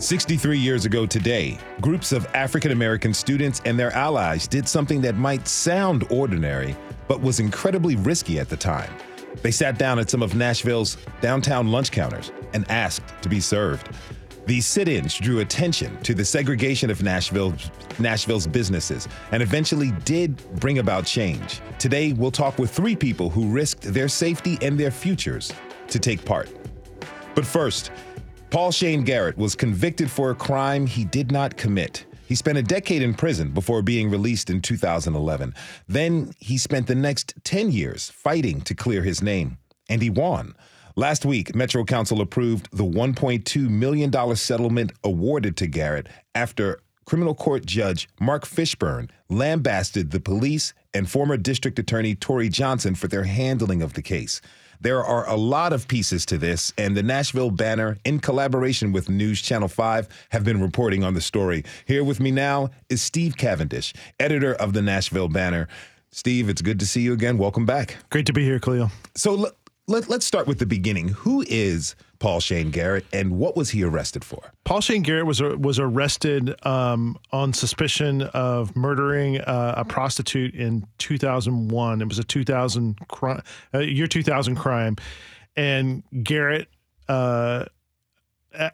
63 0.00 0.58
years 0.58 0.86
ago 0.86 1.04
today, 1.04 1.58
groups 1.82 2.12
of 2.12 2.26
African 2.32 2.72
American 2.72 3.12
students 3.12 3.60
and 3.66 3.78
their 3.78 3.92
allies 3.92 4.48
did 4.48 4.66
something 4.66 5.02
that 5.02 5.14
might 5.14 5.46
sound 5.46 6.10
ordinary, 6.10 6.74
but 7.06 7.20
was 7.20 7.38
incredibly 7.38 7.96
risky 7.96 8.38
at 8.38 8.48
the 8.48 8.56
time. 8.56 8.90
They 9.42 9.50
sat 9.50 9.78
down 9.78 9.98
at 9.98 10.08
some 10.08 10.22
of 10.22 10.34
Nashville's 10.34 10.96
downtown 11.20 11.70
lunch 11.70 11.90
counters 11.90 12.32
and 12.54 12.68
asked 12.70 13.02
to 13.20 13.28
be 13.28 13.40
served. 13.40 13.90
These 14.46 14.66
sit 14.66 14.88
ins 14.88 15.18
drew 15.18 15.40
attention 15.40 16.00
to 16.00 16.14
the 16.14 16.24
segregation 16.24 16.88
of 16.88 17.02
Nashville's, 17.02 17.70
Nashville's 17.98 18.46
businesses 18.46 19.06
and 19.32 19.42
eventually 19.42 19.90
did 20.06 20.34
bring 20.60 20.78
about 20.78 21.04
change. 21.04 21.60
Today, 21.78 22.14
we'll 22.14 22.30
talk 22.30 22.58
with 22.58 22.70
three 22.70 22.96
people 22.96 23.28
who 23.28 23.48
risked 23.48 23.82
their 23.82 24.08
safety 24.08 24.56
and 24.62 24.80
their 24.80 24.90
futures 24.90 25.52
to 25.88 25.98
take 25.98 26.24
part. 26.24 26.48
But 27.34 27.44
first, 27.46 27.92
Paul 28.50 28.72
Shane 28.72 29.04
Garrett 29.04 29.38
was 29.38 29.54
convicted 29.54 30.10
for 30.10 30.32
a 30.32 30.34
crime 30.34 30.84
he 30.84 31.04
did 31.04 31.30
not 31.30 31.56
commit. 31.56 32.04
He 32.26 32.34
spent 32.34 32.58
a 32.58 32.62
decade 32.62 33.00
in 33.00 33.14
prison 33.14 33.52
before 33.52 33.80
being 33.80 34.10
released 34.10 34.50
in 34.50 34.60
2011. 34.60 35.54
Then 35.86 36.32
he 36.40 36.58
spent 36.58 36.88
the 36.88 36.96
next 36.96 37.34
10 37.44 37.70
years 37.70 38.10
fighting 38.10 38.60
to 38.62 38.74
clear 38.74 39.02
his 39.02 39.22
name, 39.22 39.58
and 39.88 40.02
he 40.02 40.10
won. 40.10 40.56
Last 40.96 41.24
week, 41.24 41.54
Metro 41.54 41.84
Council 41.84 42.20
approved 42.20 42.68
the 42.72 42.84
$1.2 42.84 43.70
million 43.70 44.36
settlement 44.36 44.92
awarded 45.04 45.56
to 45.58 45.68
Garrett 45.68 46.08
after 46.34 46.80
criminal 47.04 47.36
court 47.36 47.64
judge 47.64 48.08
Mark 48.20 48.44
Fishburne 48.44 49.10
lambasted 49.28 50.10
the 50.10 50.20
police 50.20 50.74
and 50.92 51.08
former 51.08 51.36
district 51.36 51.78
attorney 51.78 52.16
Torry 52.16 52.48
Johnson 52.48 52.96
for 52.96 53.06
their 53.06 53.24
handling 53.24 53.80
of 53.80 53.94
the 53.94 54.02
case. 54.02 54.40
There 54.82 55.04
are 55.04 55.28
a 55.28 55.36
lot 55.36 55.74
of 55.74 55.88
pieces 55.88 56.24
to 56.26 56.38
this, 56.38 56.72
and 56.78 56.96
the 56.96 57.02
Nashville 57.02 57.50
Banner, 57.50 57.98
in 58.06 58.18
collaboration 58.18 58.92
with 58.92 59.10
News 59.10 59.42
Channel 59.42 59.68
5, 59.68 60.08
have 60.30 60.42
been 60.42 60.58
reporting 60.58 61.04
on 61.04 61.12
the 61.12 61.20
story. 61.20 61.64
Here 61.84 62.02
with 62.02 62.18
me 62.18 62.30
now 62.30 62.70
is 62.88 63.02
Steve 63.02 63.36
Cavendish, 63.36 63.92
editor 64.18 64.54
of 64.54 64.72
the 64.72 64.80
Nashville 64.80 65.28
Banner. 65.28 65.68
Steve, 66.12 66.48
it's 66.48 66.62
good 66.62 66.80
to 66.80 66.86
see 66.86 67.02
you 67.02 67.12
again. 67.12 67.36
Welcome 67.36 67.66
back. 67.66 67.98
Great 68.08 68.24
to 68.24 68.32
be 68.32 68.42
here, 68.42 68.58
Khalil. 68.58 68.90
So 69.14 69.50
let, 69.90 70.08
let's 70.08 70.24
start 70.24 70.46
with 70.46 70.58
the 70.58 70.66
beginning. 70.66 71.08
Who 71.08 71.44
is 71.48 71.96
Paul 72.20 72.40
Shane 72.40 72.70
Garrett, 72.70 73.04
and 73.12 73.32
what 73.32 73.56
was 73.56 73.70
he 73.70 73.82
arrested 73.82 74.24
for? 74.24 74.52
Paul 74.64 74.80
Shane 74.80 75.02
Garrett 75.02 75.26
was 75.26 75.42
was 75.42 75.78
arrested 75.78 76.54
um, 76.64 77.18
on 77.32 77.52
suspicion 77.52 78.22
of 78.22 78.76
murdering 78.76 79.40
uh, 79.40 79.74
a 79.76 79.84
prostitute 79.84 80.54
in 80.54 80.86
2001. 80.98 82.00
It 82.00 82.08
was 82.08 82.18
a 82.18 82.24
2000 82.24 83.08
crime, 83.08 83.42
uh, 83.74 83.78
year 83.78 84.06
2000 84.06 84.56
crime, 84.56 84.96
and 85.56 86.02
Garrett. 86.22 86.68
Uh, 87.08 87.64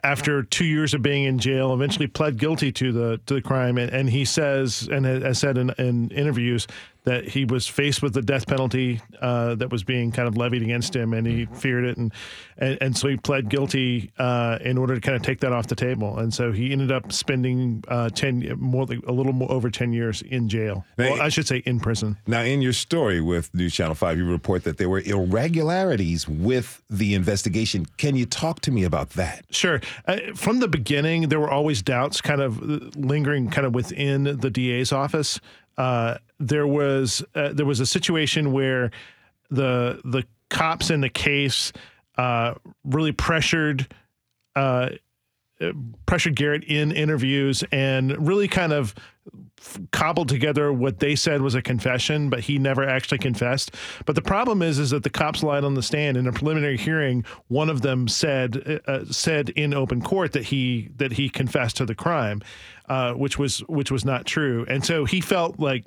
after 0.03 0.42
two 0.42 0.64
years 0.64 0.94
of 0.94 1.03
being 1.03 1.25
in 1.25 1.39
jail, 1.39 1.75
eventually 1.75 2.06
pled 2.06 2.39
guilty 2.39 2.72
to 2.72 2.92
the 2.92 3.20
to 3.27 3.34
the 3.34 3.42
crime, 3.42 3.77
and, 3.77 3.91
and 3.92 4.09
he 4.09 4.25
says 4.25 4.89
and 4.91 5.05
has 5.05 5.39
said 5.39 5.59
in, 5.59 5.70
in 5.78 6.11
interviews 6.11 6.67
that 7.07 7.25
he 7.25 7.45
was 7.45 7.69
faced 7.69 8.03
with 8.03 8.12
the 8.12 8.21
death 8.21 8.49
penalty 8.49 9.01
uh, 9.23 9.55
that 9.55 9.71
was 9.71 9.85
being 9.85 10.11
kind 10.11 10.27
of 10.27 10.37
levied 10.37 10.61
against 10.61 10.95
him, 10.95 11.15
and 11.15 11.25
he 11.25 11.47
feared 11.47 11.85
it, 11.85 11.97
and 11.97 12.12
and, 12.59 12.77
and 12.81 12.97
so 12.97 13.07
he 13.09 13.17
pled 13.17 13.49
guilty 13.49 14.11
uh, 14.19 14.59
in 14.61 14.77
order 14.77 14.97
to 14.97 15.01
kind 15.01 15.15
of 15.15 15.22
take 15.22 15.39
that 15.41 15.53
off 15.53 15.69
the 15.69 15.77
table, 15.77 16.19
and 16.19 16.34
so 16.34 16.50
he 16.50 16.72
ended 16.72 16.91
up 16.91 17.12
spending 17.12 17.83
uh, 17.89 18.11
ten 18.11 18.53
more 18.59 18.87
a 19.06 19.12
little 19.12 19.33
more 19.33 19.50
over 19.50 19.71
ten 19.71 19.93
years 19.93 20.21
in 20.22 20.49
jail. 20.49 20.84
Now, 20.99 21.12
well, 21.12 21.22
I 21.22 21.28
should 21.28 21.47
say 21.47 21.59
in 21.59 21.78
prison. 21.78 22.16
Now, 22.27 22.43
in 22.43 22.61
your 22.61 22.72
story 22.72 23.21
with 23.21 23.55
News 23.55 23.72
Channel 23.72 23.95
Five, 23.95 24.19
you 24.19 24.28
report 24.28 24.65
that 24.65 24.77
there 24.77 24.89
were 24.89 25.00
irregularities 25.00 26.28
with 26.28 26.83
the 26.91 27.15
investigation. 27.15 27.87
Can 27.99 28.16
you 28.16 28.27
talk 28.27 28.61
to 28.62 28.72
me 28.72 28.83
about 28.83 29.11
that? 29.11 29.45
Sure. 29.50 29.81
Uh, 30.06 30.19
from 30.34 30.59
the 30.59 30.69
beginning, 30.69 31.28
there 31.28 31.39
were 31.39 31.50
always 31.50 31.83
doubts, 31.83 32.21
kind 32.21 32.41
of 32.41 32.61
lingering, 32.97 33.49
kind 33.49 33.66
of 33.66 33.75
within 33.75 34.25
the 34.25 34.50
DA's 34.50 34.93
office 34.93 35.41
uh, 35.78 36.19
there 36.38 36.66
was 36.66 37.25
uh, 37.34 37.53
there 37.53 37.66
was 37.66 37.81
a 37.81 37.87
situation 37.87 38.53
where 38.53 38.91
the 39.50 40.00
the 40.04 40.25
cops 40.48 40.91
in 40.91 41.00
the 41.00 41.09
case 41.09 41.72
uh, 42.19 42.54
really 42.84 43.12
pressured 43.12 43.86
uh, 44.54 44.91
pressured 46.04 46.36
Garrett 46.36 46.65
in 46.65 46.92
interviews 46.92 47.65
and 47.72 48.26
really 48.26 48.48
kind 48.48 48.72
of 48.72 48.94
cobbled 49.91 50.28
together 50.28 50.72
what 50.72 51.00
they 51.00 51.16
said 51.16 51.41
was 51.41 51.54
a 51.54 51.62
confession, 51.62 52.28
but 52.28 52.41
he 52.41 52.59
never 52.59 52.86
actually 52.86 53.19
confessed. 53.19 53.75
But 54.04 54.15
the 54.15 54.22
problem 54.22 54.62
is, 54.62 54.78
is 54.78 54.91
that 54.91 55.03
the 55.03 55.10
cops 55.10 55.42
lied 55.42 55.65
on 55.65 55.75
the 55.75 55.82
stand 55.82 56.16
in 56.16 56.26
a 56.26 56.32
preliminary 56.32 56.76
hearing. 56.76 57.25
One 57.48 57.70
of 57.70 57.81
them 57.81 58.06
said 58.06 58.82
uh, 58.86 59.04
said 59.06 59.50
in 59.50 59.75
open 59.75 60.03
court 60.03 60.32
that 60.32 60.44
he 60.44 60.91
that 60.97 61.12
he 61.12 61.28
confessed 61.28 61.76
to 61.78 61.86
the 61.86 61.94
crime, 61.94 62.42
uh, 62.88 63.12
which 63.14 63.38
was 63.38 63.60
which 63.60 63.91
was 63.91 64.04
not 64.04 64.26
true. 64.26 64.64
And 64.69 64.84
so 64.84 65.04
he 65.04 65.20
felt 65.20 65.58
like, 65.58 65.84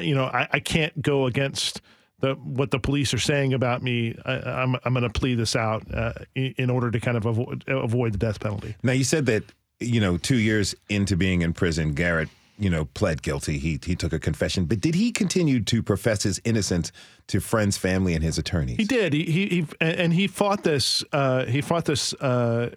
you 0.00 0.14
know, 0.14 0.24
I, 0.24 0.48
I 0.52 0.60
can't 0.60 1.00
go 1.00 1.26
against. 1.26 1.80
The, 2.20 2.34
what 2.36 2.70
the 2.70 2.78
police 2.78 3.12
are 3.12 3.18
saying 3.18 3.52
about 3.52 3.82
me, 3.82 4.16
I, 4.24 4.34
am 4.36 4.76
I'm, 4.76 4.80
I'm 4.84 4.94
going 4.94 5.02
to 5.02 5.10
plead 5.10 5.34
this 5.34 5.54
out 5.54 5.82
uh, 5.92 6.12
in, 6.34 6.54
in, 6.56 6.70
order 6.70 6.90
to 6.90 6.98
kind 6.98 7.18
of 7.18 7.26
avoid, 7.26 7.64
avoid 7.66 8.12
the 8.12 8.18
death 8.18 8.40
penalty. 8.40 8.76
Now, 8.82 8.92
you 8.92 9.04
said 9.04 9.26
that 9.26 9.42
you 9.80 10.00
know 10.00 10.16
two 10.16 10.38
years 10.38 10.74
into 10.88 11.16
being 11.16 11.42
in 11.42 11.52
prison, 11.52 11.92
Garrett 11.92 12.30
you 12.58 12.70
know, 12.70 12.84
pled 12.84 13.22
guilty. 13.22 13.58
He 13.58 13.80
he 13.84 13.96
took 13.96 14.12
a 14.12 14.18
confession, 14.18 14.66
but 14.66 14.80
did 14.80 14.94
he 14.94 15.10
continue 15.10 15.60
to 15.64 15.82
profess 15.82 16.22
his 16.22 16.40
innocence 16.44 16.92
to 17.28 17.40
friends, 17.40 17.76
family, 17.76 18.14
and 18.14 18.22
his 18.22 18.38
attorneys? 18.38 18.76
He 18.76 18.84
did. 18.84 19.12
He 19.12 19.24
he, 19.24 19.46
he 19.48 19.66
and 19.80 20.12
he 20.12 20.26
fought 20.26 20.62
this. 20.62 21.02
Uh, 21.12 21.46
he 21.46 21.60
fought 21.60 21.84
this. 21.84 22.14
Uh, 22.14 22.70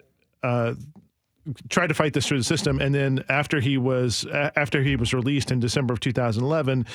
uh, 0.44 0.74
tried 1.70 1.88
to 1.88 1.94
fight 1.94 2.14
this 2.14 2.28
through 2.28 2.38
the 2.38 2.44
system, 2.44 2.80
and 2.80 2.94
then 2.94 3.24
after 3.30 3.60
he 3.60 3.78
was 3.78 4.26
after 4.32 4.84
he 4.84 4.96
was 4.96 5.14
released 5.14 5.52
in 5.52 5.60
December 5.60 5.94
of 5.94 6.00
2011, 6.00 6.86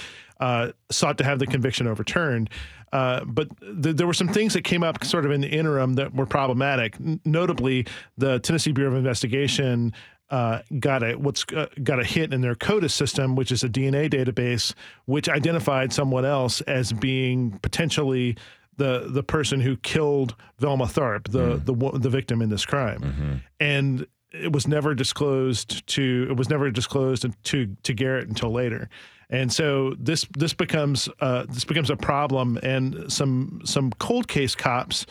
uh, 0.41 0.73
sought 0.91 1.19
to 1.19 1.25
have 1.25 1.39
the 1.39 1.47
conviction 1.47 1.87
overturned. 1.87 2.51
Uh, 2.93 3.25
but 3.25 3.49
th- 3.61 3.97
there 3.97 4.07
were 4.07 4.13
some 4.13 4.29
things 4.29 4.53
that 4.53 4.65
came 4.65 4.83
up 4.83 5.03
sort 5.05 5.25
of 5.25 5.31
in 5.31 5.41
the 5.41 5.49
interim 5.49 5.95
that 5.95 6.15
were 6.15 6.27
problematic. 6.27 6.95
N- 6.97 7.21
notably, 7.25 7.87
the 8.19 8.39
Tennessee 8.41 8.73
Bureau 8.73 8.91
of 8.91 8.97
Investigation 8.97 9.95
uh, 10.31 10.61
got 10.79 11.03
a 11.03 11.15
what's 11.15 11.45
uh, 11.55 11.67
got 11.83 12.01
a 12.01 12.05
hit 12.05 12.33
in 12.33 12.41
their 12.41 12.55
CODIS 12.55 12.93
system, 12.93 13.37
which 13.37 13.53
is 13.53 13.63
a 13.63 13.69
DNA 13.69 14.11
database, 14.11 14.75
which 15.05 15.29
identified 15.29 15.93
someone 15.93 16.25
else 16.25 16.61
as 16.63 16.93
being 16.93 17.59
potentially 17.63 18.37
the 18.77 19.07
the 19.09 19.23
person 19.23 19.61
who 19.61 19.77
killed 19.77 20.35
Velma 20.59 20.87
Tharp, 20.87 21.31
the 21.31 21.59
mm. 21.59 21.93
the 21.93 21.99
the 21.99 22.11
victim 22.11 22.43
in 22.43 22.49
this 22.49 22.65
crime, 22.65 23.01
mm-hmm. 23.01 23.35
and 23.61 24.07
it 24.33 24.53
was 24.53 24.67
never 24.67 24.95
disclosed 24.95 25.87
to 25.89 26.27
it 26.31 26.37
was 26.37 26.49
never 26.49 26.71
disclosed 26.71 27.27
to 27.45 27.67
to 27.67 27.95
Garrett 27.95 28.29
until 28.29 28.51
later. 28.51 28.89
And 29.31 29.51
so 29.51 29.95
this 29.99 30.27
this 30.37 30.53
becomes 30.53 31.09
uh, 31.21 31.47
this 31.49 31.65
becomes 31.65 31.91
a 31.91 31.97
problem, 31.97 32.59
and 32.63 33.11
some 33.11 33.63
some 33.65 33.91
cold 33.93 34.29
case 34.29 34.55
cops 34.55 35.07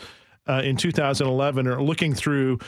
uh, 0.48 0.62
in 0.64 0.78
2011 0.78 1.68
are 1.68 1.82
looking 1.82 2.14
through 2.14 2.60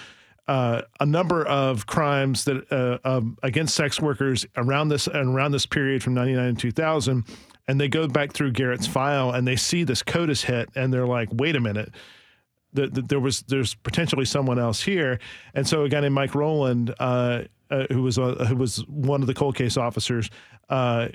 uh, 0.47 0.81
a 1.00 1.06
number 1.06 1.46
of 1.46 1.86
crimes 1.86 2.46
that 2.46 2.72
uh, 2.72 2.97
um, 3.08 3.38
against 3.44 3.75
sex 3.75 4.02
workers 4.02 4.46
around 4.58 4.90
this 4.90 5.08
and 5.08 5.35
around 5.35 5.52
this 5.52 5.66
period 5.66 6.03
from 6.03 6.14
99 6.14 6.46
and 6.46 6.59
2000 6.59 7.24
and 7.66 7.80
they 7.80 7.88
go 7.88 8.08
back 8.09 8.34
through 8.34 8.52
Garrett's 8.52 8.85
file 8.85 9.32
and 9.32 9.47
they 9.47 9.55
see 9.55 9.85
this 9.85 10.03
CODIS 10.03 10.44
hit 10.44 10.70
and 10.76 10.94
they're 10.94 11.08
like 11.08 11.29
wait 11.32 11.55
a 11.55 11.61
minute 11.61 11.94
the, 12.73 12.87
the, 12.87 13.02
there 13.02 13.20
was 13.20 13.41
there's 13.43 13.75
potentially 13.75 14.25
someone 14.25 14.59
else 14.59 14.81
here 14.81 15.20
and 15.53 15.67
so 15.67 15.84
a 15.84 15.90
guy 15.90 16.02
named 16.02 16.16
Mike 16.16 16.35
Rowland 16.35 16.93
uh, 16.99 17.43
uh 17.70 17.85
who 17.91 18.03
was 18.03 18.17
who 18.17 18.55
was 18.55 18.78
one 18.87 19.22
of 19.22 19.28
the 19.28 19.34
cold 19.34 19.55
case 19.55 19.78
officers 19.78 20.29
uh, 20.70 21.08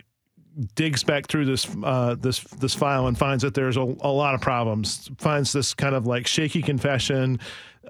digs 0.74 1.04
back 1.04 1.26
through 1.28 1.44
this 1.44 1.66
uh, 1.84 2.16
this 2.18 2.40
this 2.40 2.74
file 2.74 3.06
and 3.06 3.16
finds 3.16 3.42
that 3.42 3.54
there's 3.54 3.76
a, 3.76 3.82
a, 4.00 4.10
lot 4.10 4.34
of 4.34 4.40
problems. 4.40 5.10
Finds 5.18 5.52
this 5.52 5.74
kind 5.74 5.94
of 5.94 6.06
like 6.06 6.26
shaky 6.26 6.62
confession. 6.62 7.38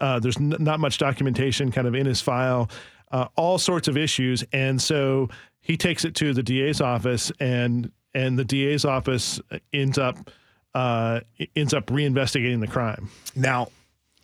Uh, 0.01 0.19
there's 0.19 0.37
n- 0.37 0.57
not 0.59 0.81
much 0.81 0.99
documentation 0.99 1.71
kind 1.71 1.87
of 1.87 1.95
in 1.95 2.07
his 2.07 2.21
file. 2.21 2.71
Uh, 3.11 3.27
all 3.37 3.59
sorts 3.59 3.89
of 3.89 3.97
issues, 3.97 4.45
and 4.53 4.81
so 4.81 5.29
he 5.61 5.77
takes 5.77 6.05
it 6.05 6.15
to 6.17 6.35
the 6.35 6.43
DA's 6.43 6.81
office, 6.81 7.33
and 7.41 7.91
and 8.15 8.39
the 8.39 8.45
DA's 8.45 8.85
office 8.85 9.41
ends 9.73 9.99
up 9.99 10.31
uh, 10.79 11.21
ends 11.57 11.75
up 11.75 11.87
reinvestigating 11.87 12.61
the 12.61 12.67
crime. 12.67 13.11
Now, 13.35 13.69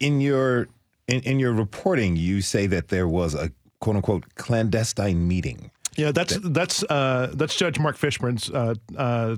in 0.01 0.21
your 0.21 0.69
in, 1.09 1.21
in 1.21 1.39
your 1.39 1.53
reporting, 1.53 2.17
you 2.17 2.41
say 2.41 2.67
that 2.69 2.89
there 2.89 3.09
was 3.09 3.35
a 3.35 3.51
quote 3.81 3.97
unquote 3.97 4.35
clandestine 4.37 5.27
meeting 5.27 5.71
yeah, 5.97 6.13
that's 6.13 6.39
that's 6.43 6.83
uh, 6.85 7.31
that's 7.35 7.55
Judge 7.55 7.79
Mark 7.79 7.97
Fishburne's 7.97 8.51
uh, 8.51 8.75
uh, 8.97 9.37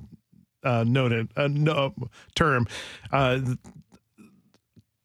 uh, 0.62 0.84
noted 0.86 1.28
uh, 1.36 1.48
no, 1.48 1.94
term. 2.34 2.66
Uh, 3.12 3.40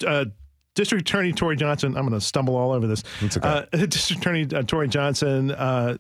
uh, 0.06 0.26
District 0.74 1.02
Attorney 1.02 1.34
Torry 1.34 1.58
Johnson. 1.58 1.98
I'm 1.98 2.08
going 2.08 2.18
to 2.18 2.26
stumble 2.26 2.56
all 2.56 2.72
over 2.72 2.88
this. 2.88 3.04
Okay. 3.22 3.40
Uh, 3.44 3.66
District 3.86 4.22
Attorney 4.22 4.48
uh, 4.54 4.64
Torry 4.64 4.88
Johnson, 4.88 5.52
uh, 5.52 5.98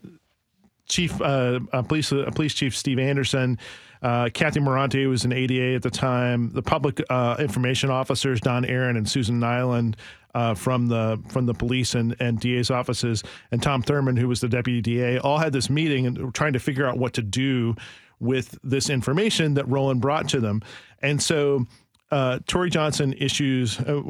Chief 0.88 1.20
uh, 1.22 1.60
uh, 1.74 1.82
Police 1.82 2.12
uh, 2.14 2.30
Police 2.34 2.54
Chief 2.54 2.76
Steve 2.76 3.00
Anderson, 3.00 3.60
uh, 4.02 4.30
Kathy 4.34 4.60
Morante, 4.60 5.08
was 5.08 5.26
an 5.26 5.32
ADA 5.32 5.76
at 5.76 5.84
the 5.84 5.92
time, 5.92 6.52
the 6.52 6.62
public 6.62 7.02
uh, 7.10 7.36
information 7.40 7.90
officers 7.90 8.42
Don 8.42 8.66
Aaron 8.66 8.98
and 8.98 9.08
Susan 9.08 9.40
Nyland 9.40 9.98
uh, 10.34 10.54
from 10.56 10.88
the 10.88 11.22
from 11.28 11.46
the 11.46 11.54
police 11.54 11.94
and, 11.96 12.16
and 12.20 12.40
DA's 12.40 12.72
offices, 12.72 13.24
and 13.52 13.62
Tom 13.62 13.82
Thurman, 13.82 14.18
who 14.18 14.28
was 14.28 14.42
the 14.42 14.48
deputy 14.50 14.82
DA, 14.82 15.20
all 15.20 15.38
had 15.38 15.54
this 15.54 15.70
meeting 15.70 16.08
and 16.08 16.34
trying 16.34 16.54
to 16.54 16.60
figure 16.60 16.88
out 16.88 16.98
what 16.98 17.14
to 17.14 17.22
do 17.22 17.76
with 18.20 18.58
this 18.64 18.90
information 18.90 19.56
that 19.56 19.68
Roland 19.68 20.02
brought 20.02 20.30
to 20.30 20.40
them, 20.40 20.62
and 21.02 21.22
so. 21.22 21.66
Uh, 22.14 22.40
Torry 22.46 22.70
Johnson 22.70 23.14
issues 23.14 23.80
uh, 23.80 24.02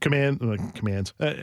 command 0.00 0.40
uh, 0.40 0.56
commands 0.72 1.12
uh, 1.20 1.34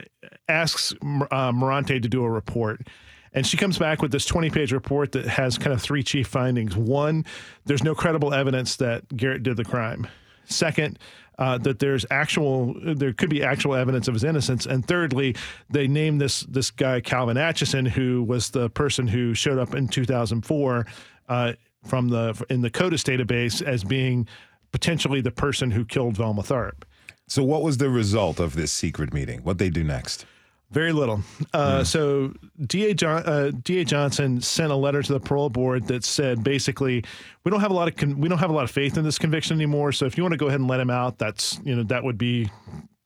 asks 0.49 0.93
uh, 0.93 1.51
Morante 1.51 2.01
to 2.01 2.09
do 2.09 2.23
a 2.23 2.29
report, 2.29 2.87
and 3.33 3.45
she 3.45 3.57
comes 3.57 3.77
back 3.77 4.01
with 4.01 4.11
this 4.11 4.25
20 4.25 4.49
page 4.49 4.71
report 4.71 5.13
that 5.13 5.25
has 5.25 5.57
kind 5.57 5.73
of 5.73 5.81
three 5.81 6.03
chief 6.03 6.27
findings. 6.27 6.75
One, 6.75 7.25
there's 7.65 7.83
no 7.83 7.95
credible 7.95 8.33
evidence 8.33 8.75
that 8.77 9.15
Garrett 9.15 9.43
did 9.43 9.57
the 9.57 9.63
crime. 9.63 10.07
Second, 10.45 10.99
uh, 11.39 11.57
that 11.59 11.79
there's 11.79 12.05
actual, 12.11 12.75
there 12.83 13.13
could 13.13 13.29
be 13.29 13.41
actual 13.43 13.73
evidence 13.73 14.07
of 14.07 14.13
his 14.13 14.23
innocence. 14.23 14.65
And 14.65 14.85
thirdly, 14.85 15.35
they 15.69 15.87
name 15.87 16.17
this 16.17 16.41
this 16.41 16.69
guy 16.69 16.99
Calvin 16.99 17.37
Atchison, 17.37 17.85
who 17.85 18.23
was 18.23 18.49
the 18.49 18.69
person 18.69 19.07
who 19.07 19.33
showed 19.33 19.57
up 19.57 19.73
in 19.73 19.87
2004 19.87 20.85
uh, 21.29 21.53
from 21.85 22.09
the 22.09 22.45
in 22.49 22.61
the 22.61 22.69
CODIS 22.69 23.03
database 23.03 23.61
as 23.61 23.83
being 23.83 24.27
potentially 24.71 25.21
the 25.21 25.31
person 25.31 25.71
who 25.71 25.85
killed 25.85 26.17
Velma 26.17 26.43
Tharp. 26.43 26.83
So, 27.27 27.43
what 27.43 27.63
was 27.63 27.77
the 27.77 27.89
result 27.89 28.39
of 28.39 28.55
this 28.55 28.71
secret 28.71 29.13
meeting? 29.13 29.39
What 29.43 29.57
they 29.57 29.69
do 29.69 29.83
next? 29.83 30.25
Very 30.71 30.93
little. 30.93 31.21
Uh, 31.53 31.83
So 31.83 32.33
DA, 32.65 32.93
John, 32.93 33.23
uh, 33.25 33.51
DA 33.63 33.83
Johnson 33.83 34.39
sent 34.41 34.71
a 34.71 34.75
letter 34.75 35.03
to 35.03 35.13
the 35.13 35.19
parole 35.19 35.49
board 35.49 35.87
that 35.87 36.03
said 36.03 36.43
basically 36.43 37.03
we 37.43 37.51
don't 37.51 37.59
have 37.59 37.71
a 37.71 37.73
lot 37.73 37.87
of 37.89 37.95
con- 37.97 38.19
we 38.19 38.29
don't 38.29 38.37
have 38.39 38.49
a 38.49 38.53
lot 38.53 38.63
of 38.63 38.71
faith 38.71 38.97
in 38.97 39.03
this 39.03 39.19
conviction 39.19 39.57
anymore. 39.57 39.91
So 39.91 40.05
if 40.05 40.17
you 40.17 40.23
want 40.23 40.33
to 40.33 40.37
go 40.37 40.47
ahead 40.47 40.59
and 40.59 40.69
let 40.69 40.79
him 40.79 40.89
out, 40.89 41.17
that's 41.17 41.59
you 41.63 41.75
know 41.75 41.83
that 41.83 42.03
would 42.03 42.17
be 42.17 42.49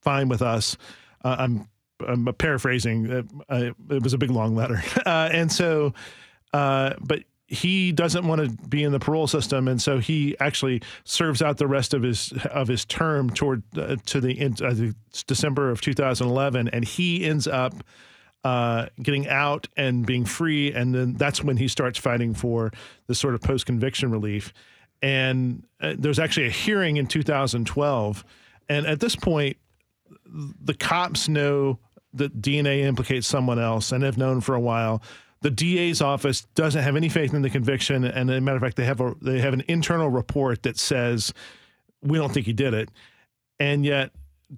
fine 0.03 0.29
with 0.29 0.41
us. 0.41 0.77
Uh, 1.23 1.35
I'm 1.39 1.67
I'm 2.07 2.25
paraphrasing. 2.35 3.12
Uh, 3.12 3.23
uh, 3.50 3.71
it 3.89 4.03
was 4.03 4.13
a 4.13 4.17
big 4.17 4.29
long 4.29 4.56
letter, 4.56 4.83
uh, 5.06 5.29
and 5.31 5.51
so 5.51 5.94
uh, 6.53 6.94
but 7.01 7.23
he 7.47 7.92
doesn't 7.92 8.27
want 8.27 8.42
to 8.42 8.68
be 8.68 8.83
in 8.83 8.92
the 8.92 9.00
parole 9.00 9.27
system, 9.27 9.68
and 9.68 9.81
so 9.81 10.00
he 10.00 10.36
actually 10.39 10.81
serves 11.03 11.42
out 11.42 11.57
the 11.57 11.68
rest 11.68 11.94
of 11.94 12.01
his 12.01 12.33
of 12.51 12.68
his 12.68 12.86
term 12.86 13.30
toward 13.30 13.62
uh, 13.77 13.97
to 14.07 14.19
the 14.19 14.39
end, 14.39 14.62
uh, 14.62 14.74
December 15.27 15.69
of 15.69 15.81
2011, 15.81 16.69
and 16.69 16.86
he 16.86 17.24
ends 17.24 17.47
up 17.47 17.74
uh, 18.44 18.88
getting 19.01 19.27
out 19.27 19.68
and 19.77 20.06
being 20.06 20.25
free, 20.25 20.74
and 20.74 20.95
then 20.95 21.13
that's 21.13 21.44
when 21.44 21.57
he 21.57 21.68
starts 21.68 22.00
fighting 22.00 22.33
for 22.33 22.71
the 23.07 23.15
sort 23.15 23.36
of 23.36 23.42
post 23.42 23.65
conviction 23.65 24.09
relief. 24.09 24.51
And 25.01 25.65
uh, 25.81 25.94
there's 25.98 26.19
actually 26.19 26.48
a 26.48 26.51
hearing 26.51 26.98
in 26.98 27.06
2012, 27.06 28.25
and 28.69 28.88
at 28.88 29.00
this 29.00 29.15
point, 29.15 29.57
the 30.25 30.74
cops 30.74 31.30
know 31.30 31.77
that 32.13 32.41
DNA 32.41 32.80
implicates 32.83 33.27
someone 33.27 33.59
else 33.59 33.91
and 33.91 34.03
have 34.03 34.18
known 34.18 34.41
for 34.41 34.56
a 34.56 34.59
while. 34.59 35.01
The 35.45 35.51
DA's 35.51 36.01
office 36.01 36.42
doesn't 36.56 36.81
have 36.81 36.95
any 36.95 37.07
faith 37.07 37.31
in 37.31 37.44
the 37.44 37.51
conviction, 37.51 38.03
and 38.03 38.31
as 38.31 38.38
a 38.38 38.42
matter 38.42 38.57
of 38.57 38.63
fact, 38.63 38.77
they 38.77 38.86
have 38.86 39.00
a 39.00 39.13
they 39.21 39.39
have 39.42 39.53
an 39.53 39.62
internal 39.68 40.09
report 40.09 40.63
that 40.63 40.75
says 40.75 41.36
we 42.01 42.18
don't 42.18 42.33
think 42.33 42.47
he 42.47 42.51
did 42.51 42.74
it, 42.74 42.89
and 43.59 43.86
yet 43.86 44.09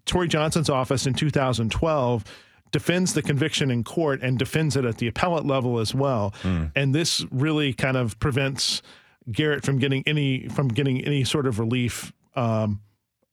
Torry 0.06 0.30
Johnson's 0.30 0.70
office 0.70 1.06
in 1.06 1.14
2012 1.14 2.24
defends 2.72 3.14
the 3.14 3.22
conviction 3.22 3.70
in 3.70 3.84
court 3.84 4.22
and 4.22 4.40
defends 4.40 4.78
it 4.78 4.86
at 4.86 4.98
the 4.98 5.08
appellate 5.08 5.46
level 5.46 5.80
as 5.80 5.94
well, 5.94 6.34
and 6.74 6.96
this 6.96 7.26
really 7.32 7.74
kind 7.74 7.98
of 7.98 8.18
prevents 8.20 8.82
Garrett 9.30 9.66
from 9.66 9.80
getting 9.80 10.04
any 10.08 10.48
from 10.48 10.70
getting 10.70 11.04
any 11.04 11.26
sort 11.26 11.48
of 11.48 11.60
relief. 11.60 12.14
Um, 12.38 12.80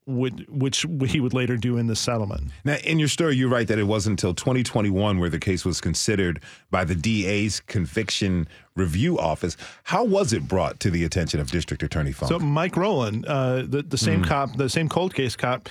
would, 0.07 0.47
which 0.51 0.85
he 1.07 1.21
would 1.21 1.33
later 1.33 1.57
do 1.57 1.79
in 1.79 1.87
the 1.87 1.97
settlement. 1.97 2.51
Now, 2.65 2.77
in 2.77 2.99
your 2.99 3.09
story, 3.09 3.37
you 3.37 3.49
write 3.49 3.69
that 3.69 3.79
it 3.79 3.85
wasn't 3.85 4.23
until 4.23 4.35
2021 4.35 5.19
where 5.19 5.31
the 5.31 5.39
case 5.39 5.65
was 5.65 5.81
considered 5.81 6.43
by 6.71 6.85
the 6.85 6.95
DA's 6.95 7.61
conviction 7.61 8.47
review 8.77 9.19
office. 9.19 9.57
How 9.85 10.05
was 10.05 10.33
it 10.33 10.47
brought 10.47 10.81
to 10.81 10.91
the 10.91 11.05
attention 11.05 11.41
of 11.41 11.51
District 11.51 11.83
Attorney 11.83 12.13
Funk? 12.13 12.31
So 12.31 12.39
Mike 12.39 12.77
Rowland, 12.77 13.25
uh, 13.27 13.63
the 13.63 13.83
the 13.83 13.99
same 13.99 14.23
cop, 14.23 14.57
the 14.57 14.69
same 14.69 14.89
cold 14.89 15.15
case 15.15 15.37
cop, 15.37 15.69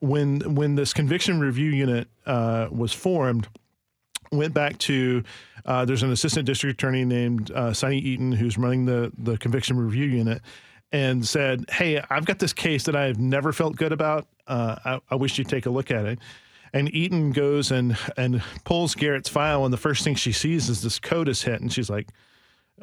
when 0.00 0.54
when 0.54 0.74
this 0.74 0.92
conviction 0.92 1.38
review 1.38 1.70
unit 1.70 2.08
uh, 2.26 2.68
was 2.70 2.92
formed, 2.92 3.48
went 4.32 4.52
back 4.52 4.78
to 4.78 5.22
uh, 5.64 5.84
there's 5.84 6.02
an 6.02 6.12
assistant 6.12 6.46
district 6.46 6.80
attorney 6.80 7.04
named 7.04 7.50
uh, 7.50 7.72
Sunny 7.72 7.98
Eaton 7.98 8.32
who's 8.32 8.58
running 8.58 8.86
the 8.86 9.12
the 9.18 9.36
conviction 9.38 9.76
review 9.76 10.06
unit, 10.06 10.42
and 10.92 11.26
said, 11.26 11.64
"Hey, 11.70 12.02
I've 12.10 12.24
got 12.24 12.38
this 12.38 12.52
case 12.52 12.84
that 12.84 12.96
I've 12.96 13.18
never 13.18 13.52
felt 13.52 13.76
good 13.76 13.92
about. 13.92 14.26
Uh, 14.46 14.76
I, 14.84 15.00
I 15.10 15.14
wish 15.16 15.38
you'd 15.38 15.48
take 15.48 15.66
a 15.66 15.70
look 15.70 15.90
at 15.90 16.04
it." 16.04 16.18
And 16.72 16.92
Eaton 16.94 17.32
goes 17.32 17.70
and 17.70 17.96
and 18.16 18.42
pulls 18.64 18.94
Garrett's 18.94 19.28
file, 19.28 19.64
and 19.64 19.72
the 19.72 19.78
first 19.78 20.04
thing 20.04 20.14
she 20.14 20.32
sees 20.32 20.68
is 20.68 20.82
this 20.82 20.98
CODIS 20.98 21.42
hit, 21.44 21.60
and 21.60 21.72
she's 21.72 21.88
like, 21.88 22.08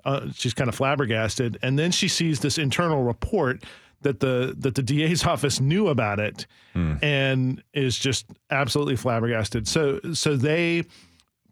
uh, 0.06 0.28
she's 0.34 0.54
kind 0.54 0.68
of 0.70 0.76
flabbergasted. 0.76 1.58
And 1.62 1.78
then 1.78 1.92
she 1.92 2.08
sees 2.08 2.40
this 2.40 2.58
internal 2.58 3.04
report 3.04 3.64
that 4.02 4.20
the 4.20 4.56
that 4.60 4.76
the 4.76 4.84
DA's 4.84 5.24
office 5.28 5.60
knew 5.60 5.88
about 5.88 6.20
it, 6.20 6.46
and 7.02 7.64
is 7.74 7.98
just 7.98 8.26
absolutely 8.50 8.96
flabbergasted. 8.96 9.68
So 9.68 10.00
so 10.14 10.36
they 10.36 10.84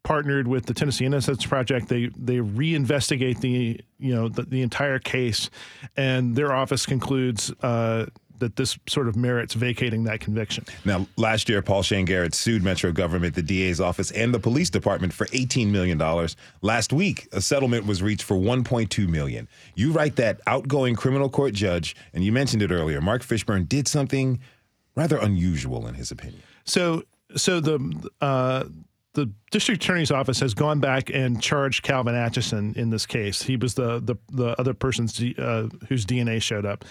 partnered 0.04 0.48
with 0.48 0.66
the 0.66 0.74
Tennessee 0.74 1.06
Innocence 1.06 1.46
Project. 1.46 1.88
They 1.88 2.08
they 2.16 2.38
reinvestigate 2.38 3.42
the 3.42 3.80
you 4.00 4.16
know 4.16 4.30
the, 4.30 4.44
the 4.44 4.62
entire 4.62 5.00
case, 5.00 5.50
and 5.96 6.36
their 6.36 6.54
office 6.54 6.86
concludes 6.86 7.52
uh, 7.62 8.08
that 8.42 8.56
this 8.56 8.78
sort 8.90 9.08
of 9.08 9.16
merits 9.16 9.54
vacating 9.54 10.04
that 10.04 10.20
conviction. 10.20 10.66
Now, 10.84 11.08
last 11.16 11.48
year, 11.48 11.62
Paul 11.62 11.84
Shane 11.84 12.06
Garrett 12.06 12.34
sued 12.34 12.64
Metro 12.64 12.92
government, 12.92 13.36
the 13.36 13.44
DA's 13.44 13.80
office, 13.80 14.12
and 14.12 14.34
the 14.34 14.40
police 14.40 14.70
department 14.70 15.14
for 15.14 15.28
$18 15.28 15.68
million. 15.70 16.00
Last 16.62 16.92
week, 16.92 17.28
a 17.32 17.40
settlement 17.40 17.86
was 17.86 18.02
reached 18.02 18.24
for 18.24 18.36
1.2 18.36 19.08
million. 19.08 19.48
You 19.76 19.92
write 19.92 20.16
that 20.18 20.42
outgoing 20.48 20.96
criminal 20.96 21.30
court 21.30 21.54
judge, 21.54 21.96
and 22.14 22.24
you 22.24 22.32
mentioned 22.32 22.64
it 22.64 22.72
earlier, 22.72 23.00
Mark 23.00 23.22
Fishburne 23.22 23.70
did 23.70 23.88
something 23.88 24.40
rather 24.96 25.18
unusual 25.18 25.88
in 25.88 25.94
his 25.94 26.12
opinion. 26.12 26.42
So 26.66 27.04
so 27.36 27.60
the 27.60 28.10
uh, 28.20 28.66
the 29.14 29.32
district 29.52 29.84
attorney's 29.84 30.12
office 30.12 30.40
has 30.40 30.54
gone 30.54 30.80
back 30.80 31.10
and 31.14 31.42
charged 31.42 31.84
Calvin 31.84 32.16
Atchison 32.16 32.74
in 32.76 32.90
this 32.90 33.06
case. 33.06 33.42
He 33.42 33.58
was 33.58 33.74
the 33.74 34.00
the, 34.00 34.16
the 34.32 34.60
other 34.60 34.74
person's 34.74 35.22
uh, 35.38 35.68
whose 35.90 36.06
DNA 36.06 36.42
showed 36.42 36.66
up. 36.66 36.86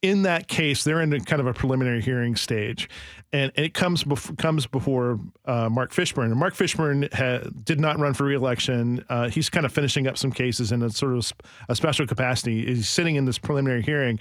In 0.00 0.22
that 0.22 0.46
case, 0.46 0.84
they're 0.84 1.00
in 1.00 1.12
a 1.12 1.18
kind 1.18 1.40
of 1.40 1.48
a 1.48 1.52
preliminary 1.52 2.00
hearing 2.00 2.36
stage, 2.36 2.88
and 3.32 3.50
it 3.56 3.74
comes 3.74 4.04
bef- 4.04 4.38
comes 4.38 4.64
before 4.64 5.18
uh, 5.44 5.68
Mark 5.68 5.90
Fishburne. 5.90 6.26
And 6.26 6.36
Mark 6.36 6.54
Fishburne 6.54 7.12
ha- 7.12 7.50
did 7.64 7.80
not 7.80 7.98
run 7.98 8.14
for 8.14 8.22
reelection. 8.22 9.04
Uh, 9.08 9.28
he's 9.28 9.50
kind 9.50 9.66
of 9.66 9.72
finishing 9.72 10.06
up 10.06 10.16
some 10.16 10.30
cases 10.30 10.70
in 10.70 10.82
a 10.84 10.90
sort 10.90 11.14
of 11.14 11.32
a 11.68 11.74
special 11.74 12.06
capacity. 12.06 12.64
He's 12.64 12.88
sitting 12.88 13.16
in 13.16 13.24
this 13.24 13.38
preliminary 13.38 13.82
hearing 13.82 14.20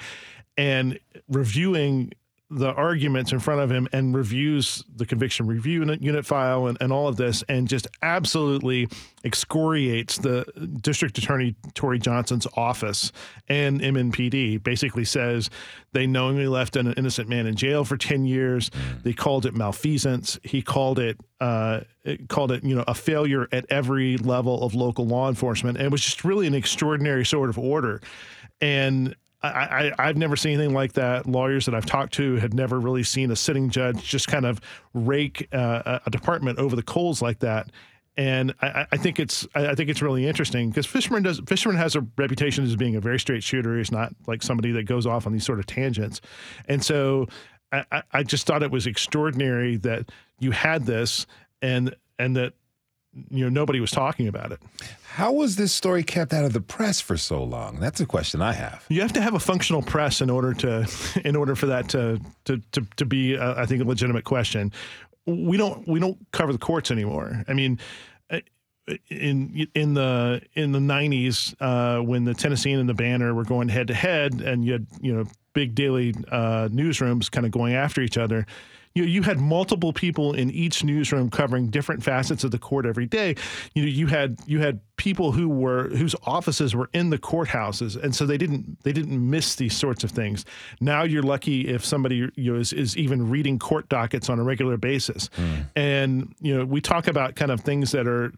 and 0.58 1.00
reviewing 1.30 2.12
the 2.50 2.72
arguments 2.74 3.34
in 3.34 3.40
front 3.40 3.60
of 3.60 3.70
him 3.70 3.90
and 3.92 4.16
reviews 4.16 4.82
the 4.96 5.06
conviction 5.06 5.48
review 5.48 5.80
unit, 5.80 6.02
unit 6.02 6.26
file 6.26 6.68
and, 6.68 6.78
and 6.80 6.94
all 6.94 7.10
of 7.10 7.18
this 7.18 7.44
and 7.50 7.68
just 7.68 7.88
absolutely 8.02 8.88
excoriates 9.26 10.18
the 10.20 10.46
district 10.82 11.18
attorney 11.18 11.56
Torry 11.74 12.00
Johnson's 12.00 12.48
office 12.56 13.12
and 13.50 13.82
MNPD 13.82 14.64
basically 14.64 15.04
says 15.04 15.50
they 15.92 16.08
knowingly 16.08 16.48
left 16.48 16.78
an 16.78 16.94
innocent 16.94 17.28
man 17.28 17.48
in 17.48 17.56
jail 17.56 17.84
for 17.84 17.98
10 17.98 18.26
years. 18.26 18.72
They 19.04 19.12
called 19.12 19.46
it 19.46 19.54
malfeasance. 19.54 20.40
He 20.44 20.62
called 20.62 21.00
it 21.00 21.20
uh, 21.42 21.82
it 22.04 22.30
called 22.30 22.52
it 22.54 22.64
you 22.64 22.76
know 22.76 22.86
a 22.88 22.96
failure 22.96 23.50
at 23.52 23.66
every 23.70 24.16
level 24.18 24.64
of 24.64 24.74
local 24.74 25.06
law 25.06 25.28
enforcement 25.28 25.78
and 25.78 25.86
it 25.86 25.92
was 25.92 26.02
just 26.02 26.24
really 26.24 26.48
an 26.48 26.56
extraordinary 26.56 27.26
sort 27.26 27.50
of 27.50 27.60
order. 27.60 28.02
And 28.62 29.16
I, 29.44 29.92
I, 30.00 30.08
I've 30.10 30.18
never 30.18 30.36
seen 30.36 30.54
anything 30.54 30.74
like 30.74 30.94
that. 30.94 31.28
Lawyers 31.28 31.66
that 31.68 31.76
I've 31.76 31.86
talked 31.86 32.14
to 32.14 32.36
had 32.38 32.54
never 32.54 32.80
really 32.80 33.04
seen 33.04 33.30
a 33.32 33.36
sitting 33.36 33.70
judge 33.70 34.04
just 34.04 34.28
kind 34.28 34.46
of 34.46 34.60
rake 34.94 35.48
uh, 35.54 36.00
a- 36.06 36.10
department 36.10 36.58
over 36.60 36.76
the 36.76 36.82
coals 36.84 37.22
like 37.22 37.40
that. 37.40 37.70
And 38.18 38.56
I, 38.64 38.88
I- 38.92 38.98
think 38.98 39.20
it's 39.20 39.48
I 39.54 39.76
think 39.76 39.90
it's 39.92 40.02
really 40.02 40.26
interesting 40.28 40.70
because 40.70 40.88
Fishman 40.88 41.22
does 41.22 41.40
Fishman 41.48 41.76
has 41.76 41.96
a 41.96 42.02
reputation 42.18 42.64
as 42.64 42.76
being 42.76 42.96
a 42.96 43.00
very 43.00 43.20
straight 43.20 43.44
shooter. 43.44 43.78
He's 43.78 43.92
not 43.92 44.12
like 44.26 44.42
somebody 44.42 44.72
that 44.72 44.84
goes 44.84 45.06
off 45.06 45.28
on 45.28 45.34
these 45.34 45.46
sort 45.46 45.60
of 45.60 45.68
tangents. 45.68 46.20
And 46.68 46.84
so 46.84 47.28
I- 47.72 48.02
I 48.12 48.24
just 48.24 48.48
thought 48.48 48.64
it 48.64 48.72
was 48.72 48.88
extraordinary 48.88 49.78
that 49.78 50.10
you 50.40 50.50
had 50.52 50.86
this 50.88 51.28
and 51.62 51.94
and 52.18 52.36
that 52.38 52.54
you 53.30 53.44
know 53.44 53.50
nobody 53.50 53.80
was 53.80 53.92
talking 53.92 54.28
about 54.28 54.52
it. 54.52 54.60
How 55.04 55.32
was 55.32 55.56
this 55.56 55.74
story 55.74 56.04
kept 56.04 56.34
out 56.34 56.46
of 56.46 56.54
the 56.54 56.62
press 56.62 57.02
for 57.02 57.18
so 57.18 57.44
long? 57.44 57.80
That's 57.80 58.00
a 58.00 58.06
question 58.06 58.42
I 58.42 58.54
have. 58.54 58.86
You 58.90 59.02
have 59.02 59.14
to 59.14 59.22
have 59.22 59.34
a 59.34 59.40
functional 59.40 59.82
press 59.82 60.22
in 60.22 60.30
order 60.30 60.54
to 60.56 60.88
in 61.26 61.36
order 61.36 61.56
for 61.56 61.68
that 61.68 61.90
to 61.90 62.20
to 62.46 62.62
to, 62.74 62.82
to 62.98 63.06
be 63.06 63.38
uh, 63.38 63.62
I 63.62 63.66
think 63.66 63.82
a 63.82 63.86
legitimate 63.86 64.24
question. 64.24 64.72
We 65.26 65.58
don't 65.58 65.88
we 65.88 66.00
don't 66.00 66.18
cover 66.32 66.52
the 66.52 66.60
courts 66.60 66.92
anymore. 66.92 67.44
I 67.48 67.54
mean 67.54 67.80
uh, 68.30 68.40
in 69.10 69.68
in 69.74 69.94
the 69.94 70.42
in 70.54 70.72
the 70.72 70.80
90s 70.80 71.56
uh, 71.60 72.02
when 72.04 72.24
the 72.24 72.34
Tennessean 72.34 72.80
and 72.80 72.88
the 72.88 72.94
Banner 72.94 73.34
were 73.34 73.44
going 73.44 73.70
head 73.70 73.88
to 73.88 73.94
head 73.94 74.42
and 74.42 74.64
you 74.64 74.74
had 74.74 74.88
you 75.02 75.14
know 75.14 75.26
big 75.54 75.74
daily 75.74 76.14
uh, 76.32 76.68
newsrooms 76.72 77.32
kind 77.32 77.46
of 77.46 77.52
going 77.52 77.74
after 77.74 78.02
each 78.02 78.18
other 78.18 78.46
you 78.98 79.04
know, 79.04 79.10
you 79.10 79.22
had 79.22 79.40
multiple 79.40 79.94
people 79.94 80.34
in 80.34 80.50
each 80.50 80.84
newsroom 80.84 81.30
covering 81.30 81.68
different 81.68 82.02
facets 82.02 82.44
of 82.44 82.50
the 82.50 82.58
court 82.58 82.84
every 82.84 83.06
day. 83.06 83.36
You 83.76 83.84
know, 83.84 83.90
you 83.90 84.08
had 84.08 84.40
you 84.48 84.60
had 84.60 84.80
people 84.96 85.32
who 85.32 85.48
were 85.48 85.90
whose 85.90 86.16
offices 86.24 86.76
were 86.76 86.90
in 86.94 87.12
the 87.12 87.20
courthouses, 87.20 87.96
and 88.02 88.16
so 88.16 88.26
they 88.26 88.40
didn't 88.40 88.84
they 88.84 88.92
didn't 88.92 89.30
miss 89.30 89.54
these 89.54 89.78
sorts 89.78 90.04
of 90.04 90.10
things. 90.10 90.46
Now 90.82 91.04
you're 91.04 91.22
lucky 91.22 91.68
if 91.68 91.86
somebody 91.86 92.28
you 92.36 92.54
know 92.54 92.60
is, 92.60 92.74
is 92.74 92.98
even 92.98 93.30
reading 93.30 93.60
court 93.60 93.88
dockets 93.88 94.32
on 94.32 94.40
a 94.40 94.44
regular 94.44 94.78
basis, 94.78 95.30
mm. 95.38 95.68
and 95.76 96.34
you 96.40 96.58
know 96.58 96.66
we 96.66 96.82
talk 96.82 97.08
about 97.08 97.36
kind 97.36 97.52
of 97.52 97.62
things 97.62 97.92
that 97.92 98.08
are 98.08 98.34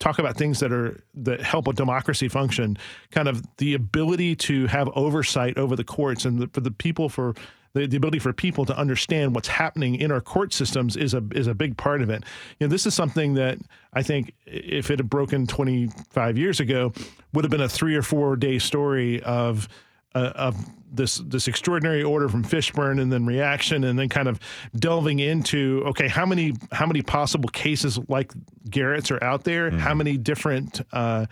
talk 0.00 0.18
about 0.18 0.36
things 0.36 0.58
that 0.58 0.72
are 0.72 1.00
that 1.14 1.40
help 1.40 1.68
a 1.68 1.72
democracy 1.72 2.28
function 2.28 2.76
kind 3.12 3.28
of 3.28 3.42
the 3.56 3.72
ability 3.74 4.36
to 4.36 4.66
have 4.66 4.90
oversight 4.94 5.56
over 5.56 5.74
the 5.74 5.84
courts 5.84 6.26
and 6.26 6.38
the, 6.40 6.48
for 6.48 6.60
the 6.60 6.70
people 6.70 7.08
for 7.08 7.34
the, 7.76 7.86
the 7.86 7.96
ability 7.96 8.18
for 8.18 8.32
people 8.32 8.64
to 8.64 8.76
understand 8.76 9.34
what's 9.34 9.48
happening 9.48 9.96
in 9.96 10.10
our 10.10 10.20
court 10.20 10.52
systems 10.54 10.96
is 10.96 11.12
a 11.12 11.22
is 11.32 11.46
a 11.46 11.54
big 11.54 11.76
part 11.76 12.00
of 12.00 12.08
it. 12.08 12.24
You 12.58 12.66
know, 12.66 12.70
this 12.70 12.86
is 12.86 12.94
something 12.94 13.34
that 13.34 13.58
I 13.92 14.02
think 14.02 14.32
if 14.46 14.90
it 14.90 14.98
had 14.98 15.10
broken 15.10 15.46
25 15.46 16.38
years 16.38 16.58
ago, 16.58 16.92
would 17.34 17.44
have 17.44 17.50
been 17.50 17.60
a 17.60 17.68
three 17.68 17.94
or 17.94 18.02
four 18.02 18.34
day 18.36 18.58
story 18.58 19.22
of 19.22 19.68
uh, 20.14 20.32
of 20.34 20.56
this 20.90 21.18
this 21.18 21.48
extraordinary 21.48 22.02
order 22.02 22.30
from 22.30 22.42
Fishburne 22.42 22.98
and 23.00 23.12
then 23.12 23.26
reaction 23.26 23.84
and 23.84 23.98
then 23.98 24.08
kind 24.08 24.28
of 24.28 24.40
delving 24.74 25.18
into 25.18 25.82
okay 25.86 26.08
how 26.08 26.24
many 26.24 26.54
how 26.72 26.86
many 26.86 27.02
possible 27.02 27.50
cases 27.50 27.98
like 28.08 28.32
Garrett's 28.70 29.10
are 29.10 29.22
out 29.22 29.44
there 29.44 29.68
mm-hmm. 29.68 29.80
how 29.80 29.92
many 29.92 30.16
different 30.16 30.80
uh, 30.92 31.26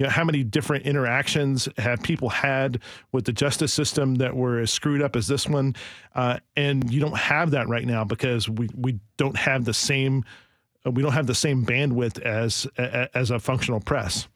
you 0.00 0.06
know, 0.06 0.10
how 0.10 0.24
many 0.24 0.42
different 0.42 0.86
interactions 0.86 1.68
have 1.76 2.02
people 2.02 2.30
had 2.30 2.80
with 3.12 3.26
the 3.26 3.34
justice 3.34 3.70
system 3.70 4.14
that 4.14 4.34
were 4.34 4.60
as 4.60 4.70
screwed 4.70 5.02
up 5.02 5.14
as 5.14 5.26
this 5.28 5.46
one? 5.46 5.76
Uh, 6.14 6.38
and 6.56 6.90
you 6.90 7.00
don't 7.00 7.18
have 7.18 7.50
that 7.50 7.68
right 7.68 7.86
now 7.86 8.02
because 8.02 8.48
we, 8.48 8.70
we 8.74 8.98
don't 9.18 9.36
have 9.36 9.66
the 9.66 9.74
same 9.74 10.24
uh, 10.86 10.90
we 10.90 11.02
don't 11.02 11.12
have 11.12 11.26
the 11.26 11.34
same 11.34 11.66
bandwidth 11.66 12.18
as 12.22 12.66
as 13.14 13.30
a 13.30 13.38
functional 13.38 13.78
press. 13.78 14.26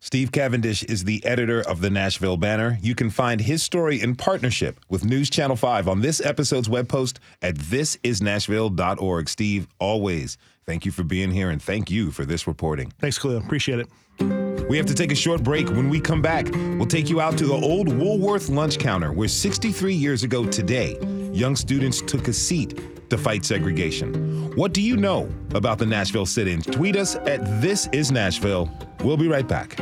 Steve 0.00 0.32
Cavendish 0.32 0.82
is 0.84 1.04
the 1.04 1.24
editor 1.24 1.60
of 1.60 1.82
the 1.82 1.90
Nashville 1.90 2.38
Banner. 2.38 2.78
You 2.82 2.94
can 2.94 3.10
find 3.10 3.42
his 3.42 3.62
story 3.62 4.00
in 4.00 4.14
partnership 4.14 4.80
with 4.88 5.04
News 5.04 5.28
Channel 5.30 5.56
5 5.56 5.88
on 5.88 6.00
this 6.00 6.20
episode's 6.20 6.68
web 6.68 6.88
post 6.88 7.20
at 7.42 7.56
thisisnashville.org. 7.56 9.28
Steve, 9.28 9.68
always 9.78 10.38
thank 10.66 10.84
you 10.84 10.92
for 10.92 11.02
being 11.02 11.30
here 11.30 11.50
and 11.50 11.62
thank 11.62 11.90
you 11.90 12.10
for 12.10 12.24
this 12.24 12.46
reporting. 12.46 12.92
Thanks, 12.98 13.18
Khalil. 13.18 13.38
Appreciate 13.38 13.80
it. 13.80 14.49
We 14.70 14.76
have 14.76 14.86
to 14.86 14.94
take 14.94 15.10
a 15.10 15.16
short 15.16 15.42
break. 15.42 15.68
When 15.68 15.88
we 15.88 15.98
come 15.98 16.22
back, 16.22 16.48
we'll 16.54 16.86
take 16.86 17.10
you 17.10 17.20
out 17.20 17.36
to 17.38 17.44
the 17.44 17.54
old 17.54 17.88
Woolworth 17.88 18.48
lunch 18.48 18.78
counter 18.78 19.12
where 19.12 19.26
63 19.26 19.92
years 19.92 20.22
ago 20.22 20.46
today, 20.46 20.96
young 21.32 21.56
students 21.56 22.00
took 22.00 22.28
a 22.28 22.32
seat 22.32 23.10
to 23.10 23.18
fight 23.18 23.44
segregation. 23.44 24.54
What 24.54 24.72
do 24.72 24.80
you 24.80 24.96
know 24.96 25.28
about 25.54 25.78
the 25.78 25.86
Nashville 25.86 26.24
sit 26.24 26.46
ins? 26.46 26.66
Tweet 26.66 26.94
us 26.94 27.16
at 27.16 27.60
This 27.60 27.88
Is 27.90 28.12
Nashville. 28.12 28.70
We'll 29.02 29.16
be 29.16 29.26
right 29.26 29.48
back. 29.48 29.76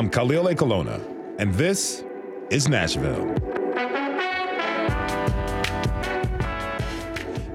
I'm 0.00 0.08
Khalil 0.08 0.44
Ekulona, 0.46 0.98
and 1.38 1.52
this 1.52 2.04
is 2.48 2.70
Nashville. 2.70 3.34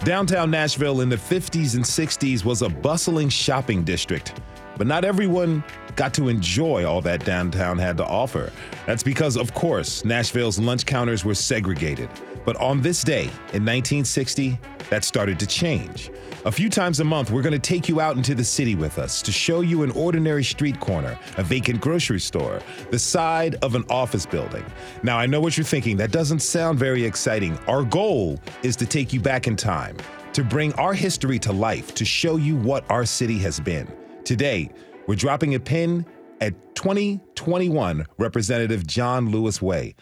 Downtown 0.04 0.52
Nashville 0.52 1.02
in 1.02 1.10
the 1.10 1.16
50s 1.16 1.74
and 1.74 1.84
60s 1.84 2.46
was 2.46 2.62
a 2.62 2.70
bustling 2.70 3.30
shopping 3.30 3.84
district, 3.84 4.40
but 4.78 4.86
not 4.86 5.04
everyone 5.04 5.64
got 5.96 6.14
to 6.14 6.30
enjoy 6.30 6.86
all 6.86 7.02
that 7.02 7.26
downtown 7.26 7.80
had 7.80 7.98
to 7.98 8.06
offer. 8.06 8.54
That's 8.86 9.02
because, 9.02 9.38
of 9.38 9.56
course, 9.56 10.06
Nashville's 10.06 10.60
lunch 10.60 10.86
counters 10.86 11.26
were 11.26 11.34
segregated. 11.34 12.12
But 12.46 12.56
on 12.58 12.82
this 12.82 13.04
day 13.04 13.24
in 13.54 13.66
1960, 13.66 14.60
that 14.90 15.04
started 15.04 15.40
to 15.40 15.48
change. 15.48 16.12
A 16.46 16.52
few 16.52 16.70
times 16.70 17.00
a 17.00 17.04
month, 17.04 17.32
we're 17.32 17.42
going 17.42 17.54
to 17.54 17.60
take 17.60 17.90
you 17.90 18.00
out 18.00 18.18
into 18.18 18.36
the 18.36 18.44
city 18.44 18.76
with 18.76 19.00
us 19.00 19.24
to 19.24 19.32
show 19.32 19.62
you 19.62 19.82
an 19.82 19.90
ordinary 19.92 20.44
street 20.44 20.80
corner, 20.80 21.18
a 21.38 21.44
vacant 21.44 21.82
grocery 21.82 22.20
store, 22.20 22.62
the 22.92 23.00
side 23.00 23.56
of 23.64 23.74
an 23.74 23.84
office 23.90 24.28
building. 24.28 24.64
Now, 25.02 25.18
I 25.18 25.26
know 25.26 25.42
what 25.42 25.58
you're 25.58 25.64
thinking. 25.64 25.98
That 25.98 26.12
doesn't 26.12 26.42
sound 26.42 26.78
very 26.78 27.04
exciting. 27.04 27.58
Our 27.68 27.84
goal 27.84 28.40
is 28.62 28.76
to 28.76 28.86
take 28.86 29.12
you 29.12 29.20
back 29.20 29.48
in 29.48 29.56
time, 29.56 29.98
to 30.34 30.44
bring 30.44 30.72
our 30.74 30.94
history 30.94 31.40
to 31.40 31.52
life, 31.52 31.96
to 31.96 32.06
show 32.06 32.38
you 32.38 32.56
what 32.56 32.90
our 32.92 33.06
city 33.06 33.40
has 33.40 33.60
been. 33.60 33.92
Today, 34.24 34.70
we're 35.08 35.16
dropping 35.16 35.56
a 35.56 35.60
pin 35.60 36.06
at 36.42 36.76
2021 36.76 38.06
Representative 38.20 38.86
John 38.86 39.32
Lewis 39.32 39.64
Way. 39.64 39.96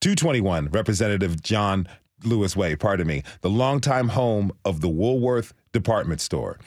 221 0.00 0.68
Representative 0.68 1.42
John 1.42 1.88
Lewis 2.24 2.56
Way, 2.56 2.76
pardon 2.76 3.06
me, 3.06 3.22
the 3.40 3.50
longtime 3.50 4.08
home 4.08 4.52
of 4.64 4.80
the 4.80 4.88
Woolworth 4.88 5.52
department 5.72 6.20
store. 6.20 6.58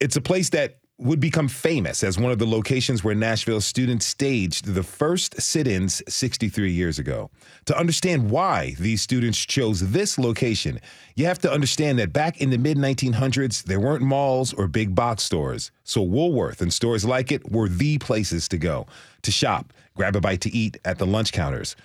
It's 0.00 0.16
a 0.16 0.20
place 0.20 0.48
that 0.50 0.80
would 1.00 1.20
become 1.20 1.48
famous 1.48 2.04
as 2.04 2.18
one 2.18 2.30
of 2.30 2.38
the 2.38 2.46
locations 2.46 3.02
where 3.02 3.14
Nashville 3.14 3.60
students 3.62 4.06
staged 4.06 4.66
the 4.66 4.82
first 4.82 5.40
sit 5.40 5.66
ins 5.66 6.02
63 6.08 6.70
years 6.70 6.98
ago. 6.98 7.30
To 7.66 7.78
understand 7.78 8.30
why 8.30 8.74
these 8.78 9.00
students 9.00 9.38
chose 9.38 9.92
this 9.92 10.18
location, 10.18 10.78
you 11.16 11.24
have 11.24 11.38
to 11.40 11.50
understand 11.50 11.98
that 11.98 12.12
back 12.12 12.40
in 12.40 12.50
the 12.50 12.58
mid 12.58 12.76
1900s, 12.76 13.62
there 13.64 13.80
weren't 13.80 14.02
malls 14.02 14.52
or 14.52 14.68
big 14.68 14.94
box 14.94 15.22
stores. 15.22 15.70
So 15.84 16.02
Woolworth 16.02 16.60
and 16.60 16.72
stores 16.72 17.04
like 17.04 17.32
it 17.32 17.50
were 17.50 17.68
the 17.68 17.96
places 17.98 18.46
to 18.48 18.58
go 18.58 18.86
to 19.22 19.30
shop, 19.30 19.72
grab 19.96 20.16
a 20.16 20.20
bite 20.20 20.42
to 20.42 20.54
eat 20.54 20.76
at 20.84 20.98
the 20.98 21.06
lunch 21.06 21.32
counters. 21.32 21.76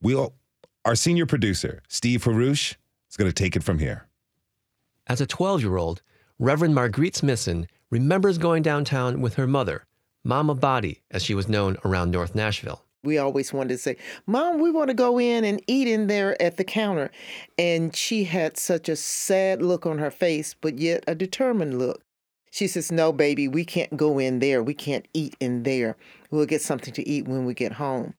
We'll, 0.00 0.34
our 0.84 0.94
senior 0.94 1.26
producer, 1.26 1.82
Steve 1.88 2.24
Haruch, 2.24 2.76
is 3.08 3.16
going 3.16 3.30
to 3.30 3.34
take 3.34 3.54
it 3.54 3.62
from 3.62 3.78
here. 3.78 4.08
As 5.06 5.20
a 5.20 5.26
12 5.26 5.62
year 5.62 5.76
old, 5.76 6.02
Reverend 6.38 6.74
Marguerite 6.74 7.16
Smithson 7.16 7.68
remembers 7.90 8.38
going 8.38 8.62
downtown 8.62 9.20
with 9.20 9.34
her 9.34 9.46
mother, 9.46 9.84
Mama 10.24 10.54
Body, 10.54 11.02
as 11.10 11.22
she 11.22 11.34
was 11.34 11.48
known 11.48 11.76
around 11.84 12.10
North 12.10 12.34
Nashville. 12.34 12.84
We 13.04 13.18
always 13.18 13.52
wanted 13.52 13.70
to 13.70 13.78
say, 13.78 13.96
Mom, 14.26 14.60
we 14.60 14.70
want 14.70 14.88
to 14.88 14.94
go 14.94 15.18
in 15.18 15.44
and 15.44 15.60
eat 15.66 15.88
in 15.88 16.06
there 16.06 16.40
at 16.40 16.56
the 16.56 16.64
counter. 16.64 17.10
And 17.58 17.94
she 17.94 18.24
had 18.24 18.56
such 18.56 18.88
a 18.88 18.94
sad 18.96 19.60
look 19.60 19.86
on 19.86 19.98
her 19.98 20.10
face, 20.10 20.54
but 20.54 20.78
yet 20.78 21.02
a 21.06 21.14
determined 21.14 21.78
look. 21.78 22.02
She 22.52 22.68
says, 22.68 22.92
No, 22.92 23.12
baby, 23.12 23.48
we 23.48 23.64
can't 23.64 23.96
go 23.96 24.18
in 24.18 24.38
there. 24.38 24.62
We 24.62 24.74
can't 24.74 25.06
eat 25.14 25.36
in 25.40 25.64
there. 25.64 25.96
We'll 26.30 26.46
get 26.46 26.62
something 26.62 26.94
to 26.94 27.08
eat 27.08 27.26
when 27.26 27.44
we 27.44 27.54
get 27.54 27.72
home. 27.72 28.14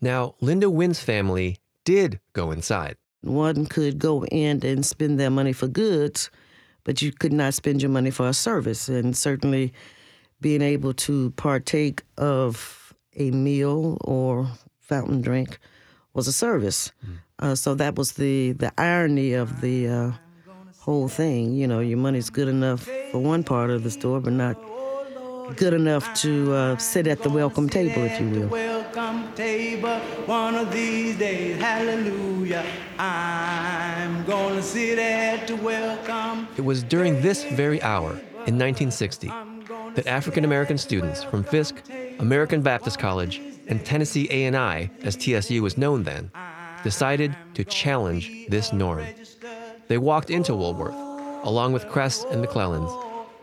Now, 0.00 0.36
Linda 0.40 0.70
Wynn's 0.70 1.00
family 1.00 1.58
did 1.88 2.20
go 2.34 2.50
inside. 2.50 2.96
One 3.22 3.64
could 3.64 3.98
go 3.98 4.26
in 4.26 4.60
and 4.62 4.84
spend 4.84 5.18
their 5.18 5.30
money 5.30 5.54
for 5.54 5.68
goods, 5.68 6.30
but 6.84 7.00
you 7.00 7.10
could 7.12 7.32
not 7.32 7.54
spend 7.54 7.80
your 7.80 7.90
money 7.90 8.10
for 8.10 8.28
a 8.28 8.34
service. 8.34 8.90
And 8.90 9.16
certainly 9.16 9.72
being 10.38 10.60
able 10.60 10.92
to 11.08 11.30
partake 11.30 12.02
of 12.18 12.92
a 13.16 13.30
meal 13.30 13.96
or 14.02 14.48
fountain 14.80 15.22
drink 15.22 15.58
was 16.12 16.28
a 16.28 16.32
service. 16.32 16.92
Mm. 17.02 17.16
Uh, 17.38 17.54
so 17.54 17.74
that 17.74 17.96
was 17.96 18.12
the, 18.12 18.52
the 18.52 18.70
irony 18.76 19.32
of 19.32 19.62
the 19.62 19.88
uh, 19.88 20.12
whole 20.80 21.08
thing. 21.08 21.54
You 21.54 21.66
know, 21.66 21.80
your 21.80 21.96
money's 21.98 22.28
good 22.28 22.48
enough 22.48 22.82
for 23.10 23.18
one 23.18 23.44
part 23.44 23.70
of 23.70 23.82
the 23.82 23.90
store, 23.90 24.20
but 24.20 24.34
not 24.34 24.56
good 25.56 25.72
enough 25.72 26.12
to 26.20 26.52
uh, 26.52 26.76
sit 26.76 27.06
at 27.06 27.22
the 27.22 27.30
welcome 27.30 27.70
table, 27.70 28.04
if 28.04 28.20
you 28.20 28.28
will. 28.28 28.77
Table, 29.38 30.00
one 30.26 30.56
of 30.56 30.72
these 30.72 31.16
days, 31.16 31.60
hallelujah. 31.60 32.66
I'm 32.98 34.24
gonna 34.24 34.60
sit 34.60 34.98
at 34.98 35.46
the 35.46 35.54
welcome. 35.54 36.48
It 36.56 36.64
was 36.64 36.82
during 36.82 37.22
this 37.22 37.44
very 37.44 37.80
hour 37.82 38.10
in 38.48 38.58
1960 38.58 39.28
that 39.94 40.08
African 40.08 40.44
American 40.44 40.76
students 40.76 41.22
from 41.22 41.44
Fisk, 41.44 41.84
American 42.18 42.62
Baptist 42.62 42.98
College, 42.98 43.40
and 43.68 43.86
Tennessee 43.86 44.26
A&I, 44.28 44.90
as 45.04 45.14
TSU 45.14 45.62
was 45.62 45.78
known 45.78 46.02
then, 46.02 46.32
decided 46.82 47.36
to 47.54 47.62
challenge 47.62 48.48
this 48.48 48.72
norm. 48.72 49.06
They 49.86 49.98
walked 49.98 50.30
into 50.30 50.52
Woolworth, 50.52 50.96
along 51.46 51.74
with 51.74 51.86
Kress 51.88 52.24
and 52.24 52.40
McClellan's, 52.40 52.90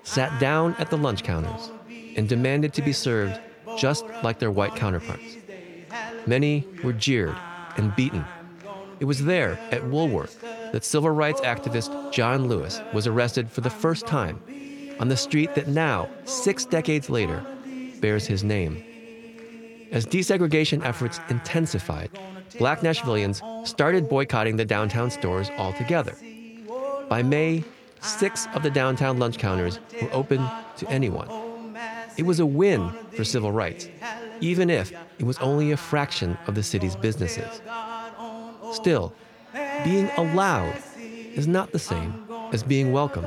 sat 0.04 0.42
down 0.42 0.76
at 0.78 0.90
the 0.90 0.98
lunch 0.98 1.24
counters 1.24 1.72
and 2.18 2.28
demanded 2.28 2.74
to 2.74 2.82
be 2.82 2.92
served 2.92 3.40
just 3.78 4.04
like 4.24 4.40
their 4.40 4.52
white 4.52 4.76
counterparts. 4.76 5.38
Many 6.28 6.66
were 6.84 6.94
jeered 6.94 7.36
and 7.78 7.96
beaten. 7.96 8.26
It 9.00 9.06
was 9.06 9.26
there, 9.26 9.60
at 9.72 9.86
Woolworth, 9.86 10.42
that 10.72 10.84
civil 10.84 11.10
rights 11.10 11.42
activist 11.42 12.14
John 12.14 12.48
Lewis 12.48 12.82
was 12.94 13.08
arrested 13.08 13.52
for 13.52 13.62
the 13.62 13.70
first 13.70 14.08
time 14.08 14.42
on 15.00 15.10
the 15.10 15.18
street 15.18 15.54
that 15.56 15.68
now, 15.68 16.10
six 16.24 16.66
decades 16.66 17.10
later, 17.10 17.46
bears 18.00 18.26
his 18.26 18.44
name. 18.44 18.84
As 19.92 20.06
desegregation 20.06 20.84
efforts 20.84 21.20
intensified, 21.30 22.10
black 22.58 22.80
Nashvillians 22.80 23.68
started 23.68 24.10
boycotting 24.10 24.56
the 24.56 24.66
downtown 24.66 25.12
stores 25.12 25.50
altogether. 25.58 26.16
By 27.10 27.22
May, 27.22 27.64
six 28.02 28.48
of 28.56 28.64
the 28.64 28.72
downtown 28.72 29.20
lunch 29.20 29.38
counters 29.38 29.80
were 30.02 30.12
open 30.14 30.46
to 30.78 30.90
anyone. 30.90 31.30
It 32.18 32.26
was 32.26 32.40
a 32.40 32.46
win 32.46 32.90
for 33.16 33.24
civil 33.24 33.52
rights, 33.52 33.90
even 34.40 34.70
if 34.70 34.94
it 35.20 35.26
was 35.26 35.38
only 35.40 35.72
a 35.72 35.78
fraction 35.78 36.38
of 36.48 36.56
the 36.56 36.64
city's 36.64 36.96
businesses. 36.96 37.62
Still, 38.74 39.14
being 39.84 40.10
allowed 40.18 40.76
is 40.98 41.48
not 41.48 41.72
the 41.72 41.80
same 41.80 42.28
as 42.52 42.64
being 42.64 42.92
welcome. 42.92 43.26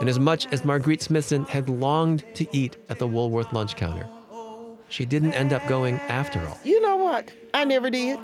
And 0.00 0.08
as 0.08 0.18
much 0.18 0.46
as 0.52 0.64
Marguerite 0.64 1.02
Smithson 1.02 1.44
had 1.46 1.68
longed 1.68 2.24
to 2.34 2.46
eat 2.56 2.76
at 2.88 2.98
the 2.98 3.06
Woolworth 3.06 3.52
lunch 3.52 3.74
counter, 3.76 4.06
she 4.88 5.04
didn't 5.04 5.32
end 5.32 5.52
up 5.52 5.66
going 5.66 5.96
after 6.08 6.40
all. 6.46 6.58
You 6.64 6.80
know 6.80 6.96
what? 6.96 7.30
I 7.52 7.64
never 7.64 7.90
did. 7.90 8.18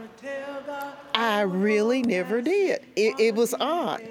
I 1.15 1.43
really 1.43 2.03
never 2.03 2.41
did. 2.41 2.81
It, 2.97 3.19
it 3.19 3.35
was 3.35 3.55
odd. 3.61 4.03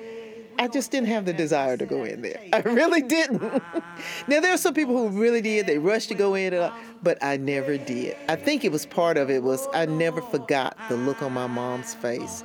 I 0.57 0.67
just 0.67 0.91
didn't 0.91 1.07
have 1.07 1.25
the 1.25 1.33
desire 1.33 1.77
to 1.77 1.86
go 1.86 2.03
in 2.03 2.22
there. 2.22 2.39
I 2.51 2.60
really 2.60 3.01
didn't. 3.01 3.41
now 4.27 4.39
there 4.39 4.53
are 4.53 4.57
some 4.57 4.74
people 4.74 4.98
who 4.98 5.19
really 5.19 5.41
did. 5.41 5.67
They 5.67 5.77
rushed 5.77 6.10
to 6.10 6.15
go 6.15 6.36
in, 6.36 6.53
uh, 6.53 6.74
but 7.01 7.17
I 7.24 7.38
never 7.38 7.77
did. 7.77 8.15
I 8.27 8.36
think 8.36 8.63
it 8.63 8.72
was 8.72 8.86
part 8.86 9.17
of 9.17 9.29
it 9.29 9.43
was 9.43 9.67
I 9.74 9.86
never 9.86 10.22
forgot 10.22 10.77
the 10.89 10.98
look 10.98 11.22
on 11.22 11.33
my 11.33 11.48
mom's 11.48 11.93
face 11.93 12.43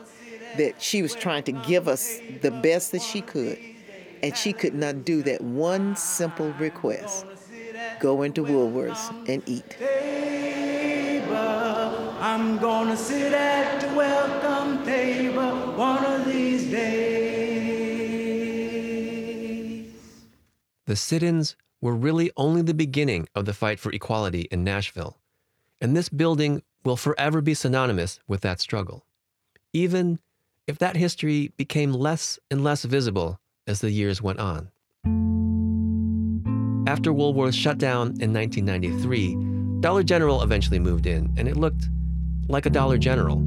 that 0.57 0.81
she 0.83 1.03
was 1.03 1.15
trying 1.15 1.43
to 1.45 1.53
give 1.53 1.89
us 1.89 2.19
the 2.41 2.51
best 2.51 2.93
that 2.93 3.03
she 3.03 3.21
could, 3.21 3.59
and 4.23 4.37
she 4.37 4.53
could 4.53 4.75
not 4.75 5.05
do 5.05 5.23
that 5.23 5.41
one 5.41 5.95
simple 5.97 6.53
request: 6.55 7.27
go 8.01 8.23
into 8.23 8.43
Woolworths 8.45 9.29
and 9.29 9.43
eat. 9.47 9.77
I'm 12.21 12.59
gonna 12.59 12.97
sit 12.97 13.33
at 13.33 13.81
the 13.81 13.95
welcome 13.95 14.85
table 14.85 15.73
one 15.77 16.05
of 16.05 16.27
these 16.27 16.69
days. 16.69 17.08
The 20.89 20.97
sit 20.97 21.23
ins 21.23 21.55
were 21.83 21.95
really 21.95 22.31
only 22.35 22.63
the 22.63 22.73
beginning 22.73 23.29
of 23.35 23.45
the 23.45 23.53
fight 23.53 23.79
for 23.79 23.93
equality 23.93 24.49
in 24.51 24.65
Nashville, 24.65 25.19
and 25.83 25.95
this 25.95 26.09
building 26.09 26.63
will 26.83 26.97
forever 26.97 27.43
be 27.43 27.53
synonymous 27.53 28.21
with 28.27 28.41
that 28.41 28.59
struggle, 28.59 29.05
even 29.75 30.19
if 30.67 30.79
that 30.79 30.97
history 30.97 31.53
became 31.59 31.93
less 31.93 32.39
and 32.51 32.65
less 32.65 32.85
visible 32.85 33.39
as 33.67 33.83
the 33.83 33.91
years 33.91 34.23
went 34.23 34.39
on. 34.39 34.71
After 36.89 37.13
Woolworth 37.13 37.55
shut 37.55 37.77
down 37.77 38.15
in 38.23 38.33
1993, 38.33 39.81
Dollar 39.81 40.03
General 40.03 40.43
eventually 40.43 40.79
moved 40.79 41.07
in, 41.07 41.35
and 41.37 41.47
it 41.47 41.59
looked 41.59 41.87
like 42.49 42.65
a 42.65 42.71
Dollar 42.71 42.97
General. 42.97 43.45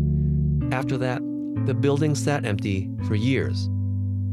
After 0.71 0.95
that, 0.99 1.23
the 1.65 1.73
building 1.73 2.13
sat 2.13 2.45
empty 2.45 2.87
for 3.07 3.15
years 3.15 3.65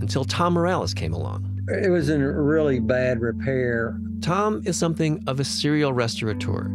until 0.02 0.26
Tom 0.26 0.52
Morales 0.52 0.92
came 0.92 1.14
along. 1.14 1.47
It 1.70 1.90
was 1.90 2.08
in 2.08 2.22
really 2.22 2.80
bad 2.80 3.20
repair. 3.20 4.00
Tom 4.20 4.62
is 4.64 4.76
something 4.76 5.22
of 5.26 5.38
a 5.38 5.44
serial 5.44 5.92
restaurateur. 5.92 6.70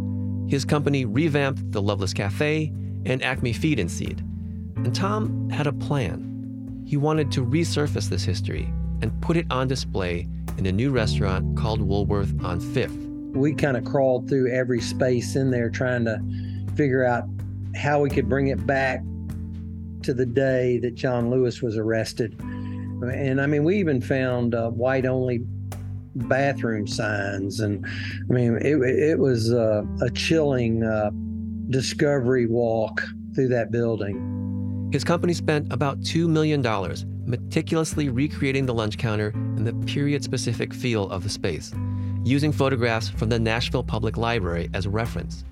His 0.48 0.66
company 0.66 1.06
revamped 1.06 1.72
the 1.72 1.82
Loveless 1.82 2.14
Cafe 2.14 2.72
and 3.06 3.24
Acme 3.24 3.54
Feed 3.54 3.80
and 3.80 3.90
Seed. 3.90 4.20
And 4.76 4.94
Tom 4.94 5.50
had 5.50 5.66
a 5.66 5.74
plan. 5.74 6.84
He 6.86 6.98
wanted 6.98 7.32
to 7.32 7.46
resurface 7.46 8.08
this 8.08 8.24
history 8.24 8.72
and 9.02 9.20
put 9.22 9.36
it 9.36 9.48
on 9.50 9.68
display 9.68 10.28
in 10.58 10.68
a 10.68 10.72
new 10.72 10.92
restaurant 10.92 11.58
called 11.58 11.82
Woolworth 11.82 12.34
on 12.44 12.60
Fifth. 12.60 12.96
We 13.34 13.54
kind 13.54 13.76
of 13.76 13.86
crawled 13.86 14.30
through 14.30 14.52
every 14.52 14.80
space 14.80 15.36
in 15.36 15.50
there 15.50 15.70
trying 15.70 16.06
to 16.06 16.22
figure 16.76 17.04
out 17.04 17.24
how 17.76 18.00
we 18.00 18.10
could 18.10 18.30
bring 18.30 18.48
it 18.48 18.64
back 18.68 19.02
to 20.04 20.14
the 20.14 20.26
day 20.26 20.78
that 20.80 20.94
John 20.94 21.32
Lewis 21.32 21.62
was 21.64 21.78
arrested. 21.78 22.40
And 23.10 23.42
I 23.42 23.46
mean, 23.46 23.64
we 23.64 23.78
even 23.78 24.02
found 24.02 24.56
uh, 24.56 24.70
white 24.70 25.06
only 25.06 25.42
bathroom 26.16 26.88
signs. 26.88 27.60
And 27.60 27.86
I 28.30 28.34
mean, 28.34 28.58
it, 28.58 28.82
it 28.82 29.20
was 29.20 29.52
uh, 29.52 29.84
a 30.02 30.10
chilling 30.12 30.84
uh, 30.84 31.12
discovery 31.70 32.46
walk 32.46 33.02
through 33.36 33.50
that 33.50 33.72
building. 33.72 34.90
His 34.92 35.04
company 35.04 35.34
spent 35.34 35.72
about 35.74 36.02
$2 36.02 36.28
million 36.28 36.62
meticulously 37.26 38.10
recreating 38.10 38.66
the 38.66 38.74
lunch 38.74 38.98
counter 38.98 39.30
and 39.30 39.66
the 39.66 39.74
period 39.88 40.24
specific 40.24 40.74
feel 40.74 41.10
of 41.10 41.24
the 41.24 41.30
space, 41.30 41.74
using 42.24 42.52
photographs 42.52 43.10
from 43.10 43.30
the 43.30 43.40
Nashville 43.40 43.84
Public 43.84 44.18
Library 44.18 44.70
as 44.74 44.88
reference. 44.88 45.46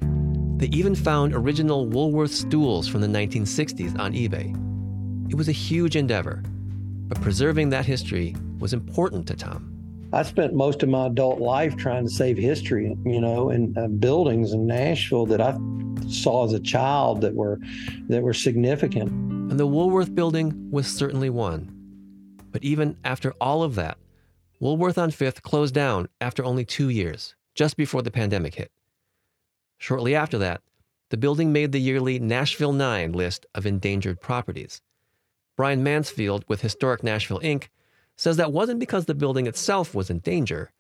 They 0.57 0.67
even 0.67 0.93
found 0.93 1.33
original 1.33 1.87
Woolworth 1.87 2.31
stools 2.31 2.87
from 2.87 3.01
the 3.01 3.07
1960s 3.07 3.97
on 3.97 4.13
eBay. 4.13 4.55
It 5.31 5.35
was 5.35 5.47
a 5.49 5.53
huge 5.53 5.95
endeavor, 5.95 6.43
but 7.11 7.19
preserving 7.19 7.67
that 7.67 7.85
history 7.85 8.33
was 8.59 8.71
important 8.71 9.27
to 9.27 9.35
Tom. 9.35 9.69
I 10.13 10.23
spent 10.23 10.53
most 10.53 10.81
of 10.81 10.87
my 10.87 11.07
adult 11.07 11.41
life 11.41 11.75
trying 11.75 12.05
to 12.05 12.09
save 12.09 12.37
history, 12.37 12.95
you 13.03 13.19
know, 13.19 13.49
and 13.49 13.77
uh, 13.77 13.89
buildings 13.89 14.53
in 14.53 14.65
Nashville 14.65 15.25
that 15.25 15.41
I 15.41 15.57
saw 16.07 16.45
as 16.45 16.53
a 16.53 16.59
child 16.61 17.19
that 17.19 17.35
were 17.35 17.59
that 18.07 18.23
were 18.23 18.33
significant. 18.33 19.11
And 19.11 19.59
the 19.59 19.67
Woolworth 19.67 20.15
building 20.15 20.71
was 20.71 20.87
certainly 20.87 21.29
one. 21.29 21.69
But 22.49 22.63
even 22.63 22.95
after 23.03 23.33
all 23.41 23.61
of 23.61 23.75
that, 23.75 23.97
Woolworth 24.61 24.97
on 24.97 25.11
5th 25.11 25.41
closed 25.41 25.73
down 25.73 26.07
after 26.21 26.45
only 26.45 26.63
2 26.63 26.87
years, 26.87 27.35
just 27.55 27.75
before 27.75 28.03
the 28.03 28.11
pandemic 28.11 28.55
hit. 28.55 28.71
Shortly 29.79 30.15
after 30.15 30.37
that, 30.37 30.61
the 31.09 31.17
building 31.17 31.51
made 31.51 31.73
the 31.73 31.81
yearly 31.81 32.19
Nashville 32.19 32.71
9 32.71 33.11
list 33.11 33.45
of 33.53 33.65
endangered 33.65 34.21
properties. 34.21 34.81
Brian 35.61 35.83
Mansfield 35.83 36.43
with 36.47 36.61
Historic 36.61 37.03
Nashville 37.03 37.39
Inc. 37.41 37.67
says 38.15 38.35
that 38.37 38.51
wasn't 38.51 38.79
because 38.79 39.05
the 39.05 39.13
building 39.13 39.45
itself 39.45 39.93
was 39.93 40.09
in 40.09 40.17
danger, 40.17 40.71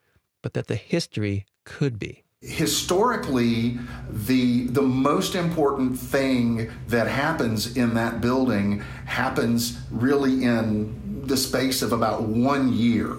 but 0.41 0.55
that 0.55 0.65
the 0.65 0.75
history 0.75 1.45
could 1.65 1.99
be. 1.99 2.23
Historically, 2.41 3.77
the, 4.09 4.65
the 4.69 4.81
most 4.81 5.35
important 5.35 5.99
thing 5.99 6.71
that 6.87 7.07
happens 7.07 7.77
in 7.77 7.93
that 7.93 8.21
building 8.21 8.79
happens 9.05 9.79
really 9.91 10.43
in 10.43 11.27
the 11.27 11.37
space 11.37 11.83
of 11.83 11.93
about 11.93 12.23
one 12.23 12.73
year. 12.73 13.11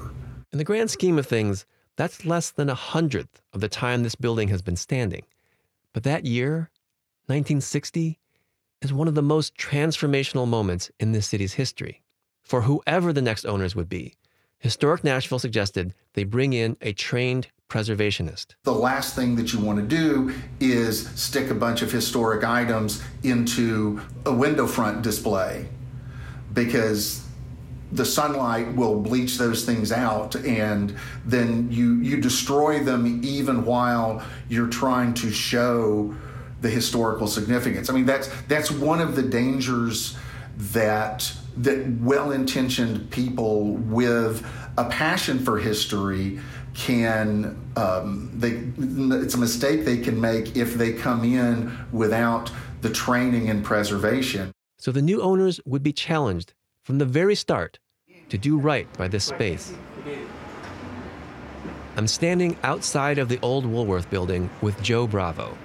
In 0.50 0.58
the 0.58 0.64
grand 0.64 0.90
scheme 0.90 1.16
of 1.16 1.28
things, 1.28 1.64
that's 1.94 2.26
less 2.26 2.50
than 2.50 2.70
a 2.70 2.74
hundredth 2.74 3.40
of 3.52 3.60
the 3.60 3.68
time 3.68 4.02
this 4.02 4.16
building 4.16 4.48
has 4.48 4.62
been 4.62 4.74
standing. 4.74 5.22
But 5.92 6.02
that 6.02 6.26
year, 6.26 6.72
1960, 7.26 8.18
is 8.82 8.92
one 8.92 9.08
of 9.08 9.14
the 9.14 9.22
most 9.22 9.56
transformational 9.56 10.46
moments 10.46 10.90
in 10.98 11.12
this 11.12 11.28
city's 11.28 11.54
history. 11.54 12.02
For 12.42 12.62
whoever 12.62 13.12
the 13.12 13.22
next 13.22 13.46
owners 13.46 13.76
would 13.76 13.88
be, 13.88 14.16
Historic 14.58 15.02
Nashville 15.02 15.38
suggested 15.38 15.94
they 16.14 16.24
bring 16.24 16.52
in 16.52 16.76
a 16.80 16.92
trained 16.92 17.48
preservationist. 17.68 18.54
The 18.64 18.72
last 18.74 19.16
thing 19.16 19.34
that 19.36 19.52
you 19.52 19.60
want 19.60 19.78
to 19.78 19.84
do 19.84 20.34
is 20.60 21.08
stick 21.20 21.50
a 21.50 21.54
bunch 21.54 21.82
of 21.82 21.90
historic 21.90 22.44
items 22.44 23.02
into 23.22 24.00
a 24.26 24.32
window 24.32 24.66
front 24.66 25.02
display 25.02 25.66
because 26.52 27.24
the 27.92 28.04
sunlight 28.04 28.74
will 28.74 29.00
bleach 29.00 29.38
those 29.38 29.64
things 29.64 29.92
out 29.92 30.34
and 30.36 30.94
then 31.24 31.70
you 31.70 31.96
you 31.96 32.20
destroy 32.20 32.78
them 32.78 33.20
even 33.24 33.64
while 33.64 34.22
you're 34.48 34.68
trying 34.68 35.12
to 35.12 35.30
show 35.30 36.14
the 36.62 36.70
historical 36.70 37.26
significance. 37.26 37.90
I 37.90 37.92
mean 37.92 38.06
that's 38.06 38.28
that's 38.48 38.70
one 38.70 39.00
of 39.00 39.14
the 39.16 39.22
dangers 39.22 40.16
that 40.56 41.30
that 41.58 42.00
well-intentioned 42.00 43.10
people 43.10 43.74
with 43.74 44.46
a 44.78 44.84
passion 44.86 45.38
for 45.38 45.58
history 45.58 46.40
can 46.74 47.56
um, 47.76 48.30
they 48.34 48.62
it's 49.16 49.34
a 49.34 49.38
mistake 49.38 49.84
they 49.84 49.98
can 49.98 50.18
make 50.20 50.56
if 50.56 50.74
they 50.74 50.92
come 50.92 51.24
in 51.24 51.76
without 51.92 52.50
the 52.80 52.90
training 52.90 53.50
and 53.50 53.64
preservation. 53.64 54.52
So 54.78 54.90
the 54.90 55.02
new 55.02 55.20
owners 55.20 55.60
would 55.66 55.82
be 55.82 55.92
challenged 55.92 56.54
from 56.84 56.98
the 56.98 57.04
very 57.04 57.34
start 57.34 57.78
to 58.30 58.38
do 58.38 58.56
right 58.56 58.90
by 58.96 59.08
this 59.08 59.24
space. 59.24 59.74
I'm 61.96 62.08
standing 62.08 62.56
outside 62.62 63.18
of 63.18 63.28
the 63.28 63.38
old 63.42 63.66
Woolworth 63.66 64.08
building 64.10 64.48
with 64.62 64.82
Joe 64.82 65.06
Bravo. 65.06 65.56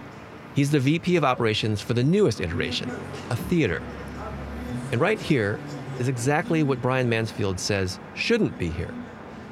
He's 0.58 0.72
the 0.72 0.80
VP 0.80 1.15
of 1.17 1.24
operations 1.24 1.82
for 1.82 1.93
the 1.93 2.04
newest 2.04 2.41
iteration, 2.41 2.89
a 3.30 3.36
theater. 3.36 3.80
And 4.91 5.00
right 5.00 5.20
here 5.20 5.60
is 6.00 6.08
exactly 6.08 6.63
what 6.63 6.82
Brian 6.82 7.08
Mansfield 7.08 7.60
says 7.60 8.00
shouldn't 8.15 8.58
be 8.58 8.70
here 8.70 8.91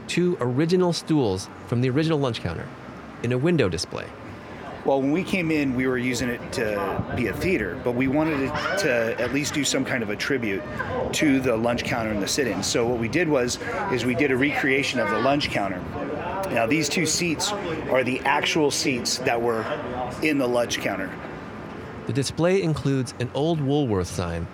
two 0.08 0.36
original 0.42 0.94
stools 0.94 1.48
from 1.68 1.82
the 1.82 1.92
original 1.92 2.18
lunch 2.18 2.42
counter 2.42 2.68
in 3.22 3.34
a 3.34 3.38
window 3.38 3.70
display. 3.70 4.08
Well, 4.86 5.02
when 5.02 5.12
we 5.12 5.24
came 5.24 5.50
in, 5.50 5.74
we 5.74 5.88
were 5.88 5.98
using 5.98 6.30
it 6.30 6.52
to 6.54 7.04
be 7.16 7.26
a 7.26 7.34
theater, 7.34 7.82
but 7.84 7.94
we 7.94 8.08
wanted 8.08 8.40
it 8.42 8.78
to 8.80 9.20
at 9.20 9.34
least 9.34 9.56
do 9.56 9.64
some 9.64 9.84
kind 9.84 10.04
of 10.04 10.12
a 10.12 10.16
tribute 10.16 10.62
to 11.14 11.40
the 11.40 11.58
lunch 11.58 11.84
counter 11.84 12.12
and 12.12 12.22
the 12.22 12.28
sit-in. 12.28 12.62
So 12.62 12.86
what 12.86 13.00
we 13.00 13.08
did 13.08 13.28
was, 13.28 13.58
is 13.92 14.06
we 14.06 14.14
did 14.14 14.30
a 14.30 14.38
recreation 14.38 15.00
of 15.00 15.10
the 15.10 15.18
lunch 15.18 15.50
counter. 15.50 15.80
Now 16.52 16.68
these 16.68 16.88
two 16.88 17.08
seats 17.08 17.52
are 17.90 18.04
the 18.04 18.20
actual 18.20 18.70
seats 18.70 19.18
that 19.20 19.42
were 19.42 19.66
in 20.22 20.38
the 20.38 20.48
lunch 20.48 20.78
counter. 20.78 21.10
The 22.06 22.14
display 22.14 22.62
includes 22.62 23.16
an 23.20 23.32
old 23.34 23.60
Woolworth 23.60 24.08
sign 24.08 24.48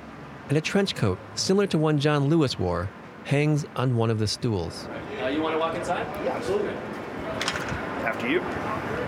and 0.47 0.57
a 0.57 0.61
trench 0.61 0.95
coat 0.95 1.19
similar 1.35 1.67
to 1.67 1.77
one 1.77 1.99
John 1.99 2.29
Lewis 2.29 2.57
wore 2.57 2.89
hangs 3.25 3.65
on 3.75 3.97
one 3.97 4.09
of 4.09 4.17
the 4.17 4.27
stools. 4.27 4.87
Uh, 5.21 5.27
you 5.27 5.41
want 5.41 5.55
to 5.55 5.59
walk 5.59 5.75
inside? 5.75 6.07
Yeah, 6.23 6.31
absolutely. 6.37 6.73
After 8.05 8.29
you. 8.29 8.39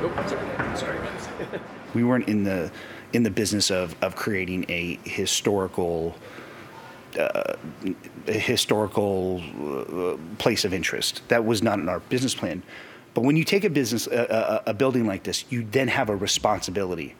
Oh, 0.03 0.75
sorry. 0.75 0.77
Sorry. 0.77 1.61
we 1.93 2.03
weren't 2.03 2.27
in 2.27 2.43
the 2.43 2.71
in 3.13 3.23
the 3.23 3.31
business 3.31 3.71
of, 3.71 3.95
of 4.01 4.15
creating 4.15 4.65
a 4.69 4.99
historical 5.03 6.15
uh, 7.17 7.53
a 8.27 8.31
historical 8.31 9.41
uh, 9.61 10.17
place 10.39 10.65
of 10.65 10.73
interest. 10.73 11.21
That 11.27 11.45
was 11.45 11.61
not 11.61 11.79
in 11.79 11.87
our 11.87 11.99
business 11.99 12.33
plan. 12.33 12.63
But 13.13 13.21
when 13.21 13.37
you 13.37 13.43
take 13.43 13.63
a 13.63 13.69
business, 13.69 14.07
a, 14.07 14.61
a, 14.65 14.71
a, 14.71 14.73
building 14.73 15.05
like 15.05 15.21
this, 15.21 15.45
you 15.51 15.67
then 15.69 15.87
have 15.87 16.09
a 16.09 16.15
responsibility 16.15 17.15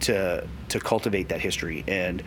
to 0.00 0.46
to 0.68 0.80
cultivate 0.80 1.28
that 1.28 1.40
history. 1.40 1.84
And 1.86 2.22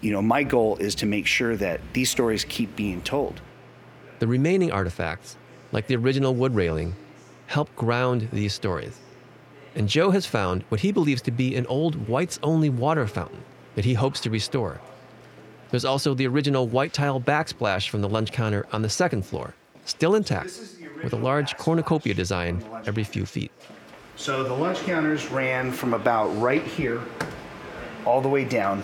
you 0.00 0.12
know, 0.12 0.22
my 0.22 0.42
goal 0.42 0.76
is 0.76 0.94
to 0.96 1.06
make 1.06 1.26
sure 1.26 1.56
that 1.56 1.80
these 1.94 2.10
stories 2.10 2.44
keep 2.44 2.76
being 2.76 3.00
told. 3.02 3.40
The 4.18 4.26
remaining 4.26 4.70
artifacts, 4.70 5.36
like 5.72 5.86
the 5.86 5.96
original 5.96 6.34
wood 6.34 6.54
railing, 6.54 6.94
help 7.46 7.74
ground 7.74 8.28
these 8.32 8.52
stories. 8.52 9.00
And 9.74 9.88
Joe 9.88 10.10
has 10.10 10.26
found 10.26 10.64
what 10.68 10.80
he 10.80 10.92
believes 10.92 11.22
to 11.22 11.30
be 11.30 11.54
an 11.56 11.66
old 11.66 12.08
whites 12.08 12.38
only 12.42 12.70
water 12.70 13.06
fountain 13.06 13.42
that 13.74 13.84
he 13.84 13.94
hopes 13.94 14.20
to 14.20 14.30
restore. 14.30 14.80
There's 15.70 15.84
also 15.84 16.14
the 16.14 16.26
original 16.26 16.66
white 16.66 16.92
tile 16.92 17.20
backsplash 17.20 17.88
from 17.88 18.00
the 18.00 18.08
lunch 18.08 18.32
counter 18.32 18.66
on 18.72 18.82
the 18.82 18.88
second 18.88 19.24
floor, 19.24 19.54
still 19.84 20.14
intact, 20.14 20.58
with 21.04 21.12
a 21.12 21.16
large 21.16 21.56
cornucopia 21.58 22.14
design 22.14 22.64
every 22.86 23.04
few 23.04 23.26
feet. 23.26 23.52
So 24.16 24.42
the 24.42 24.54
lunch 24.54 24.78
counters 24.80 25.28
ran 25.28 25.70
from 25.70 25.94
about 25.94 26.28
right 26.40 26.64
here 26.64 27.00
all 28.04 28.20
the 28.20 28.28
way 28.28 28.44
down. 28.44 28.82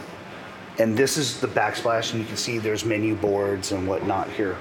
And 0.79 0.97
this 0.97 1.16
is 1.16 1.40
the 1.40 1.49
backsplash, 1.49 2.12
and 2.12 2.20
you 2.20 2.27
can 2.27 2.37
see 2.37 2.59
there's 2.59 2.85
menu 2.85 3.14
boards 3.14 3.73
and 3.73 3.88
whatnot 3.88 4.29
here. 4.31 4.57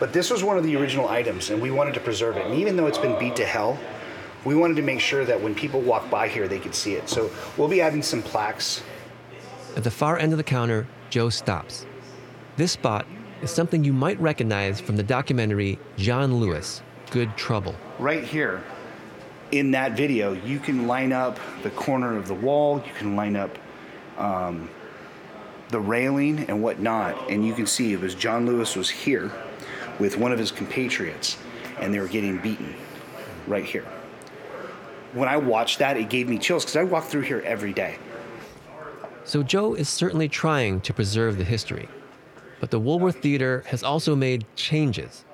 But 0.00 0.12
this 0.12 0.30
was 0.30 0.42
one 0.42 0.58
of 0.58 0.64
the 0.64 0.76
original 0.76 1.08
items, 1.08 1.50
and 1.50 1.62
we 1.62 1.70
wanted 1.70 1.94
to 1.94 2.00
preserve 2.00 2.36
it. 2.36 2.46
And 2.46 2.54
even 2.54 2.76
though 2.76 2.86
it's 2.86 2.98
been 2.98 3.18
beat 3.18 3.36
to 3.36 3.44
hell, 3.44 3.78
we 4.44 4.54
wanted 4.54 4.76
to 4.76 4.82
make 4.82 5.00
sure 5.00 5.24
that 5.24 5.40
when 5.40 5.54
people 5.54 5.80
walk 5.80 6.10
by 6.10 6.28
here, 6.28 6.48
they 6.48 6.58
could 6.58 6.74
see 6.74 6.94
it. 6.94 7.08
So 7.08 7.30
we'll 7.56 7.68
be 7.68 7.80
adding 7.80 8.02
some 8.02 8.22
plaques. 8.22 8.82
At 9.76 9.84
the 9.84 9.90
far 9.90 10.18
end 10.18 10.32
of 10.32 10.38
the 10.38 10.44
counter, 10.44 10.86
Joe 11.10 11.30
stops. 11.30 11.86
This 12.56 12.72
spot 12.72 13.06
is 13.42 13.50
something 13.50 13.84
you 13.84 13.92
might 13.92 14.20
recognize 14.20 14.80
from 14.80 14.96
the 14.96 15.02
documentary 15.02 15.78
John 15.96 16.36
Lewis, 16.36 16.82
Good 17.10 17.36
Trouble. 17.36 17.74
Right 17.98 18.24
here, 18.24 18.62
in 19.50 19.70
that 19.72 19.92
video, 19.92 20.32
you 20.32 20.58
can 20.58 20.86
line 20.86 21.12
up 21.12 21.38
the 21.62 21.70
corner 21.70 22.16
of 22.16 22.28
the 22.28 22.34
wall, 22.34 22.82
you 22.86 22.92
can 22.98 23.16
line 23.16 23.36
up 23.36 23.58
um, 24.18 24.68
the 25.68 25.80
railing 25.80 26.46
and 26.48 26.62
whatnot, 26.62 27.30
and 27.30 27.46
you 27.46 27.54
can 27.54 27.66
see 27.66 27.92
it 27.92 28.00
was 28.00 28.14
John 28.14 28.46
Lewis 28.46 28.76
was 28.76 28.88
here 28.88 29.32
with 29.98 30.16
one 30.16 30.32
of 30.32 30.38
his 30.38 30.50
compatriots, 30.50 31.36
and 31.80 31.92
they 31.92 32.00
were 32.00 32.08
getting 32.08 32.38
beaten 32.38 32.74
right 33.46 33.64
here. 33.64 33.84
When 35.14 35.28
I 35.28 35.36
watched 35.36 35.78
that, 35.78 35.96
it 35.96 36.10
gave 36.10 36.28
me 36.28 36.38
chills 36.38 36.64
because 36.64 36.76
I 36.76 36.82
walk 36.82 37.04
through 37.04 37.22
here 37.22 37.40
every 37.46 37.72
day. 37.72 37.98
So 39.22 39.44
Joe 39.44 39.74
is 39.74 39.88
certainly 39.88 40.28
trying 40.28 40.80
to 40.82 40.92
preserve 40.92 41.38
the 41.38 41.44
history, 41.44 41.88
but 42.58 42.72
the 42.72 42.80
Woolworth 42.80 43.22
Theater 43.22 43.62
has 43.68 43.84
also 43.84 44.16
made 44.16 44.44
changes. 44.56 45.24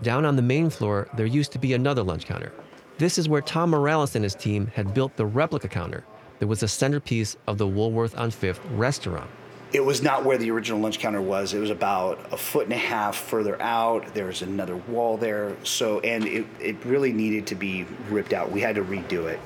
Down 0.00 0.24
on 0.24 0.36
the 0.36 0.42
main 0.42 0.70
floor, 0.70 1.06
there 1.16 1.26
used 1.26 1.52
to 1.52 1.58
be 1.58 1.74
another 1.74 2.02
lunch 2.02 2.24
counter. 2.24 2.52
This 2.96 3.18
is 3.18 3.28
where 3.28 3.42
Tom 3.42 3.70
Morales 3.70 4.16
and 4.16 4.24
his 4.24 4.34
team 4.34 4.66
had 4.68 4.94
built 4.94 5.16
the 5.16 5.26
replica 5.26 5.68
counter 5.68 6.04
that 6.38 6.46
was 6.46 6.60
the 6.60 6.68
centerpiece 6.68 7.36
of 7.46 7.58
the 7.58 7.66
Woolworth 7.66 8.16
on 8.16 8.30
Fifth 8.30 8.64
restaurant 8.70 9.30
it 9.72 9.84
was 9.84 10.02
not 10.02 10.24
where 10.24 10.36
the 10.36 10.50
original 10.50 10.80
lunch 10.80 10.98
counter 10.98 11.20
was. 11.20 11.54
It 11.54 11.60
was 11.60 11.70
about 11.70 12.18
a 12.32 12.36
foot 12.36 12.64
and 12.64 12.72
a 12.72 12.78
half 12.78 13.16
further 13.16 13.60
out. 13.62 14.14
There 14.14 14.26
was 14.26 14.42
another 14.42 14.76
wall 14.76 15.16
there. 15.16 15.56
So, 15.64 16.00
and 16.00 16.24
it, 16.26 16.46
it 16.60 16.84
really 16.84 17.12
needed 17.12 17.46
to 17.48 17.54
be 17.54 17.86
ripped 18.08 18.32
out. 18.32 18.50
We 18.50 18.60
had 18.60 18.74
to 18.76 18.84
redo 18.84 19.26
it. 19.26 19.38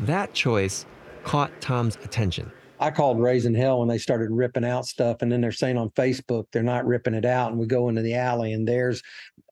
That 0.00 0.32
choice 0.34 0.86
caught 1.24 1.50
Tom's 1.60 1.96
attention. 1.96 2.50
I 2.78 2.90
called 2.90 3.20
raising 3.20 3.54
hell 3.54 3.78
when 3.78 3.88
they 3.88 3.98
started 3.98 4.30
ripping 4.32 4.64
out 4.64 4.86
stuff, 4.86 5.18
and 5.22 5.30
then 5.30 5.40
they're 5.40 5.52
saying 5.52 5.78
on 5.78 5.90
Facebook 5.90 6.46
they're 6.50 6.64
not 6.64 6.84
ripping 6.84 7.14
it 7.14 7.24
out. 7.24 7.52
And 7.52 7.60
we 7.60 7.66
go 7.66 7.88
into 7.88 8.02
the 8.02 8.14
alley, 8.14 8.52
and 8.52 8.66
there's 8.66 9.02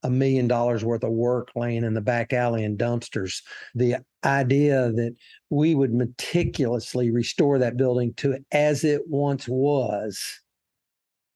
a 0.02 0.10
million 0.10 0.48
dollars 0.48 0.84
worth 0.84 1.04
of 1.04 1.12
work 1.12 1.50
laying 1.54 1.84
in 1.84 1.94
the 1.94 2.00
back 2.00 2.32
alley 2.32 2.64
in 2.64 2.76
dumpsters. 2.76 3.42
The 3.74 3.96
idea 4.24 4.92
that 4.92 5.14
we 5.50 5.74
would 5.74 5.92
meticulously 5.92 7.10
restore 7.10 7.58
that 7.58 7.76
building 7.76 8.14
to 8.14 8.38
as 8.52 8.84
it 8.84 9.02
once 9.06 9.46
was, 9.48 10.22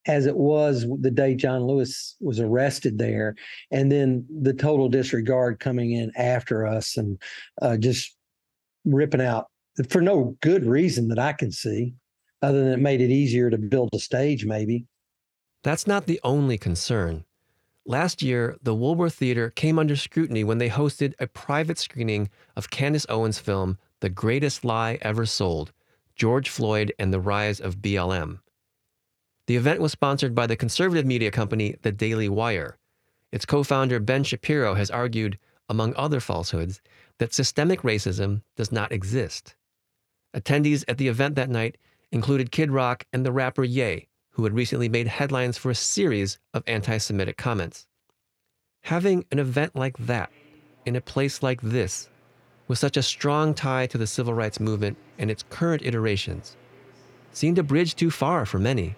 as 0.07 0.27
it 0.27 0.37
was 0.37 0.87
the 1.01 1.11
day 1.11 1.35
John 1.35 1.65
Lewis 1.65 2.17
was 2.21 2.41
arrested 2.41 2.99
there, 2.99 3.35
and 3.71 3.91
then 3.91 4.27
the 4.43 4.55
total 4.55 4.89
disregard 4.89 5.61
coming 5.61 5.93
in 5.93 6.11
after 6.17 6.67
us 6.67 6.97
and 6.97 7.21
uh, 7.63 7.77
just 7.77 8.17
ripping 8.85 9.23
out 9.23 9.47
for 9.89 10.01
no 10.01 10.37
good 10.41 10.65
reason 10.65 11.09
that 11.09 11.19
I 11.19 11.33
can 11.33 11.51
see, 11.51 11.95
other 12.43 12.63
than 12.63 12.73
it 12.73 12.81
made 12.81 13.01
it 13.01 13.11
easier 13.11 13.51
to 13.51 13.59
build 13.59 13.91
a 13.93 13.99
stage, 13.99 14.45
maybe. 14.45 14.87
That's 15.63 15.87
not 15.87 16.07
the 16.07 16.21
only 16.23 16.59
concern. 16.59 17.25
Last 17.87 18.23
year, 18.23 18.57
the 18.63 18.75
Woolworth 18.75 19.15
Theater 19.15 19.51
came 19.51 19.79
under 19.79 19.95
scrutiny 19.95 20.43
when 20.43 20.57
they 20.57 20.71
hosted 20.71 21.13
a 21.19 21.27
private 21.27 21.79
screening 21.79 22.31
of 22.57 22.71
Candace 22.71 23.05
Owens' 23.11 23.39
film, 23.39 23.79
The 24.01 24.09
Greatest 24.09 24.65
Lie 24.65 24.99
Ever 25.03 25.27
Sold 25.27 25.73
George 26.17 26.49
Floyd 26.49 26.95
and 26.99 27.13
the 27.13 27.21
Rise 27.21 27.61
of 27.61 27.79
BLM. 27.79 28.39
The 29.47 29.57
event 29.57 29.81
was 29.81 29.93
sponsored 29.93 30.35
by 30.35 30.47
the 30.47 30.57
conservative 30.57 31.05
media 31.05 31.31
company 31.31 31.77
The 31.83 31.93
Daily 31.93 32.29
Wire. 32.29 32.79
Its 33.31 33.45
co 33.45 33.63
founder, 33.63 34.01
Ben 34.01 34.25
Shapiro, 34.25 34.75
has 34.75 34.91
argued, 34.91 35.39
among 35.69 35.95
other 35.95 36.21
falsehoods, 36.21 36.81
that 37.19 37.35
systemic 37.35 37.83
racism 37.83 38.43
does 38.57 38.73
not 38.73 38.93
exist. 38.93 39.57
Attendees 40.35 40.85
at 40.89 40.97
the 40.97 41.09
event 41.09 41.35
that 41.35 41.51
night 41.51 41.77
included 42.11 42.51
Kid 42.51 42.71
Rock 42.71 43.05
and 43.13 43.27
the 43.27 43.33
rapper 43.33 43.65
Ye, 43.65 44.09
who 44.35 44.45
had 44.45 44.53
recently 44.53 44.89
made 44.89 45.07
headlines 45.07 45.57
for 45.57 45.71
a 45.71 45.75
series 45.75 46.39
of 46.53 46.63
anti 46.67 46.99
Semitic 46.99 47.37
comments. 47.37 47.87
Having 48.83 49.25
an 49.33 49.39
event 49.39 49.75
like 49.75 49.97
that 49.99 50.31
in 50.85 50.97
a 50.97 51.01
place 51.01 51.43
like 51.43 51.61
this, 51.63 52.09
with 52.69 52.79
such 52.79 52.97
a 52.97 53.03
strong 53.03 53.55
tie 53.55 53.87
to 53.87 53.99
the 53.99 54.07
civil 54.07 54.35
rights 54.35 54.61
movement 54.61 54.99
and 55.19 55.31
its 55.31 55.45
current 55.51 55.83
iterations, 55.83 56.57
seemed 57.33 57.59
a 57.59 57.63
bridge 57.63 57.95
too 57.95 58.11
far 58.11 58.45
for 58.45 58.59
many. 58.59 58.97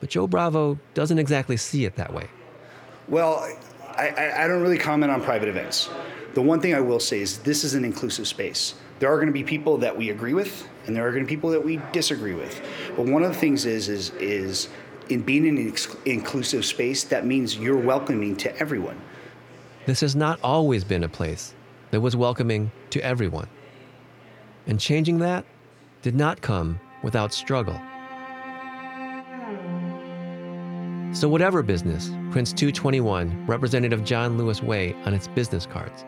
But 0.00 0.10
Joe 0.10 0.26
Bravo 0.26 0.78
doesn't 0.94 1.18
exactly 1.18 1.56
see 1.56 1.84
it 1.84 1.96
that 1.96 2.12
way. 2.12 2.28
Well, 3.08 3.48
I, 3.96 4.42
I, 4.44 4.46
don't 4.46 4.62
really 4.62 4.78
comment 4.78 5.10
on 5.10 5.22
private 5.22 5.48
events. 5.48 5.88
The 6.34 6.42
one 6.42 6.60
thing 6.60 6.74
I 6.74 6.80
will 6.80 7.00
say 7.00 7.20
is 7.20 7.38
this 7.38 7.64
is 7.64 7.74
an 7.74 7.84
inclusive 7.84 8.28
space. 8.28 8.74
There 8.98 9.10
are 9.10 9.16
going 9.16 9.28
to 9.28 9.32
be 9.32 9.42
people 9.42 9.78
that 9.78 9.96
we 9.96 10.10
agree 10.10 10.34
with, 10.34 10.68
and 10.86 10.94
there 10.94 11.06
are 11.06 11.10
going 11.10 11.24
to 11.24 11.28
be 11.28 11.34
people 11.34 11.50
that 11.50 11.64
we 11.64 11.80
disagree 11.92 12.34
with. 12.34 12.60
But 12.96 13.06
one 13.06 13.22
of 13.22 13.32
the 13.32 13.38
things 13.38 13.66
is 13.66 13.88
is 13.88 14.10
is 14.20 14.68
in 15.08 15.22
being 15.22 15.46
in 15.46 15.58
an 15.58 15.68
ex- 15.68 15.96
inclusive 16.04 16.64
space, 16.64 17.04
that 17.04 17.26
means 17.26 17.56
you're 17.56 17.76
welcoming 17.76 18.36
to 18.36 18.56
everyone. 18.58 19.00
This 19.86 20.00
has 20.00 20.16
not 20.16 20.40
always 20.42 20.82
been 20.82 21.04
a 21.04 21.08
place 21.08 21.54
that 21.90 22.00
was 22.00 22.16
welcoming 22.16 22.72
to 22.90 23.00
everyone. 23.04 23.48
And 24.66 24.80
changing 24.80 25.18
that 25.18 25.44
did 26.02 26.16
not 26.16 26.40
come 26.40 26.80
without 27.02 27.32
struggle. 27.32 27.80
So, 31.12 31.28
whatever 31.28 31.62
business 31.62 32.10
prints 32.30 32.52
221, 32.52 33.46
Representative 33.46 34.04
John 34.04 34.36
Lewis 34.36 34.62
Way 34.62 34.94
on 35.04 35.14
its 35.14 35.28
business 35.28 35.66
cards, 35.66 36.04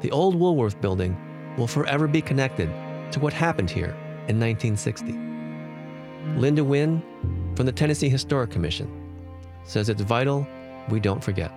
the 0.00 0.10
old 0.10 0.34
Woolworth 0.34 0.80
building 0.80 1.16
will 1.56 1.68
forever 1.68 2.06
be 2.06 2.20
connected 2.20 2.68
to 3.12 3.20
what 3.20 3.32
happened 3.32 3.70
here 3.70 3.94
in 4.28 4.38
1960. 4.38 5.12
Linda 6.38 6.62
Wynn 6.62 7.02
from 7.56 7.66
the 7.66 7.72
Tennessee 7.72 8.08
Historic 8.08 8.50
Commission 8.50 8.88
says 9.64 9.88
it's 9.88 10.02
vital 10.02 10.46
we 10.88 11.00
don't 11.00 11.22
forget. 11.22 11.52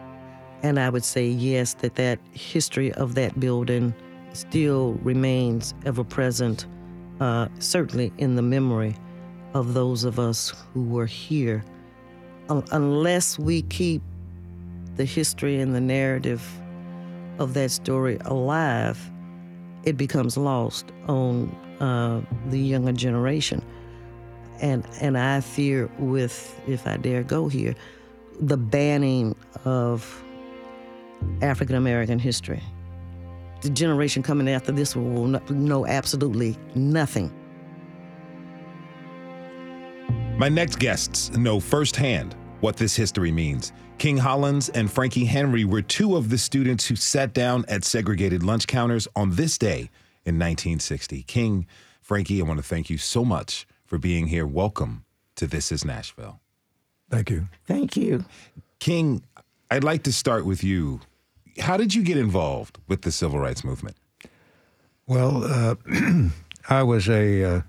And 0.62 0.80
I 0.80 0.90
would 0.90 1.04
say, 1.04 1.28
yes, 1.28 1.74
that 1.76 1.96
that 1.96 2.20
history 2.32 2.94
of 2.94 3.16
that 3.16 3.40
building 3.40 3.94
still 4.34 4.94
remains 5.04 5.74
ever 5.86 6.04
present, 6.04 6.66
uh, 7.20 7.48
certainly 7.60 8.12
in 8.18 8.36
the 8.36 8.42
memory 8.42 8.96
of 9.54 9.74
those 9.74 10.04
of 10.04 10.20
us 10.20 10.54
who 10.74 10.84
were 10.84 11.06
here. 11.06 11.64
unless 12.72 13.40
we 13.40 13.62
keep 13.64 14.02
the 14.98 15.06
history 15.06 15.60
and 15.60 15.74
the 15.74 15.82
narrative 15.82 16.46
of 17.40 17.54
that 17.54 17.72
story 17.72 18.18
alive, 18.26 19.10
it 19.84 19.98
becomes 19.98 20.38
lost 20.38 20.86
on 21.08 21.50
uh, 21.80 22.22
the 22.50 22.60
younger 22.60 22.94
generation. 22.94 23.64
And, 24.62 24.88
and 25.02 25.18
I 25.18 25.42
fear 25.42 25.90
with, 26.00 26.60
if 26.68 26.88
I 26.88 26.98
dare 26.98 27.24
go 27.24 27.48
here, 27.48 27.76
the 28.40 28.58
banning 28.58 29.36
of 29.66 30.24
African 31.42 31.76
American 31.76 32.20
history. 32.20 32.62
The 33.62 33.70
generation 33.70 34.24
coming 34.24 34.50
after 34.50 34.72
this 34.72 34.96
will 34.96 35.28
know 35.50 35.86
absolutely 35.86 36.58
nothing. 36.76 37.32
My 40.38 40.50
next 40.50 40.80
guests 40.80 41.30
know 41.32 41.60
firsthand 41.60 42.36
what 42.64 42.78
this 42.78 42.96
history 42.96 43.30
means. 43.30 43.74
King 43.98 44.18
Hollands 44.18 44.70
and 44.70 44.90
Frankie 44.90 45.26
Henry 45.26 45.66
were 45.66 45.82
two 45.82 46.16
of 46.16 46.30
the 46.30 46.38
students 46.38 46.88
who 46.88 46.96
sat 46.96 47.34
down 47.34 47.66
at 47.68 47.84
segregated 47.84 48.42
lunch 48.42 48.68
counters 48.68 49.06
on 49.18 49.32
this 49.32 49.58
day 49.58 49.90
in 50.24 50.40
1960. 50.40 51.24
King, 51.24 51.68
Frankie, 52.02 52.42
I 52.42 52.46
want 52.46 52.60
to 52.60 52.64
thank 52.64 52.90
you 52.90 52.98
so 52.98 53.26
much 53.26 53.68
for 53.86 53.98
being 53.98 54.28
here. 54.28 54.48
Welcome 54.48 55.04
to 55.36 55.46
This 55.46 55.74
is 55.74 55.84
Nashville. 55.84 56.40
Thank 57.10 57.30
you. 57.30 57.50
Thank 57.66 57.98
you. 57.98 58.24
King, 58.80 59.24
I'd 59.70 59.84
like 59.84 60.04
to 60.04 60.14
start 60.14 60.46
with 60.46 60.64
you. 60.64 61.02
How 61.60 61.76
did 61.76 61.94
you 61.94 62.02
get 62.02 62.16
involved 62.16 62.78
with 62.88 63.02
the 63.02 63.12
civil 63.12 63.40
rights 63.40 63.66
movement? 63.66 63.98
Well, 65.06 65.44
uh, 65.44 65.76
I 66.70 66.84
was 66.84 67.10
a 67.10 67.44
uh, 67.44 67.62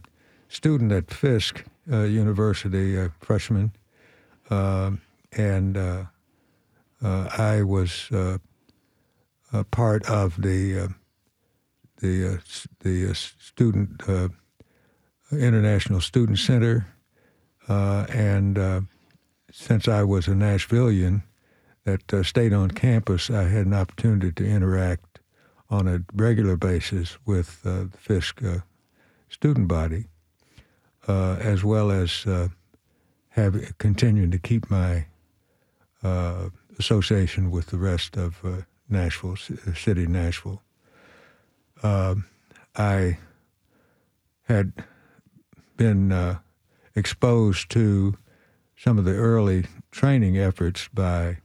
student 0.49 0.93
at 0.93 1.11
Fisk 1.11 1.65
uh, 1.91 2.03
University, 2.03 2.97
a 2.97 3.11
freshman, 3.21 3.73
uh, 3.75 3.84
and 4.51 5.77
uh, 5.77 6.05
uh, 7.03 7.29
I 7.37 7.63
was 7.63 8.09
a 8.13 9.65
part 9.71 10.09
of 10.09 10.41
the 10.41 10.89
the 12.01 12.41
the 12.81 13.15
student 13.15 14.03
International 15.33 16.01
Student 16.01 16.39
Center, 16.39 16.87
and 17.69 18.87
since 19.51 19.87
I 19.87 20.03
was 20.03 20.27
a 20.27 20.33
Nashvilleian 20.33 21.23
that 21.85 22.13
uh, 22.13 22.23
stayed 22.23 22.53
on 22.53 22.71
campus, 22.73 23.31
I 23.31 23.45
had 23.45 23.67
an 23.67 23.75
opportunity 23.75 24.33
to 24.33 24.45
interact 24.45 25.21
on 25.71 25.87
a 25.87 26.03
regular 26.13 26.57
basis 26.57 27.19
with 27.25 27.61
uh, 27.65 27.85
the 27.85 27.99
Fisk 27.99 28.43
uh, 28.43 28.59
student 29.29 29.69
body, 29.69 30.07
uh, 31.07 31.37
as 31.41 31.63
well 31.63 31.91
as 31.91 32.27
uh, 32.27 32.49
have 33.35 33.79
continued 33.79 34.33
to 34.33 34.39
keep 34.39 34.71
my 34.71 35.07
uh, 36.03 36.49
association 36.79 37.51
with 37.51 37.67
the 37.67 37.79
rest 37.79 38.17
of 38.17 38.43
Nashville, 38.89 39.37
city 39.37 40.07
Nashville. 40.07 40.63
Um, 41.83 42.27
I 42.77 43.19
had 44.45 44.73
been 45.77 46.39
exposed 46.95 47.71
to 47.71 48.17
some 48.77 48.99
of 48.99 49.05
the 49.05 49.15
early 49.15 49.65
training 49.91 50.39
efforts 50.39 50.89
by 50.93 51.39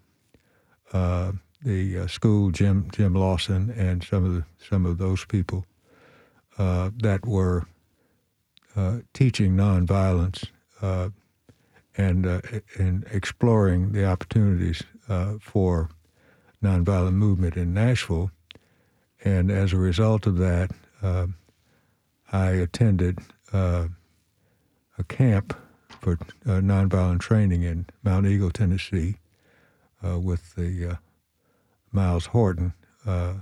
uh, 0.92 1.32
the 1.64 2.00
uh, 2.00 2.08
school, 2.08 2.52
Jim 2.52 2.90
Jim 2.92 3.14
Lawson, 3.14 3.70
and 3.72 4.04
some 4.04 4.26
of 4.26 4.34
the 4.34 4.46
some 4.58 4.86
of 4.86 4.98
those 4.98 5.26
people 5.26 5.66
uh, 6.58 6.90
that 6.98 7.26
were 7.26 7.66
uh, 8.76 8.98
teaching 9.14 9.56
nonviolence 9.56 10.46
uh, 10.82 11.10
and 12.00 12.26
uh, 12.26 12.42
and 12.78 13.06
exploring 13.12 13.92
the 13.92 14.06
opportunities 14.06 14.84
for 15.42 15.90
nonviolent 16.64 17.14
movement 17.14 17.56
in 17.58 17.74
Nashville. 17.74 18.32
And 19.24 19.52
as 19.52 19.74
a 19.74 19.78
result 19.78 20.28
of 20.28 20.38
that, 20.38 20.72
I 22.32 22.50
attended 22.52 23.20
a 23.52 23.90
camp 25.08 25.56
for 26.00 26.14
uh, 26.46 26.62
nonviolent 26.62 27.20
training 27.20 27.64
in 27.64 27.86
Monteagle, 28.06 28.54
Tennessee, 28.54 29.18
uh, 30.06 30.20
with 30.20 30.56
the 30.56 30.92
uh, 30.92 30.96
Myles 31.92 32.28
Horton, 32.28 32.74
uh, 33.06 33.34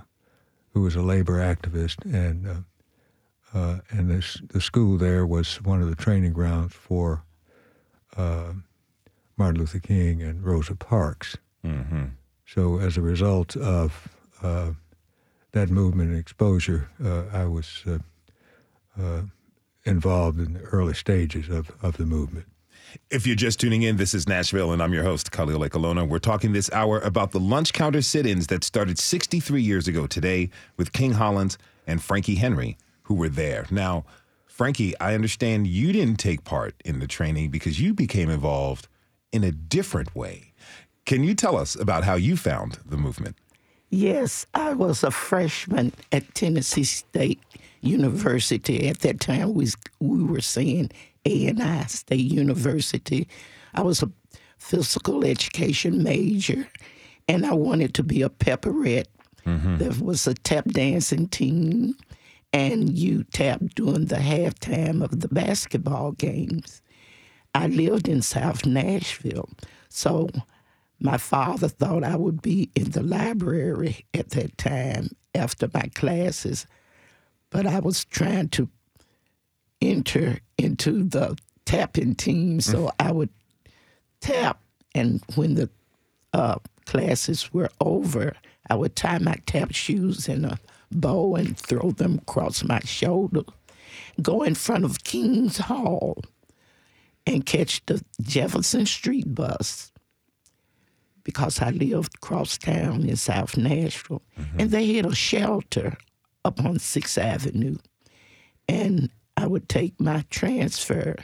who 0.72 0.82
was 0.82 0.96
a 0.96 1.02
labor 1.02 1.38
activist, 1.38 2.04
and 2.04 2.46
uh, 2.46 2.54
uh, 3.54 3.78
and 3.90 4.10
this, 4.10 4.40
the 4.48 4.60
school 4.60 4.98
there 4.98 5.26
was 5.26 5.62
one 5.62 5.80
of 5.80 5.88
the 5.88 5.96
training 5.96 6.32
grounds 6.32 6.74
for 6.74 7.24
Um, 8.16 8.64
Martin 9.36 9.60
Luther 9.60 9.78
King 9.78 10.22
and 10.22 10.44
Rosa 10.44 10.74
Parks. 10.74 11.36
Mm-hmm. 11.64 12.06
So 12.44 12.78
as 12.80 12.96
a 12.96 13.02
result 13.02 13.56
of 13.56 14.08
uh, 14.42 14.72
that 15.52 15.70
movement 15.70 16.10
and 16.10 16.18
exposure, 16.18 16.90
uh, 17.04 17.24
I 17.32 17.44
was 17.44 17.84
uh, 17.86 19.22
involved 19.84 20.38
in 20.38 20.54
the 20.54 20.60
early 20.60 20.94
stages 20.94 21.48
of, 21.48 21.70
of 21.82 21.96
the 21.96 22.04
movement. 22.04 22.46
If 23.10 23.26
you're 23.26 23.36
just 23.36 23.60
tuning 23.60 23.82
in, 23.82 23.96
this 23.96 24.14
is 24.14 24.28
Nashville, 24.28 24.72
and 24.72 24.82
I'm 24.82 24.92
your 24.94 25.02
host, 25.02 25.30
Khalil 25.30 25.60
Ekulona. 25.60 26.08
We're 26.08 26.18
talking 26.18 26.52
this 26.52 26.70
hour 26.72 27.00
about 27.00 27.32
the 27.32 27.40
lunch 27.40 27.72
counter 27.72 28.00
sit 28.02 28.26
ins 28.26 28.46
that 28.46 28.64
started 28.64 28.98
63 28.98 29.60
years 29.60 29.88
ago 29.88 30.06
today 30.06 30.50
with 30.76 30.92
King 30.92 31.12
Hollands 31.12 31.58
and 31.86 32.02
Frankie 32.02 32.36
Henry, 32.36 32.78
who 33.02 33.14
were 33.14 33.28
there. 33.28 33.66
Now, 33.70 34.04
Frankie, 34.58 34.98
I 34.98 35.14
understand 35.14 35.68
you 35.68 35.92
didn't 35.92 36.18
take 36.18 36.42
part 36.42 36.74
in 36.84 36.98
the 36.98 37.06
training 37.06 37.50
because 37.50 37.80
you 37.80 37.94
became 37.94 38.28
involved 38.28 38.88
in 39.30 39.44
a 39.44 39.52
different 39.52 40.16
way. 40.16 40.52
Can 41.06 41.22
you 41.22 41.36
tell 41.36 41.56
us 41.56 41.76
about 41.76 42.02
how 42.02 42.16
you 42.16 42.36
found 42.36 42.80
the 42.84 42.96
movement? 42.96 43.36
Yes, 43.90 44.48
I 44.54 44.74
was 44.74 45.04
a 45.04 45.12
freshman 45.12 45.92
at 46.10 46.34
Tennessee 46.34 46.82
State 46.82 47.40
University. 47.82 48.88
At 48.88 48.98
that 49.02 49.20
time, 49.20 49.54
we, 49.54 49.68
we 50.00 50.24
were 50.24 50.40
saying 50.40 50.90
A&I 51.24 51.84
State 51.84 52.18
University. 52.18 53.28
I 53.74 53.82
was 53.82 54.02
a 54.02 54.10
physical 54.58 55.24
education 55.24 56.02
major, 56.02 56.66
and 57.28 57.46
I 57.46 57.54
wanted 57.54 57.94
to 57.94 58.02
be 58.02 58.22
a 58.22 58.28
pepperette. 58.28 59.06
Mm-hmm. 59.46 59.76
There 59.76 59.92
was 60.04 60.26
a 60.26 60.34
tap 60.34 60.64
dancing 60.64 61.28
team, 61.28 61.94
and 62.52 62.96
you 62.98 63.24
tap 63.24 63.60
during 63.74 64.06
the 64.06 64.16
halftime 64.16 65.02
of 65.02 65.20
the 65.20 65.28
basketball 65.28 66.12
games. 66.12 66.82
I 67.54 67.66
lived 67.66 68.08
in 68.08 68.22
South 68.22 68.66
Nashville, 68.66 69.48
so 69.88 70.28
my 71.00 71.16
father 71.16 71.68
thought 71.68 72.04
I 72.04 72.16
would 72.16 72.42
be 72.42 72.70
in 72.74 72.90
the 72.90 73.02
library 73.02 74.06
at 74.14 74.30
that 74.30 74.58
time 74.58 75.10
after 75.34 75.68
my 75.72 75.90
classes 75.94 76.66
but 77.50 77.66
I 77.66 77.80
was 77.80 78.04
trying 78.04 78.48
to 78.50 78.68
enter 79.80 80.38
into 80.56 81.04
the 81.04 81.36
tapping 81.64 82.14
team, 82.14 82.60
so 82.60 82.86
mm. 82.86 82.90
I 82.98 83.12
would 83.12 83.30
tap, 84.20 84.60
and 84.94 85.22
when 85.34 85.54
the 85.54 85.70
uh, 86.32 86.56
classes 86.86 87.52
were 87.52 87.70
over, 87.80 88.34
I 88.68 88.74
would 88.74 88.96
tie 88.96 89.18
my 89.18 89.36
tap 89.46 89.72
shoes 89.72 90.28
in 90.28 90.44
a 90.44 90.58
bow 90.90 91.36
and 91.36 91.56
throw 91.56 91.90
them 91.90 92.18
across 92.18 92.64
my 92.64 92.80
shoulder, 92.80 93.42
go 94.20 94.42
in 94.42 94.54
front 94.54 94.84
of 94.84 95.04
King's 95.04 95.58
Hall, 95.58 96.22
and 97.26 97.44
catch 97.44 97.84
the 97.86 98.02
Jefferson 98.22 98.86
Street 98.86 99.34
bus 99.34 99.92
because 101.28 101.60
I 101.60 101.70
lived 101.70 102.14
across 102.14 102.56
town 102.56 103.04
in 103.06 103.16
South 103.16 103.56
Nashville, 103.58 104.22
mm-hmm. 104.40 104.60
and 104.60 104.70
they 104.70 104.94
had 104.94 105.04
a 105.04 105.14
shelter 105.14 105.98
up 106.42 106.64
on 106.64 106.78
Sixth 106.78 107.18
Avenue. 107.18 107.76
And 108.66 109.10
I 109.36 109.46
would 109.46 109.68
take 109.68 110.00
my 110.00 110.24
transfer. 110.30 111.16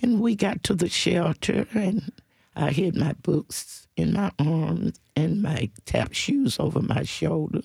And 0.00 0.20
we 0.20 0.34
got 0.34 0.64
to 0.64 0.74
the 0.74 0.88
shelter, 0.88 1.68
and 1.72 2.10
I 2.56 2.72
had 2.72 2.96
my 2.96 3.12
books 3.22 3.86
in 3.96 4.12
my 4.12 4.32
arms 4.40 4.98
and 5.14 5.40
my 5.40 5.70
tap 5.84 6.12
shoes 6.12 6.58
over 6.58 6.82
my 6.82 7.04
shoulder. 7.04 7.62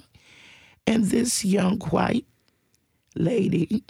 And 0.88 1.06
this 1.06 1.46
young 1.46 1.80
white 1.80 2.26
lady 3.15 3.84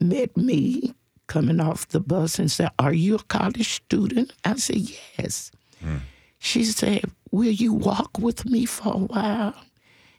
met 0.00 0.36
me 0.36 0.94
coming 1.26 1.60
off 1.60 1.88
the 1.88 2.00
bus 2.00 2.38
and 2.38 2.50
said, 2.50 2.70
Are 2.78 2.92
you 2.92 3.16
a 3.16 3.22
college 3.24 3.74
student? 3.74 4.32
I 4.44 4.54
said, 4.56 4.82
Yes. 5.18 5.50
Mm. 5.82 6.00
She 6.38 6.64
said, 6.64 7.04
Will 7.30 7.50
you 7.50 7.72
walk 7.72 8.18
with 8.18 8.44
me 8.46 8.64
for 8.64 8.94
a 8.94 8.98
while? 8.98 9.54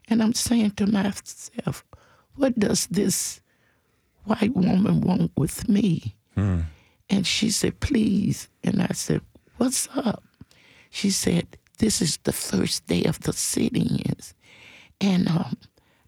And 0.07 0.21
I'm 0.21 0.33
saying 0.33 0.71
to 0.71 0.85
myself, 0.85 1.83
what 2.35 2.57
does 2.59 2.87
this 2.87 3.41
white 4.25 4.55
woman 4.55 5.01
want 5.01 5.31
with 5.35 5.67
me? 5.67 6.15
Hmm. 6.35 6.61
And 7.09 7.25
she 7.25 7.49
said, 7.49 7.79
please. 7.79 8.49
And 8.63 8.81
I 8.81 8.93
said, 8.93 9.21
what's 9.57 9.87
up? 9.95 10.23
She 10.89 11.09
said, 11.09 11.57
this 11.79 12.01
is 12.01 12.17
the 12.17 12.33
first 12.33 12.85
day 12.87 13.03
of 13.03 13.19
the 13.21 13.33
sit-ins. 13.33 14.33
And 15.01 15.27
um, 15.27 15.57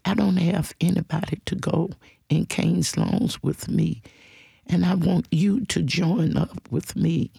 I 0.04 0.14
don't 0.14 0.36
have 0.36 0.74
anybody 0.80 1.40
to 1.46 1.54
go 1.54 1.90
in 2.28 2.46
Cain-Sloan's 2.46 3.42
with 3.42 3.68
me. 3.68 4.02
And 4.66 4.84
I 4.84 4.94
want 4.94 5.26
you 5.30 5.64
to 5.66 5.82
join 5.82 6.36
up 6.36 6.68
with 6.70 6.96
me. 6.96 7.30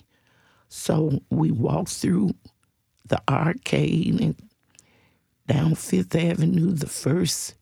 So 0.67 1.21
we 1.29 1.51
walked 1.51 1.89
through 1.89 2.31
the 3.05 3.21
arcade 3.27 4.21
and 4.21 4.35
down 5.47 5.75
Fifth 5.75 6.15
Avenue. 6.15 6.71
The 6.71 6.87
first 6.87 7.55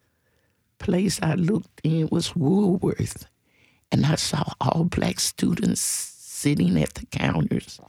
place 0.78 1.19
I 1.21 1.36
looked 1.36 1.82
in 1.84 2.10
was 2.12 2.36
Woolworth, 2.36 3.28
and 3.91 4.06
I 4.06 4.15
saw 4.15 4.43
all 4.60 4.84
black 4.84 5.19
students 5.19 5.82
sitting 5.82 6.82
at 6.82 6.93
the 6.95 7.06
counters. 7.08 7.80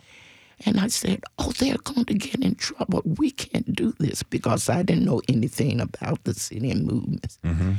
And 0.67 0.81
I 0.81 0.89
said, 0.89 1.23
Oh, 1.39 1.53
they're 1.53 1.77
going 1.85 2.05
to 2.07 2.15
get 2.15 2.41
in 2.41 2.55
trouble. 2.55 3.03
We 3.05 3.31
can't 3.31 3.75
do 3.75 3.93
this 3.99 4.23
because 4.23 4.69
I 4.69 4.83
didn't 4.83 5.05
know 5.05 5.23
anything 5.29 5.81
about 5.81 6.25
the 6.25 6.35
sit-in 6.35 6.85
movements. 6.85 7.39
Mm-hmm. 7.45 7.73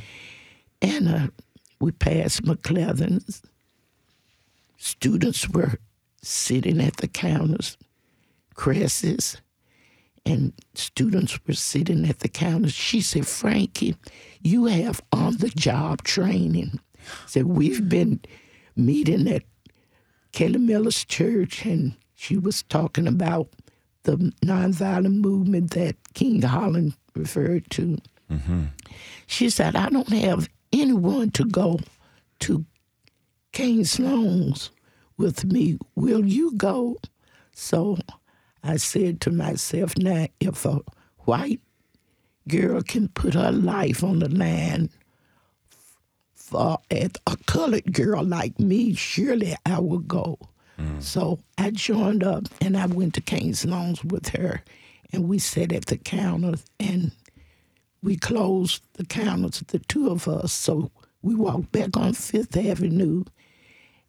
And 0.82 1.10
uh, 1.10 1.28
we 1.80 1.92
passed 1.92 2.46
McClellan's. 2.46 3.42
Students 4.78 5.50
were 5.50 5.76
sitting 6.22 6.80
at 6.82 6.98
the 6.98 7.08
counters, 7.08 7.78
Kress's, 8.56 9.42
and 10.26 10.54
students 10.74 11.40
were 11.46 11.54
sitting 11.54 12.08
at 12.08 12.20
the 12.20 12.30
counters. 12.30 12.74
She 12.74 13.02
said, 13.02 13.28
Frankie, 13.28 13.96
you 14.42 14.66
have 14.66 15.02
on 15.12 15.38
the 15.38 15.50
job 15.50 16.04
training. 16.04 16.80
Said, 17.26 17.46
We've 17.46 17.88
been 17.88 18.22
meeting 18.76 19.28
at 19.28 19.44
Kelly 20.32 20.60
Miller's 20.60 21.04
church, 21.04 21.66
and 21.66 21.96
she 22.20 22.38
was 22.38 22.64
talking 22.64 23.08
about 23.08 23.48
the 24.04 24.18
nonviolent 24.44 25.22
movement 25.22 25.72
that 25.72 25.96
King 26.16 26.42
Holland 26.42 26.94
referred 27.16 27.72
to. 27.72 27.98
Mm-hmm. 28.30 28.66
She 29.26 29.50
said, 29.50 29.78
I 29.78 29.88
don't 29.88 30.10
have 30.10 30.50
anyone 30.74 31.32
to 31.32 31.46
go 31.46 31.80
to 32.40 32.66
Cain-Sloan's 33.54 34.70
with 35.16 35.46
me. 35.46 35.80
Will 35.96 36.26
you 36.26 36.52
go? 36.58 36.98
So 37.54 37.98
I 38.66 38.76
said 38.76 39.22
to 39.22 39.32
myself, 39.32 39.98
now, 39.98 40.28
if 40.42 40.66
a 40.66 40.82
white 41.20 41.62
girl 42.50 42.82
can 42.82 43.08
put 43.08 43.34
her 43.34 43.54
life 43.54 44.04
on 44.04 44.20
the 44.20 44.30
line 44.30 44.90
for 46.36 46.80
a 46.92 47.10
colored 47.46 47.94
girl 47.94 48.26
like 48.26 48.60
me, 48.60 48.94
surely 48.94 49.56
I 49.66 49.80
will 49.80 50.00
go. 50.00 50.38
Mm. 50.80 51.02
So 51.02 51.40
I 51.58 51.72
joined 51.72 52.24
up 52.24 52.46
and 52.62 52.78
I 52.78 52.86
went 52.86 53.14
to 53.16 53.22
Cain-Sloan's 53.22 54.04
with 54.04 54.30
her, 54.30 54.64
and 55.12 55.28
we 55.28 55.40
sat 55.40 55.72
at 55.74 55.88
the 55.88 55.98
counter 55.98 56.60
and 56.80 57.12
we 58.02 58.16
closed 58.16 58.84
the 58.94 59.06
counters, 59.06 59.64
the 59.68 59.80
two 59.80 60.10
of 60.10 60.28
us. 60.28 60.54
So 60.54 60.92
we 61.22 61.36
walked 61.36 61.72
back 61.72 61.98
on 61.98 62.14
Fifth 62.14 62.56
Avenue, 62.56 63.26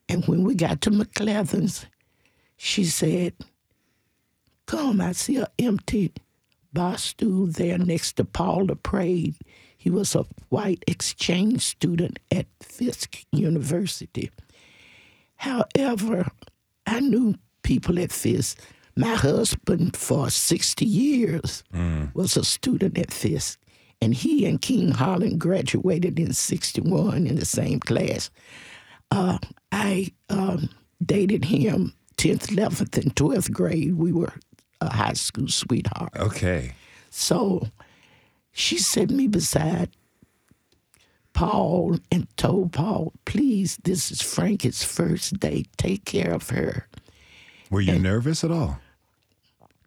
and 0.08 0.24
when 0.26 0.44
we 0.44 0.54
got 0.54 0.80
to 0.82 0.90
McClellan's, 0.90 1.86
she 2.56 2.84
said, 2.84 3.34
Come, 4.66 5.00
I 5.00 5.12
see 5.12 5.36
an 5.36 5.46
empty 5.58 6.12
bar 6.72 6.98
stool 6.98 7.46
there 7.46 7.78
next 7.78 8.12
to 8.12 8.24
Paul 8.24 8.68
LaPrad. 8.68 9.34
He 9.76 9.90
was 9.90 10.14
a 10.14 10.26
white 10.50 10.84
exchange 10.86 11.62
student 11.62 12.18
at 12.30 12.46
Fisk 12.60 13.24
University. 13.32 14.30
However, 15.36 16.28
I 16.90 16.98
knew 16.98 17.36
people 17.62 18.00
at 18.00 18.10
Fisk. 18.10 18.58
My 18.96 19.14
husband 19.14 19.96
for 19.96 20.28
60 20.28 20.84
years 20.84 21.62
mm. 21.72 22.12
was 22.14 22.36
a 22.36 22.44
student 22.44 22.98
at 22.98 23.12
Fisk, 23.12 23.60
and 24.02 24.12
he 24.12 24.44
and 24.44 24.60
King 24.60 24.90
Holland 24.90 25.40
graduated 25.40 26.18
in 26.18 26.32
61 26.32 27.28
in 27.28 27.36
the 27.36 27.44
same 27.44 27.78
class. 27.78 28.30
Uh, 29.12 29.38
I 29.70 30.12
um, 30.28 30.68
dated 31.04 31.44
him 31.44 31.94
10th, 32.16 32.48
11th, 32.48 33.00
and 33.00 33.14
12th 33.14 33.52
grade. 33.52 33.94
We 33.94 34.12
were 34.12 34.32
a 34.80 34.92
high 34.92 35.12
school 35.12 35.46
sweetheart. 35.46 36.12
Okay. 36.16 36.72
So 37.10 37.68
she 38.50 38.78
set 38.78 39.10
me 39.10 39.28
beside 39.28 39.90
Paul 41.32 41.98
and 42.10 42.26
told 42.36 42.72
Paul, 42.72 43.12
please, 43.24 43.78
this 43.84 44.10
is 44.10 44.20
Frankie's 44.20 44.82
first 44.82 45.40
day. 45.40 45.64
Take 45.76 46.04
care 46.04 46.32
of 46.32 46.50
her. 46.50 46.86
Were 47.70 47.80
you 47.80 47.94
and 47.94 48.02
nervous 48.02 48.44
at 48.44 48.50
all? 48.50 48.78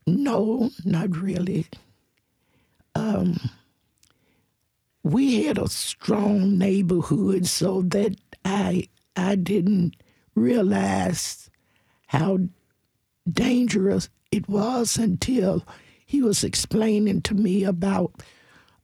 No, 0.08 0.70
not 0.84 1.16
really. 1.16 1.68
Um, 2.96 3.40
we 5.04 5.44
had 5.44 5.58
a 5.58 5.68
strong 5.68 6.58
neighborhood 6.58 7.46
so 7.46 7.82
that 7.84 8.16
I 8.46 8.88
I 9.16 9.36
didn't 9.36 9.96
realize 10.36 11.50
how 12.08 12.40
dangerous 13.32 14.10
it 14.32 14.48
was 14.50 14.98
until 14.98 15.66
he 16.06 16.22
was 16.22 16.44
explaining 16.44 17.22
to 17.22 17.34
me 17.34 17.64
about 17.64 18.12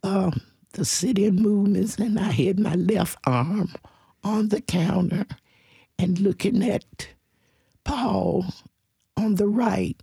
uh, 0.03 0.31
the 0.73 0.85
sit-in 0.85 1.35
movements, 1.35 1.97
and 1.97 2.19
I 2.19 2.31
had 2.31 2.59
my 2.59 2.75
left 2.75 3.17
arm 3.25 3.73
on 4.23 4.49
the 4.49 4.61
counter 4.61 5.25
and 5.97 6.19
looking 6.19 6.63
at 6.63 7.07
Paul 7.83 8.45
on 9.17 9.35
the 9.35 9.47
right, 9.47 10.01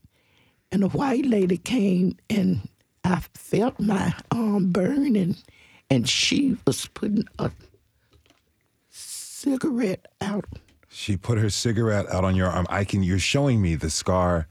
and 0.72 0.82
a 0.82 0.88
white 0.88 1.26
lady 1.26 1.56
came 1.56 2.16
and 2.28 2.68
I 3.06 3.20
felt 3.34 3.78
my 3.78 4.14
arm 4.32 4.72
burning, 4.72 5.36
and 5.88 6.08
she 6.08 6.56
was 6.66 6.86
putting 6.86 7.24
a 7.38 7.52
cigarette 8.88 10.06
out. 10.20 10.44
She 10.88 11.16
put 11.16 11.38
her 11.38 11.50
cigarette 11.50 12.08
out 12.10 12.24
on 12.24 12.34
your 12.34 12.48
arm. 12.48 12.66
I 12.68 12.84
can. 12.84 13.04
You're 13.04 13.20
showing 13.20 13.62
me 13.62 13.76
the 13.76 13.90
scar 13.90 14.48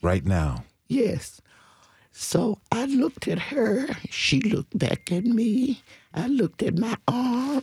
right 0.00 0.24
now. 0.24 0.64
Yes. 0.86 1.40
So 2.18 2.58
I 2.72 2.86
looked 2.86 3.28
at 3.28 3.38
her. 3.38 3.88
She 4.08 4.40
looked 4.40 4.76
back 4.76 5.12
at 5.12 5.26
me. 5.26 5.82
I 6.14 6.28
looked 6.28 6.62
at 6.62 6.78
my 6.78 6.96
arm, 7.06 7.62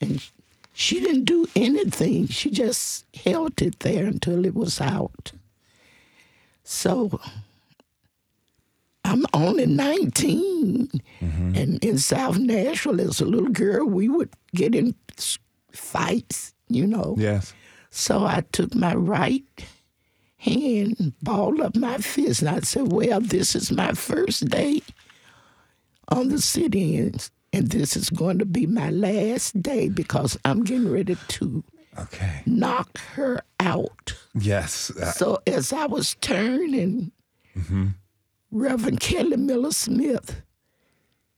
and 0.00 0.20
she 0.72 0.98
didn't 0.98 1.26
do 1.26 1.46
anything. 1.54 2.26
She 2.26 2.50
just 2.50 3.06
held 3.24 3.62
it 3.62 3.78
there 3.78 4.04
until 4.04 4.44
it 4.44 4.54
was 4.56 4.80
out. 4.80 5.30
So 6.64 7.20
I'm 9.04 9.24
only 9.32 9.66
19. 9.66 10.88
Mm-hmm. 11.20 11.54
And 11.54 11.84
in 11.84 11.98
South 11.98 12.36
Nashville, 12.36 13.00
as 13.00 13.20
a 13.20 13.24
little 13.24 13.48
girl, 13.48 13.86
we 13.86 14.08
would 14.08 14.30
get 14.56 14.74
in 14.74 14.96
fights, 15.70 16.52
you 16.68 16.84
know. 16.84 17.14
Yes. 17.16 17.54
So 17.90 18.26
I 18.26 18.42
took 18.50 18.74
my 18.74 18.96
right 18.96 19.44
hand, 20.38 21.12
balled 21.22 21.60
up 21.60 21.76
my 21.76 21.98
fist, 21.98 22.42
and 22.42 22.50
I 22.50 22.60
said, 22.60 22.92
Well, 22.92 23.20
this 23.20 23.54
is 23.54 23.70
my 23.70 23.92
first 23.92 24.48
day 24.48 24.82
on 26.08 26.28
the 26.28 26.40
sit 26.40 26.74
ins, 26.74 27.30
and 27.52 27.68
this 27.70 27.96
is 27.96 28.10
going 28.10 28.38
to 28.38 28.46
be 28.46 28.66
my 28.66 28.90
last 28.90 29.60
day 29.62 29.88
because 29.88 30.38
I'm 30.44 30.64
getting 30.64 30.90
ready 30.90 31.16
to 31.16 31.64
okay. 31.98 32.42
knock 32.46 32.98
her 33.14 33.42
out. 33.60 34.14
Yes. 34.34 34.90
I- 35.00 35.10
so 35.10 35.38
as 35.46 35.72
I 35.72 35.86
was 35.86 36.14
turning, 36.20 37.12
mm-hmm. 37.56 37.88
Reverend 38.50 39.00
Kelly 39.00 39.36
Miller 39.36 39.72
Smith 39.72 40.42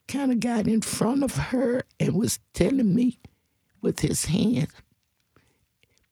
kind 0.07 0.33
of 0.33 0.41
got 0.41 0.67
in 0.67 0.81
front 0.81 1.23
of 1.23 1.37
her 1.37 1.83
and 1.99 2.15
was 2.15 2.39
telling 2.53 2.95
me 2.95 3.19
with 3.81 4.01
his 4.01 4.27
hand, 4.27 4.69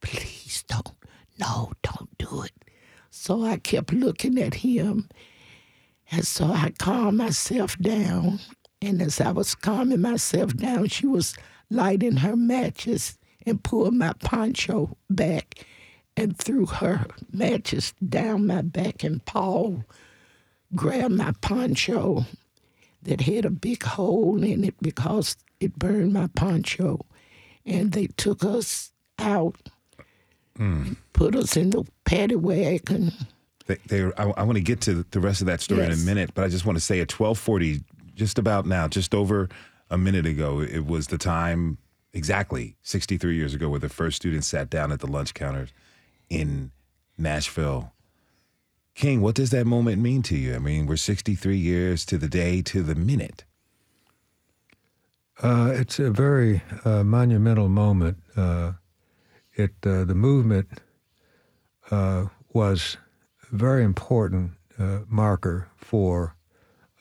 please 0.00 0.64
don't, 0.68 0.94
no, 1.38 1.72
don't 1.82 2.16
do 2.18 2.42
it. 2.42 2.52
So 3.18 3.44
I 3.44 3.56
kept 3.56 3.92
looking 3.92 4.38
at 4.38 4.54
him. 4.54 5.08
And 6.10 6.26
so 6.26 6.46
I 6.46 6.72
calmed 6.78 7.18
myself 7.18 7.76
down. 7.78 8.38
And 8.80 9.02
as 9.02 9.20
I 9.20 9.32
was 9.32 9.54
calming 9.54 10.00
myself 10.00 10.56
down, 10.56 10.86
she 10.86 11.06
was 11.06 11.34
lighting 11.68 12.18
her 12.18 12.36
matches 12.36 13.18
and 13.44 13.62
pulled 13.62 13.94
my 13.94 14.12
poncho 14.20 14.96
back 15.10 15.66
and 16.16 16.38
threw 16.38 16.66
her 16.66 17.06
matches 17.32 17.92
down 18.08 18.46
my 18.46 18.62
back. 18.62 19.02
And 19.02 19.22
Paul 19.24 19.84
grabbed 20.74 21.14
my 21.14 21.32
poncho 21.40 22.24
that 23.02 23.22
had 23.22 23.44
a 23.44 23.50
big 23.50 23.82
hole 23.82 24.42
in 24.42 24.64
it 24.64 24.76
because 24.80 25.36
it 25.60 25.78
burned 25.78 26.12
my 26.12 26.28
poncho. 26.28 27.04
And 27.66 27.92
they 27.92 28.06
took 28.06 28.44
us 28.44 28.92
out, 29.18 29.56
mm. 30.58 30.96
put 31.12 31.34
us 31.36 31.56
in 31.56 31.70
the 31.70 31.84
paddy 32.04 32.36
wagon. 32.36 33.12
They, 33.66 33.76
they 33.86 34.04
I, 34.16 34.30
I, 34.30 34.42
want 34.42 34.56
to 34.56 34.62
get 34.62 34.80
to 34.82 35.04
the 35.10 35.20
rest 35.20 35.40
of 35.40 35.46
that 35.46 35.60
story 35.60 35.82
yes. 35.82 35.96
in 35.96 36.02
a 36.02 36.06
minute, 36.06 36.30
but 36.34 36.44
I 36.44 36.48
just 36.48 36.64
want 36.64 36.76
to 36.76 36.84
say 36.84 37.00
at 37.00 37.12
1240, 37.12 37.82
just 38.14 38.38
about 38.38 38.66
now, 38.66 38.88
just 38.88 39.14
over 39.14 39.48
a 39.90 39.98
minute 39.98 40.26
ago, 40.26 40.60
it 40.60 40.86
was 40.86 41.08
the 41.08 41.18
time 41.18 41.78
exactly 42.12 42.76
63 42.82 43.36
years 43.36 43.54
ago 43.54 43.68
where 43.68 43.80
the 43.80 43.88
first 43.88 44.16
students 44.16 44.48
sat 44.48 44.70
down 44.70 44.90
at 44.90 45.00
the 45.00 45.06
lunch 45.06 45.34
counters 45.34 45.70
in 46.30 46.72
Nashville. 47.16 47.92
King, 48.94 49.20
what 49.20 49.34
does 49.34 49.50
that 49.50 49.66
moment 49.66 50.02
mean 50.02 50.22
to 50.22 50.36
you? 50.36 50.54
I 50.54 50.58
mean, 50.58 50.86
we're 50.86 50.96
63 50.96 51.56
years 51.56 52.04
to 52.06 52.18
the 52.18 52.28
day, 52.28 52.62
to 52.62 52.82
the 52.82 52.94
minute. 52.94 53.44
Uh, 55.40 55.70
it's 55.72 56.00
a 56.00 56.10
very 56.10 56.62
uh, 56.84 57.04
monumental 57.04 57.68
moment. 57.68 58.18
Uh, 58.36 58.72
it 59.58 59.82
the 59.82 60.14
movement 60.14 60.68
was 62.52 62.96
a 63.52 63.56
very 63.56 63.84
important 63.84 64.52
uh, 64.78 65.00
marker 65.08 65.68
for 65.76 66.34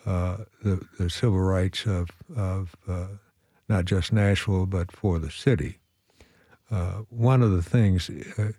uh, 0.05 0.37
the, 0.63 0.81
the 0.97 1.09
civil 1.09 1.39
rights 1.39 1.85
of, 1.85 2.09
of 2.35 2.75
uh, 2.87 3.07
not 3.67 3.85
just 3.85 4.13
Nashville, 4.13 4.65
but 4.65 4.91
for 4.91 5.19
the 5.19 5.29
city. 5.29 5.79
Uh, 6.71 7.01
one 7.09 7.41
of 7.41 7.51
the 7.51 7.61
things 7.61 8.09
uh, 8.37 8.51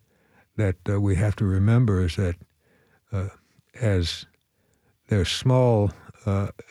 that 0.57 0.77
uh, 0.89 1.01
we 1.01 1.17
have 1.17 1.37
to 1.37 1.45
remember 1.45 2.03
is 2.05 2.17
that 2.17 2.37
as 3.81 4.27
their 5.09 5.25
small 5.25 5.91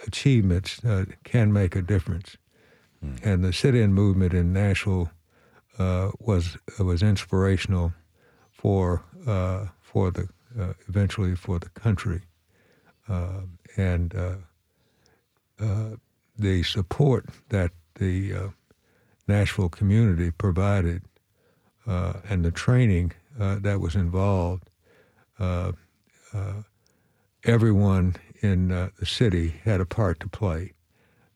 achievements 0.05 0.79
can 1.23 1.51
make 1.51 1.75
a 1.75 1.81
difference. 1.81 2.37
Mm. 3.03 3.25
And 3.25 3.43
the 3.43 3.53
sit-in 3.53 3.93
movement 3.93 4.33
in 4.33 4.53
Nashville 4.53 5.09
was 5.77 6.57
was 6.79 7.03
inspirational 7.03 7.93
for 8.51 9.03
for 9.81 10.11
the 10.11 10.27
eventually 10.87 11.35
for 11.35 11.59
the 11.59 11.69
country, 11.69 12.21
and 13.77 14.13
uh, 15.59 15.95
the 16.37 16.63
support 16.63 17.25
that 17.49 17.71
the 17.95 18.33
uh, 18.33 18.47
Nashville 19.27 19.69
community 19.69 20.31
provided 20.31 21.01
uh, 21.87 22.13
and 22.29 22.45
the 22.45 22.51
training 22.51 23.13
uh, 23.39 23.57
that 23.59 23.79
was 23.79 23.95
involved, 23.95 24.69
uh, 25.39 25.71
everyone 27.43 28.15
in 28.41 28.67
the 28.67 29.05
city 29.05 29.55
had 29.63 29.81
a 29.81 29.85
part 29.85 30.19
to 30.19 30.27
play. 30.27 30.73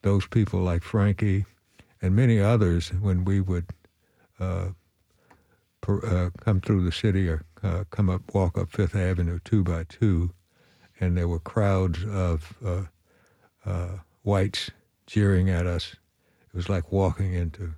Those 0.04 0.28
people 0.28 0.60
like 0.60 0.84
Frankie 0.84 1.46
and 2.02 2.16
many 2.16 2.40
others, 2.40 2.90
when 2.90 3.26
we 3.26 3.40
would 3.40 3.66
per, 5.82 6.32
come 6.40 6.62
through 6.62 6.84
the 6.84 6.92
city 6.92 7.28
or 7.30 7.46
come 7.90 8.10
up, 8.10 8.22
walk 8.34 8.58
up 8.58 8.72
Fifth 8.72 8.96
Avenue 8.96 9.40
two 9.44 9.64
by 9.64 9.86
two, 9.90 10.32
and 11.00 11.18
there 11.18 11.28
were 11.28 11.40
crowds 11.40 12.04
of 12.06 12.56
uh, 13.66 13.98
whites 14.24 14.72
jeering 15.08 15.50
at 15.50 15.66
us. 15.66 15.96
It 16.54 16.56
was 16.56 16.70
like 16.70 16.92
walking 16.92 17.34
into 17.34 17.74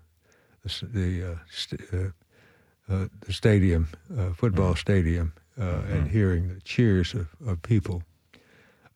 the, 0.63 0.85
the, 0.87 1.31
uh, 1.31 1.35
st- 1.49 1.81
uh, 1.93 2.93
uh, 2.93 3.07
the 3.21 3.33
stadium, 3.33 3.87
uh, 4.17 4.33
football 4.33 4.71
mm-hmm. 4.71 4.79
stadium, 4.79 5.33
uh, 5.57 5.63
mm-hmm. 5.63 5.93
and 5.93 6.11
hearing 6.11 6.47
the 6.53 6.61
cheers 6.61 7.13
of, 7.13 7.27
of 7.45 7.61
people. 7.61 8.03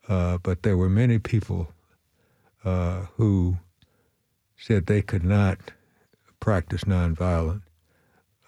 but 0.07 0.63
there 0.63 0.77
were 0.77 0.89
many 0.89 1.19
people 1.19 1.71
who 3.15 3.57
said 4.57 4.85
they 4.85 5.01
could 5.01 5.23
not 5.23 5.57
practice 6.47 6.85
nonviolent, 6.85 7.61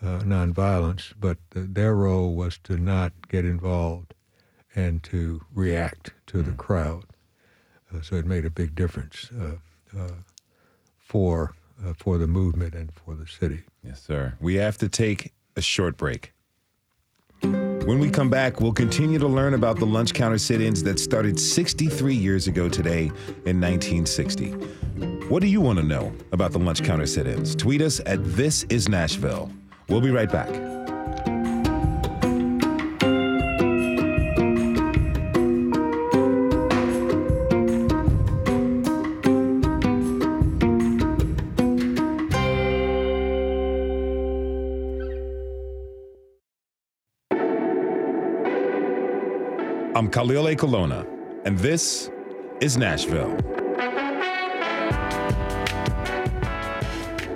nonviolence, 0.02 1.14
but 1.20 1.38
their 1.52 1.93
role 1.93 2.34
was 2.34 2.58
to 2.58 2.78
not 2.78 3.12
get 3.28 3.43
involved 3.43 4.14
and 4.74 5.04
to 5.04 5.41
react 5.54 6.14
to 6.26 6.41
the 6.41 6.54
crowd. 6.54 7.04
Uh, 7.93 8.00
so 8.02 8.16
it 8.16 8.26
made 8.26 8.45
a 8.45 8.50
big 8.50 8.74
difference 8.74 9.30
uh, 9.38 10.00
uh, 10.00 10.12
for 10.97 11.54
for 11.97 12.18
the 12.18 12.26
movement 12.28 12.74
and 12.74 12.89
for 12.93 13.16
the 13.16 13.28
city. 13.28 13.64
Yes, 13.84 14.02
sir. 14.02 14.34
We 14.39 14.56
have 14.56 14.78
to 14.78 14.88
take 14.88 15.34
a 15.58 15.62
short 15.62 15.97
break. 15.97 16.32
When 17.41 18.00
we 18.00 18.10
come 18.10 18.30
back, 18.30 18.62
we'll 18.62 18.72
continue 18.72 19.20
to 19.20 19.28
learn 19.28 19.54
about 19.54 19.78
the 19.78 19.86
lunch 19.86 20.14
counter 20.14 20.38
sit 20.38 20.62
ins 20.62 20.84
that 20.84 21.00
started 21.00 21.38
63 21.38 22.16
years 22.16 22.47
ago 22.47 22.70
today 22.70 23.08
in 23.45 23.60
1960. 23.60 24.56
What 25.30 25.44
do 25.44 25.48
you 25.48 25.62
want 25.62 25.78
to 25.78 25.86
know 25.86 26.12
about 26.32 26.54
the 26.54 26.58
lunch 26.58 26.84
counter 26.84 27.06
sit 27.06 27.28
ins? 27.28 27.56
Tweet 27.56 27.84
us 27.84 28.02
at 28.08 28.18
This 28.36 28.64
Is 28.64 28.90
Nashville. 28.90 29.52
We'll 29.88 30.02
be 30.02 30.10
right 30.10 30.28
back. 30.28 30.50
I'm 49.96 50.10
Khalil 50.10 50.46
Ekulona, 50.46 51.06
and 51.46 51.56
this 51.60 52.10
is 52.62 52.78
Nashville. 52.78 53.59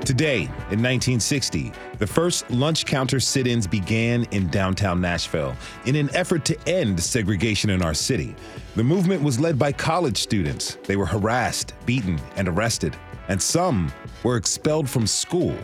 Today, 0.06 0.42
in 0.42 0.82
1960, 0.84 1.72
the 1.98 2.06
first 2.06 2.52
lunch 2.52 2.86
counter 2.86 3.22
sit 3.22 3.48
ins 3.48 3.66
began 3.66 4.26
in 4.32 4.50
downtown 4.50 5.00
Nashville 5.00 5.56
in 5.86 5.96
an 5.96 6.14
effort 6.14 6.44
to 6.44 6.58
end 6.68 7.02
segregation 7.02 7.70
in 7.70 7.82
our 7.82 7.94
city. 7.94 8.36
The 8.76 8.84
movement 8.84 9.24
was 9.24 9.40
led 9.40 9.58
by 9.58 9.72
college 9.72 10.18
students. 10.18 10.78
They 10.84 10.98
were 10.98 11.06
harassed, 11.06 11.74
beaten, 11.86 12.20
and 12.36 12.50
arrested, 12.50 12.98
and 13.30 13.42
some 13.42 13.94
were 14.24 14.36
expelled 14.36 14.90
from 14.90 15.08
school. 15.08 15.58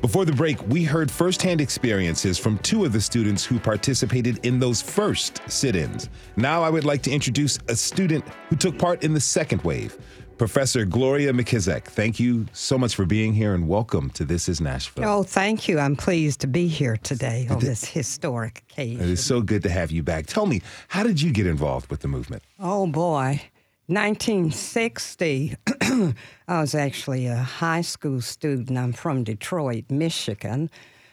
Before 0.00 0.24
the 0.24 0.32
break, 0.32 0.60
we 0.68 0.84
heard 0.84 1.10
firsthand 1.10 1.60
experiences 1.60 2.38
from 2.38 2.58
two 2.58 2.84
of 2.84 2.92
the 2.92 3.00
students 3.00 3.44
who 3.44 3.58
participated 3.58 4.44
in 4.44 4.58
those 4.58 4.80
first 4.82 5.40
sit 5.48 5.74
ins. 5.74 6.08
Now, 6.36 6.62
I 6.62 6.70
would 6.70 6.84
like 6.84 7.02
to 7.02 7.10
introduce 7.12 7.58
a 7.68 7.74
student 7.74 8.24
who 8.48 8.56
took 8.56 8.78
part 8.78 9.04
in 9.04 9.14
the 9.14 9.20
second 9.20 9.62
wave. 9.62 9.96
Professor 10.42 10.84
Gloria 10.84 11.32
McKissack, 11.32 11.84
thank 11.84 12.18
you 12.18 12.46
so 12.52 12.76
much 12.76 12.96
for 12.96 13.04
being 13.04 13.32
here 13.32 13.54
and 13.54 13.68
welcome 13.68 14.10
to 14.10 14.24
This 14.24 14.48
is 14.48 14.60
Nashville. 14.60 15.04
Oh, 15.04 15.22
thank 15.22 15.68
you. 15.68 15.78
I'm 15.78 15.94
pleased 15.94 16.40
to 16.40 16.48
be 16.48 16.66
here 16.66 16.96
today 16.96 17.46
on 17.48 17.60
this 17.60 17.84
historic 17.84 18.64
occasion. 18.68 19.00
It 19.00 19.08
is 19.08 19.24
so 19.24 19.40
good 19.40 19.62
to 19.62 19.70
have 19.70 19.92
you 19.92 20.02
back. 20.02 20.26
Tell 20.26 20.46
me, 20.46 20.60
how 20.88 21.04
did 21.04 21.22
you 21.22 21.30
get 21.30 21.46
involved 21.46 21.88
with 21.92 22.00
the 22.00 22.08
movement? 22.08 22.42
Oh, 22.58 22.88
boy. 22.88 23.40
1960, 23.86 25.54
I 25.80 26.14
was 26.48 26.74
actually 26.74 27.28
a 27.28 27.36
high 27.36 27.82
school 27.82 28.20
student. 28.20 28.76
I'm 28.76 28.92
from 28.92 29.22
Detroit, 29.22 29.84
Michigan. 29.90 30.70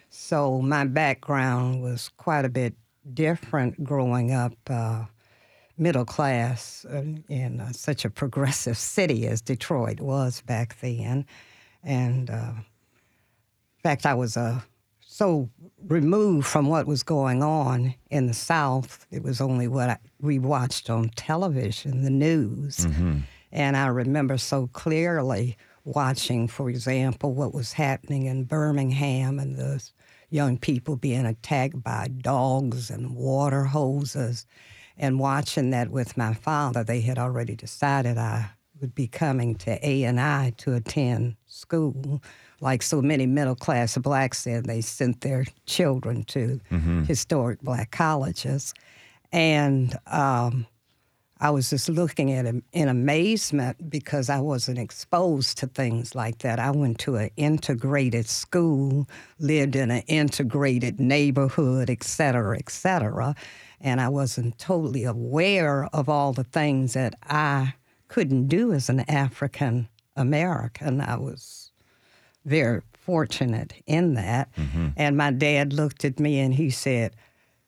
So 0.08 0.60
my 0.60 0.86
background 0.86 1.84
was 1.84 2.10
quite 2.16 2.44
a 2.44 2.48
bit 2.48 2.74
different 3.14 3.84
growing 3.84 4.32
up, 4.32 4.54
uh, 4.68 5.04
middle 5.80 6.04
class 6.04 6.84
uh, 6.84 7.02
in 7.28 7.60
uh, 7.60 7.72
such 7.72 8.04
a 8.04 8.10
progressive 8.10 8.76
city 8.76 9.26
as 9.26 9.40
Detroit 9.40 10.00
was 10.00 10.42
back 10.42 10.78
then. 10.80 11.26
And 11.82 12.30
uh, 12.30 12.52
in 12.56 13.82
fact, 13.82 14.06
I 14.06 14.14
was 14.14 14.36
a 14.36 14.62
so 15.00 15.50
removed 15.86 16.46
from 16.46 16.68
what 16.68 16.86
was 16.86 17.02
going 17.02 17.42
on 17.42 17.94
in 18.10 18.26
the 18.26 18.34
South. 18.34 19.06
It 19.10 19.22
was 19.22 19.40
only 19.40 19.66
what 19.66 19.90
I, 19.90 19.98
we 20.20 20.38
watched 20.38 20.88
on 20.88 21.10
television, 21.10 22.04
the 22.04 22.10
news. 22.10 22.86
Mm-hmm. 22.86 23.18
And 23.52 23.76
I 23.76 23.88
remember 23.88 24.38
so 24.38 24.68
clearly 24.68 25.56
watching, 25.84 26.46
for 26.46 26.70
example, 26.70 27.34
what 27.34 27.52
was 27.52 27.72
happening 27.72 28.26
in 28.26 28.44
Birmingham 28.44 29.38
and 29.38 29.56
the 29.56 29.82
young 30.30 30.56
people 30.56 30.96
being 30.96 31.26
attacked 31.26 31.82
by 31.82 32.08
dogs 32.20 32.88
and 32.88 33.16
water 33.16 33.64
hoses. 33.64 34.46
And 35.00 35.18
watching 35.18 35.70
that 35.70 35.88
with 35.90 36.18
my 36.18 36.34
father, 36.34 36.84
they 36.84 37.00
had 37.00 37.18
already 37.18 37.56
decided 37.56 38.18
I 38.18 38.50
would 38.80 38.94
be 38.94 39.08
coming 39.08 39.54
to 39.56 39.86
A 39.86 40.04
and 40.04 40.20
I 40.20 40.52
to 40.58 40.74
attend 40.74 41.36
school 41.46 42.22
like 42.60 42.82
so 42.82 43.00
many 43.00 43.26
middle 43.26 43.54
class 43.54 43.96
blacks 43.96 44.40
said, 44.40 44.66
they 44.66 44.82
sent 44.82 45.22
their 45.22 45.46
children 45.64 46.24
to 46.24 46.60
mm-hmm. 46.70 47.04
historic 47.04 47.62
black 47.62 47.90
colleges. 47.90 48.74
And 49.32 49.96
um, 50.06 50.66
I 51.40 51.48
was 51.48 51.70
just 51.70 51.88
looking 51.88 52.32
at 52.32 52.44
him 52.44 52.62
in 52.72 52.88
amazement 52.88 53.88
because 53.88 54.28
I 54.28 54.40
wasn't 54.40 54.78
exposed 54.78 55.56
to 55.58 55.66
things 55.66 56.14
like 56.14 56.40
that. 56.40 56.58
I 56.58 56.70
went 56.70 56.98
to 56.98 57.16
an 57.16 57.30
integrated 57.38 58.28
school, 58.28 59.08
lived 59.38 59.76
in 59.76 59.90
an 59.90 60.02
integrated 60.08 61.00
neighborhood, 61.00 61.88
et 61.88 62.04
cetera, 62.04 62.58
et 62.58 62.68
cetera. 62.68 63.34
And 63.80 64.00
I 64.00 64.08
wasn't 64.08 64.58
totally 64.58 65.04
aware 65.04 65.86
of 65.92 66.08
all 66.08 66.32
the 66.32 66.44
things 66.44 66.92
that 66.94 67.14
I 67.22 67.74
couldn't 68.08 68.48
do 68.48 68.72
as 68.72 68.88
an 68.88 69.00
African 69.08 69.88
American. 70.16 71.00
I 71.00 71.16
was 71.16 71.72
very 72.44 72.82
fortunate 72.92 73.72
in 73.86 74.14
that. 74.14 74.54
Mm-hmm. 74.56 74.88
And 74.96 75.16
my 75.16 75.30
dad 75.30 75.72
looked 75.72 76.04
at 76.04 76.20
me 76.20 76.38
and 76.40 76.54
he 76.54 76.70
said, 76.70 77.16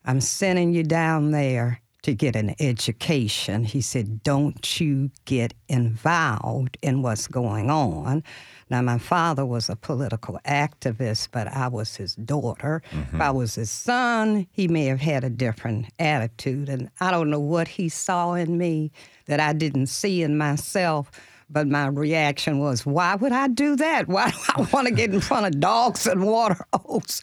I'm 0.04 0.20
sending 0.20 0.74
you 0.74 0.82
down 0.82 1.30
there 1.30 1.80
to 2.02 2.14
get 2.14 2.36
an 2.36 2.54
education. 2.60 3.64
He 3.64 3.80
said, 3.80 4.22
Don't 4.22 4.80
you 4.80 5.10
get 5.24 5.54
involved 5.68 6.76
in 6.82 7.02
what's 7.02 7.28
going 7.28 7.70
on. 7.70 8.24
Now, 8.72 8.80
my 8.80 8.96
father 8.96 9.44
was 9.44 9.68
a 9.68 9.76
political 9.76 10.40
activist, 10.46 11.28
but 11.30 11.46
I 11.46 11.68
was 11.68 11.94
his 11.94 12.14
daughter. 12.14 12.82
Mm-hmm. 12.90 13.16
If 13.16 13.20
I 13.20 13.30
was 13.30 13.56
his 13.56 13.70
son, 13.70 14.46
he 14.50 14.66
may 14.66 14.86
have 14.86 14.98
had 14.98 15.24
a 15.24 15.28
different 15.28 15.88
attitude. 15.98 16.70
And 16.70 16.88
I 16.98 17.10
don't 17.10 17.28
know 17.28 17.38
what 17.38 17.68
he 17.68 17.90
saw 17.90 18.32
in 18.32 18.56
me 18.56 18.90
that 19.26 19.40
I 19.40 19.52
didn't 19.52 19.88
see 19.88 20.22
in 20.22 20.38
myself 20.38 21.10
but 21.50 21.66
my 21.66 21.86
reaction 21.86 22.60
was, 22.60 22.86
why 22.86 23.14
would 23.14 23.32
I 23.32 23.46
do 23.46 23.76
that? 23.76 24.08
Why 24.08 24.30
do 24.30 24.38
I 24.56 24.62
want 24.72 24.88
to 24.88 24.94
get 24.94 25.12
in 25.12 25.20
front 25.20 25.44
of 25.44 25.60
dogs 25.60 26.06
and 26.06 26.24
water 26.24 26.64
holes? 26.72 27.20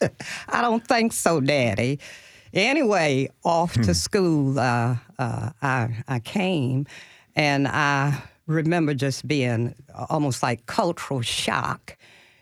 I 0.50 0.62
don't 0.62 0.88
think 0.88 1.14
so, 1.14 1.42
Daddy. 1.42 1.98
anyway, 2.54 3.32
off 3.44 3.74
to 3.74 3.96
school, 3.96 4.60
uh, 4.60 4.98
uh, 5.18 5.50
I, 5.64 6.04
I 6.08 6.20
came, 6.20 6.86
and 7.36 7.68
I 7.68 8.22
remember 8.50 8.96
just 8.96 9.28
being 9.28 9.76
almost 10.10 10.42
like 10.42 10.66
cultural 10.66 11.22
shock 11.22 11.98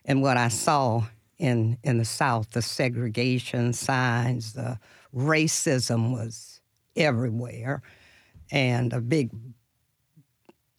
in 0.06 0.22
what 0.22 0.38
I 0.38 0.48
saw 0.48 1.04
in, 1.38 1.78
in 1.84 1.98
the 1.98 2.06
South 2.06 2.52
the 2.52 2.62
segregation 2.62 3.74
signs, 3.74 4.54
the 4.54 4.80
racism 5.14 6.14
was 6.14 6.62
everywhere, 6.96 7.82
and 8.52 8.94
a 8.94 9.02
big 9.02 9.32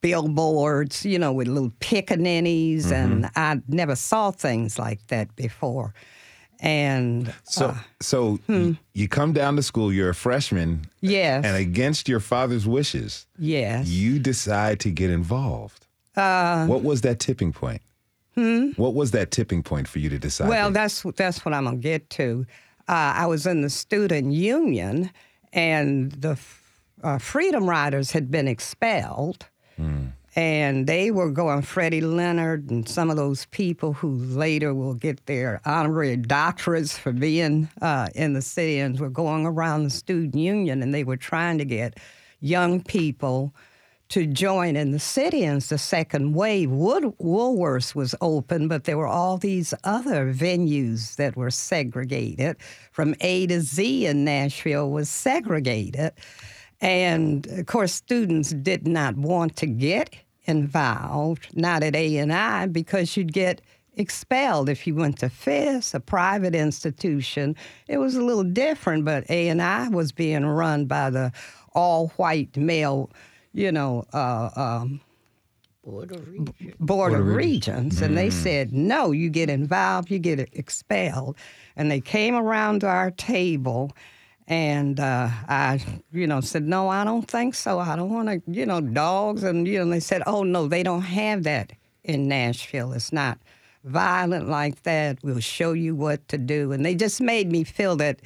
billboards, 0.00 1.04
you 1.04 1.18
know, 1.18 1.32
with 1.32 1.46
little 1.46 1.72
pickaninnies, 1.80 2.84
mm-hmm. 2.84 2.92
and 2.94 3.30
I 3.36 3.60
never 3.68 3.96
saw 3.96 4.30
things 4.30 4.78
like 4.78 5.06
that 5.08 5.36
before. 5.36 5.92
And 6.60 7.32
so, 7.44 7.66
uh, 7.66 7.78
so 8.00 8.36
hmm. 8.46 8.72
you 8.92 9.08
come 9.08 9.32
down 9.32 9.56
to 9.56 9.62
school. 9.62 9.92
You're 9.92 10.10
a 10.10 10.14
freshman. 10.14 10.86
Yes. 11.00 11.44
And 11.44 11.56
against 11.56 12.08
your 12.08 12.20
father's 12.20 12.66
wishes, 12.66 13.26
yes, 13.38 13.86
you 13.86 14.18
decide 14.18 14.80
to 14.80 14.90
get 14.90 15.10
involved. 15.10 15.86
Uh, 16.16 16.66
what 16.66 16.82
was 16.82 17.02
that 17.02 17.20
tipping 17.20 17.52
point? 17.52 17.80
Hmm? 18.34 18.70
What 18.76 18.94
was 18.94 19.12
that 19.12 19.30
tipping 19.30 19.62
point 19.62 19.86
for 19.86 20.00
you 20.00 20.08
to 20.10 20.18
decide? 20.18 20.48
Well, 20.48 20.72
that's 20.72 21.02
that's 21.16 21.44
what 21.44 21.54
I'm 21.54 21.64
gonna 21.64 21.76
get 21.76 22.10
to. 22.10 22.44
Uh, 22.88 23.14
I 23.16 23.26
was 23.26 23.46
in 23.46 23.60
the 23.60 23.70
student 23.70 24.32
union, 24.32 25.10
and 25.52 26.10
the 26.10 26.36
uh, 27.04 27.18
Freedom 27.18 27.68
Riders 27.68 28.10
had 28.10 28.30
been 28.32 28.48
expelled. 28.48 29.46
Mm 29.78 30.12
and 30.38 30.86
they 30.86 31.10
were 31.10 31.32
going 31.32 31.62
Freddie 31.62 32.00
Leonard 32.00 32.70
and 32.70 32.88
some 32.88 33.10
of 33.10 33.16
those 33.16 33.46
people 33.46 33.92
who 33.92 34.14
later 34.14 34.72
will 34.72 34.94
get 34.94 35.26
their 35.26 35.60
honorary 35.64 36.16
doctorates 36.16 36.96
for 36.96 37.10
being 37.10 37.68
uh, 37.82 38.06
in 38.14 38.34
the 38.34 38.40
city 38.40 38.78
and 38.78 39.00
were 39.00 39.10
going 39.10 39.44
around 39.46 39.82
the 39.82 39.90
student 39.90 40.36
union 40.36 40.80
and 40.80 40.94
they 40.94 41.02
were 41.02 41.16
trying 41.16 41.58
to 41.58 41.64
get 41.64 41.98
young 42.38 42.80
people 42.80 43.52
to 44.10 44.28
join 44.28 44.76
in 44.76 44.92
the 44.92 45.00
sit-ins. 45.00 45.70
The 45.70 45.76
second 45.76 46.34
wave, 46.34 46.70
Wood, 46.70 47.02
Woolworths 47.20 47.96
was 47.96 48.14
open, 48.20 48.68
but 48.68 48.84
there 48.84 48.96
were 48.96 49.08
all 49.08 49.38
these 49.38 49.74
other 49.82 50.32
venues 50.32 51.16
that 51.16 51.34
were 51.34 51.50
segregated. 51.50 52.58
From 52.92 53.16
A 53.22 53.48
to 53.48 53.60
Z 53.60 54.06
in 54.06 54.24
Nashville 54.24 54.88
was 54.88 55.10
segregated. 55.10 56.12
And 56.80 57.44
of 57.48 57.66
course, 57.66 57.92
students 57.92 58.50
did 58.50 58.86
not 58.86 59.16
want 59.16 59.56
to 59.56 59.66
get 59.66 60.14
involved, 60.48 61.48
not 61.54 61.82
at 61.82 61.94
A&I, 61.94 62.66
because 62.66 63.16
you'd 63.16 63.32
get 63.32 63.60
expelled 63.96 64.68
if 64.68 64.86
you 64.86 64.94
went 64.94 65.18
to 65.18 65.28
Fisk, 65.28 65.94
a 65.94 66.00
private 66.00 66.54
institution. 66.54 67.54
It 67.86 67.98
was 67.98 68.16
a 68.16 68.22
little 68.22 68.44
different, 68.44 69.04
but 69.04 69.24
A&I 69.28 69.88
was 69.88 70.12
being 70.12 70.46
run 70.46 70.86
by 70.86 71.10
the 71.10 71.32
all-white 71.74 72.56
male, 72.56 73.10
you 73.52 73.70
know, 73.70 74.04
uh, 74.12 74.50
um, 74.56 75.00
Board 75.84 76.12
of 76.12 76.28
Regents. 76.28 76.76
Board, 76.80 77.14
of 77.14 77.26
Regents. 77.26 77.96
Mm. 77.96 78.02
And 78.02 78.18
they 78.18 78.28
mm. 78.28 78.32
said, 78.32 78.72
no, 78.72 79.10
you 79.10 79.30
get 79.30 79.48
involved, 79.48 80.10
you 80.10 80.18
get 80.18 80.40
expelled. 80.52 81.36
And 81.76 81.90
they 81.90 82.00
came 82.00 82.34
around 82.34 82.80
to 82.80 82.88
our 82.88 83.10
table 83.12 83.92
and 84.48 84.98
uh, 84.98 85.28
I, 85.46 85.78
you 86.10 86.26
know, 86.26 86.40
said, 86.40 86.62
no, 86.62 86.88
I 86.88 87.04
don't 87.04 87.28
think 87.28 87.54
so. 87.54 87.78
I 87.78 87.96
don't 87.96 88.08
want 88.08 88.28
to, 88.28 88.40
you 88.50 88.64
know, 88.64 88.80
dogs. 88.80 89.42
And, 89.42 89.68
you 89.68 89.78
know, 89.78 89.90
they 89.90 90.00
said, 90.00 90.22
oh, 90.26 90.42
no, 90.42 90.66
they 90.66 90.82
don't 90.82 91.02
have 91.02 91.42
that 91.42 91.74
in 92.02 92.28
Nashville. 92.28 92.94
It's 92.94 93.12
not 93.12 93.38
violent 93.84 94.48
like 94.48 94.84
that. 94.84 95.18
We'll 95.22 95.40
show 95.40 95.72
you 95.72 95.94
what 95.94 96.26
to 96.28 96.38
do. 96.38 96.72
And 96.72 96.84
they 96.84 96.94
just 96.94 97.20
made 97.20 97.52
me 97.52 97.62
feel 97.62 97.94
that 97.96 98.20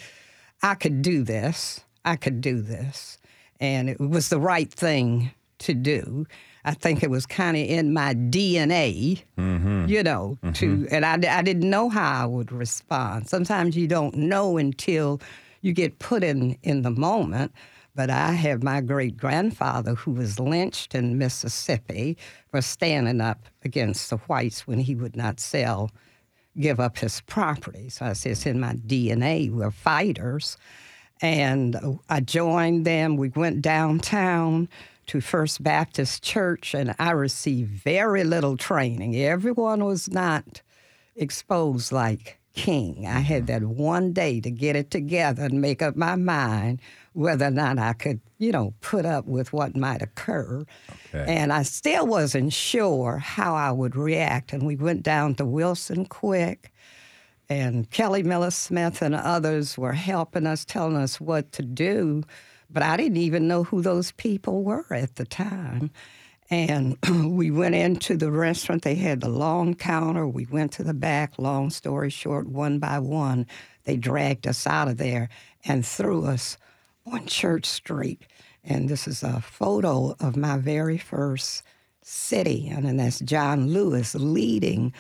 I 0.63 0.77
could 0.77 1.03
do 1.03 1.25
this. 1.25 1.81
I 2.05 2.15
could 2.15 2.41
do 2.41 2.63
this. 2.63 3.19
And 3.59 3.91
it 3.91 3.99
was 3.99 4.29
the 4.29 4.39
right 4.39 4.73
thing 4.73 5.33
to 5.59 5.75
do. 5.75 6.25
I 6.65 6.75
think 6.75 7.03
it 7.03 7.11
was 7.11 7.27
kind 7.27 7.57
of 7.57 7.65
in 7.65 7.93
my 7.93 8.15
DNA, 8.15 9.25
mm-hmm. 9.37 9.87
you 9.89 10.05
know, 10.05 10.39
mm-hmm. 10.41 10.53
to, 10.53 10.87
and 10.93 11.05
I, 11.05 11.15
I 11.39 11.43
didn't 11.43 11.69
know 11.69 11.89
how 11.89 12.23
I 12.23 12.27
would 12.27 12.53
respond. 12.53 13.29
Sometimes 13.29 13.77
you 13.77 13.89
don't 13.89 14.15
know 14.15 14.57
until 14.57 15.21
you 15.63 15.73
get 15.73 15.99
put 15.99 16.23
in 16.23 16.59
in 16.63 16.83
the 16.83 16.91
moment. 16.91 17.53
But 17.95 18.11
I 18.11 18.33
have 18.33 18.63
my 18.63 18.81
great 18.81 19.17
grandfather 19.17 19.95
who 19.95 20.13
was 20.13 20.41
lynched 20.41 20.95
in 20.95 21.19
Mississippi 21.19 22.17
for 22.51 22.63
standing 22.63 23.21
up 23.21 23.47
against 23.65 24.09
the 24.11 24.17
whites 24.17 24.67
when 24.67 24.79
he 24.79 24.95
would 24.95 25.15
not 25.15 25.39
sell, 25.39 25.91
give 26.59 26.81
up 26.81 26.99
his 26.99 27.21
property. 27.23 27.91
So 27.91 28.07
I 28.07 28.13
say 28.15 28.31
it's 28.31 28.47
in 28.47 28.61
my 28.61 28.75
DNA. 28.75 29.51
We're 29.51 29.71
fighters. 29.71 30.57
And 31.21 31.77
uh, 31.77 31.93
I 32.09 32.21
joined 32.21 32.87
them. 32.87 33.17
We 33.17 33.29
went 33.29 33.61
downtown 33.61 34.69
to 35.09 35.21
First 35.21 35.63
Baptist 35.63 36.23
Church, 36.23 36.75
and 36.75 36.95
I 36.99 37.11
received 37.11 37.71
very 37.71 38.25
little 38.25 38.57
training. 38.57 39.17
Everyone 39.17 39.85
was 39.85 40.11
not 40.11 40.63
exposed 41.15 41.93
like 41.93 42.39
king. 42.55 43.07
I 43.07 43.21
had 43.21 43.47
mm-hmm. 43.47 43.65
that 43.65 43.75
one 43.75 44.13
day 44.13 44.41
to 44.41 44.51
get 44.51 44.77
it 44.77 44.91
together 44.91 45.45
and 45.45 45.61
make 45.61 45.83
up 45.83 45.97
my 45.97 46.17
mind 46.17 46.81
whether 47.15 47.47
or 47.47 47.51
not 47.51 47.79
I 47.79 47.93
could, 47.93 48.21
you 48.39 48.53
know, 48.53 48.75
put 48.81 49.05
up 49.05 49.27
with 49.27 49.53
what 49.53 49.77
might 49.77 50.03
occur. 50.03 50.65
Okay. 51.15 51.25
And 51.29 51.53
I 51.53 51.63
still 51.63 52.07
wasn't 52.07 52.53
sure 52.53 53.19
how 53.19 53.55
I 53.55 53.71
would 53.71 53.97
react. 53.97 54.53
And 54.53 54.65
we 54.65 54.77
went 54.77 55.03
down 55.03 55.35
to 55.37 55.45
Wilson 55.45 56.07
Quick, 56.07 56.73
and 57.49 57.91
Kelly 57.91 58.23
Miller 58.23 58.51
Smith 58.51 59.03
and 59.03 59.15
others 59.15 59.77
were 59.77 59.93
helping 59.93 60.47
us, 60.47 60.65
telling 60.65 60.97
us 60.97 61.21
what 61.21 61.53
to 61.53 61.63
do. 61.63 62.23
But 62.71 62.83
I 62.83 62.97
didn't 62.97 63.19
even 63.19 63.47
know 63.47 63.65
who 63.65 63.83
those 63.83 64.13
people 64.13 64.63
were 64.63 64.87
at 64.91 65.17
the 65.17 65.27
time. 65.27 65.91
And 66.53 66.99
we 67.37 67.51
went 67.51 67.75
into 67.75 68.17
the 68.17 68.31
restaurant. 68.31 68.83
They 68.83 68.95
had 68.95 69.21
the 69.23 69.31
long 69.31 69.75
counter. 69.75 70.27
We 70.29 70.47
went 70.47 70.73
to 70.73 70.85
the 70.85 70.95
back. 70.95 71.39
Long 71.39 71.71
story 71.71 72.11
short, 72.11 72.47
one 72.47 72.79
by 72.79 72.99
one, 72.99 73.47
they 73.85 73.97
dragged 73.97 74.47
us 74.47 74.67
out 74.67 74.89
of 74.89 74.99
there 74.99 75.31
and 75.65 75.85
threw 75.85 76.27
us 76.27 76.59
on 77.07 77.27
Church 77.27 77.67
Street. 77.67 78.23
And 78.63 78.89
this 78.89 79.09
is 79.09 79.23
a 79.23 79.41
photo 79.41 80.15
of 80.21 80.37
my 80.37 80.59
very 80.59 80.99
first 80.99 81.63
city. 82.03 82.69
And 82.69 82.85
then 82.85 82.99
that's 82.99 83.21
John 83.21 83.69
Lewis 83.69 84.15
leading 84.15 84.93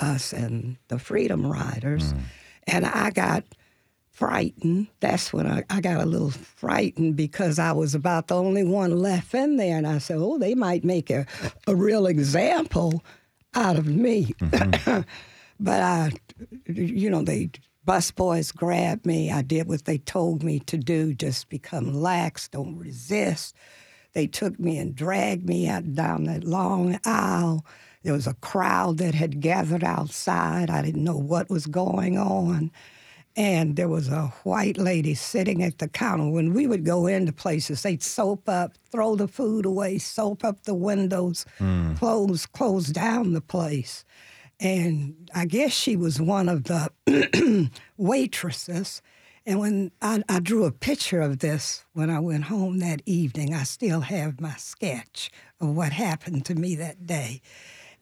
us 0.00 0.32
and 0.32 0.76
the 0.88 0.98
Freedom 0.98 1.46
Riders. 1.46 2.12
Mm. 2.12 2.20
And 2.66 2.86
I 2.86 3.10
got 3.10 3.44
frightened. 4.18 4.88
That's 4.98 5.32
when 5.32 5.46
I, 5.46 5.62
I 5.70 5.80
got 5.80 6.00
a 6.00 6.06
little 6.06 6.32
frightened 6.32 7.14
because 7.14 7.60
I 7.60 7.70
was 7.70 7.94
about 7.94 8.26
the 8.26 8.34
only 8.34 8.64
one 8.64 8.98
left 8.98 9.32
in 9.32 9.58
there. 9.58 9.78
And 9.78 9.86
I 9.86 9.98
said, 9.98 10.16
oh, 10.18 10.38
they 10.38 10.56
might 10.56 10.82
make 10.82 11.08
a, 11.08 11.24
a 11.68 11.76
real 11.76 12.06
example 12.06 13.04
out 13.54 13.78
of 13.78 13.86
me. 13.86 14.34
Mm-hmm. 14.40 15.02
but 15.60 15.80
I, 15.80 16.10
you 16.66 17.08
know, 17.08 17.22
they 17.22 17.50
bus 17.84 18.10
boys 18.10 18.50
grabbed 18.50 19.06
me. 19.06 19.30
I 19.30 19.42
did 19.42 19.68
what 19.68 19.84
they 19.84 19.98
told 19.98 20.42
me 20.42 20.58
to 20.60 20.76
do, 20.76 21.14
just 21.14 21.48
become 21.48 21.94
lax, 21.94 22.48
don't 22.48 22.76
resist. 22.76 23.54
They 24.14 24.26
took 24.26 24.58
me 24.58 24.78
and 24.78 24.96
dragged 24.96 25.48
me 25.48 25.68
out 25.68 25.94
down 25.94 26.24
that 26.24 26.42
long 26.42 26.98
aisle. 27.04 27.64
There 28.02 28.14
was 28.14 28.26
a 28.26 28.34
crowd 28.34 28.98
that 28.98 29.14
had 29.14 29.40
gathered 29.40 29.84
outside. 29.84 30.70
I 30.70 30.82
didn't 30.82 31.04
know 31.04 31.16
what 31.16 31.50
was 31.50 31.66
going 31.66 32.18
on 32.18 32.72
and 33.38 33.76
there 33.76 33.88
was 33.88 34.08
a 34.08 34.26
white 34.42 34.76
lady 34.78 35.14
sitting 35.14 35.62
at 35.62 35.78
the 35.78 35.86
counter. 35.86 36.28
When 36.28 36.52
we 36.52 36.66
would 36.66 36.84
go 36.84 37.06
into 37.06 37.32
places, 37.32 37.82
they'd 37.82 38.02
soap 38.02 38.48
up, 38.48 38.72
throw 38.90 39.14
the 39.14 39.28
food 39.28 39.64
away, 39.64 39.98
soap 39.98 40.42
up 40.42 40.64
the 40.64 40.74
windows, 40.74 41.46
mm. 41.60 41.96
close 41.96 42.46
close 42.46 42.88
down 42.88 43.34
the 43.34 43.40
place. 43.40 44.04
And 44.58 45.30
I 45.32 45.44
guess 45.44 45.72
she 45.72 45.94
was 45.94 46.20
one 46.20 46.48
of 46.48 46.64
the 46.64 47.70
waitresses. 47.96 49.02
And 49.46 49.60
when 49.60 49.92
I, 50.02 50.24
I, 50.28 50.40
drew 50.40 50.64
a 50.64 50.72
picture 50.72 51.20
of 51.20 51.38
this 51.38 51.84
when 51.92 52.10
I 52.10 52.18
went 52.18 52.44
home 52.44 52.80
that 52.80 53.02
evening, 53.06 53.54
I 53.54 53.62
still 53.62 54.00
have 54.00 54.40
my 54.40 54.56
sketch 54.56 55.30
of 55.60 55.68
what 55.68 55.92
happened 55.92 56.44
to 56.46 56.56
me 56.56 56.74
that 56.74 57.06
day. 57.06 57.40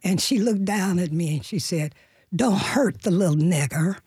And 0.03 0.19
she 0.19 0.39
looked 0.39 0.65
down 0.65 0.99
at 0.99 1.13
me 1.13 1.37
and 1.37 1.45
she 1.45 1.59
said, 1.59 1.95
Don't 2.35 2.59
hurt 2.59 3.03
the 3.03 3.11
little 3.11 3.37
nigger. 3.37 3.99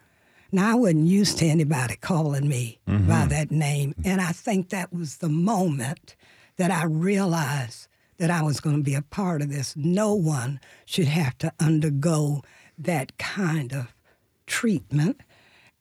Now, 0.52 0.72
I 0.72 0.76
wasn't 0.76 1.08
used 1.08 1.38
to 1.39 1.45
anybody 1.45 1.95
calling 1.95 2.47
me 2.47 2.80
mm-hmm. 2.88 3.08
by 3.08 3.26
that 3.28 3.52
name. 3.52 3.93
And 4.04 4.20
I 4.20 4.32
think 4.32 4.70
that 4.70 4.91
was 4.91 5.18
the 5.18 5.30
moment 5.30 6.16
that 6.58 6.72
I 6.72 6.86
realized 6.86 7.88
that 8.18 8.32
I 8.32 8.41
was 8.41 8.60
going 8.60 8.78
to 8.78 8.84
be 8.84 8.95
a 8.95 9.02
part 9.02 9.41
of 9.41 9.50
this. 9.50 9.76
No 9.76 10.14
one 10.14 10.60
should 10.86 11.08
have 11.08 11.38
to 11.39 11.54
undergo 11.60 12.43
that 12.78 13.18
kind 13.18 13.74
of 13.74 13.93
treatment. 14.45 15.22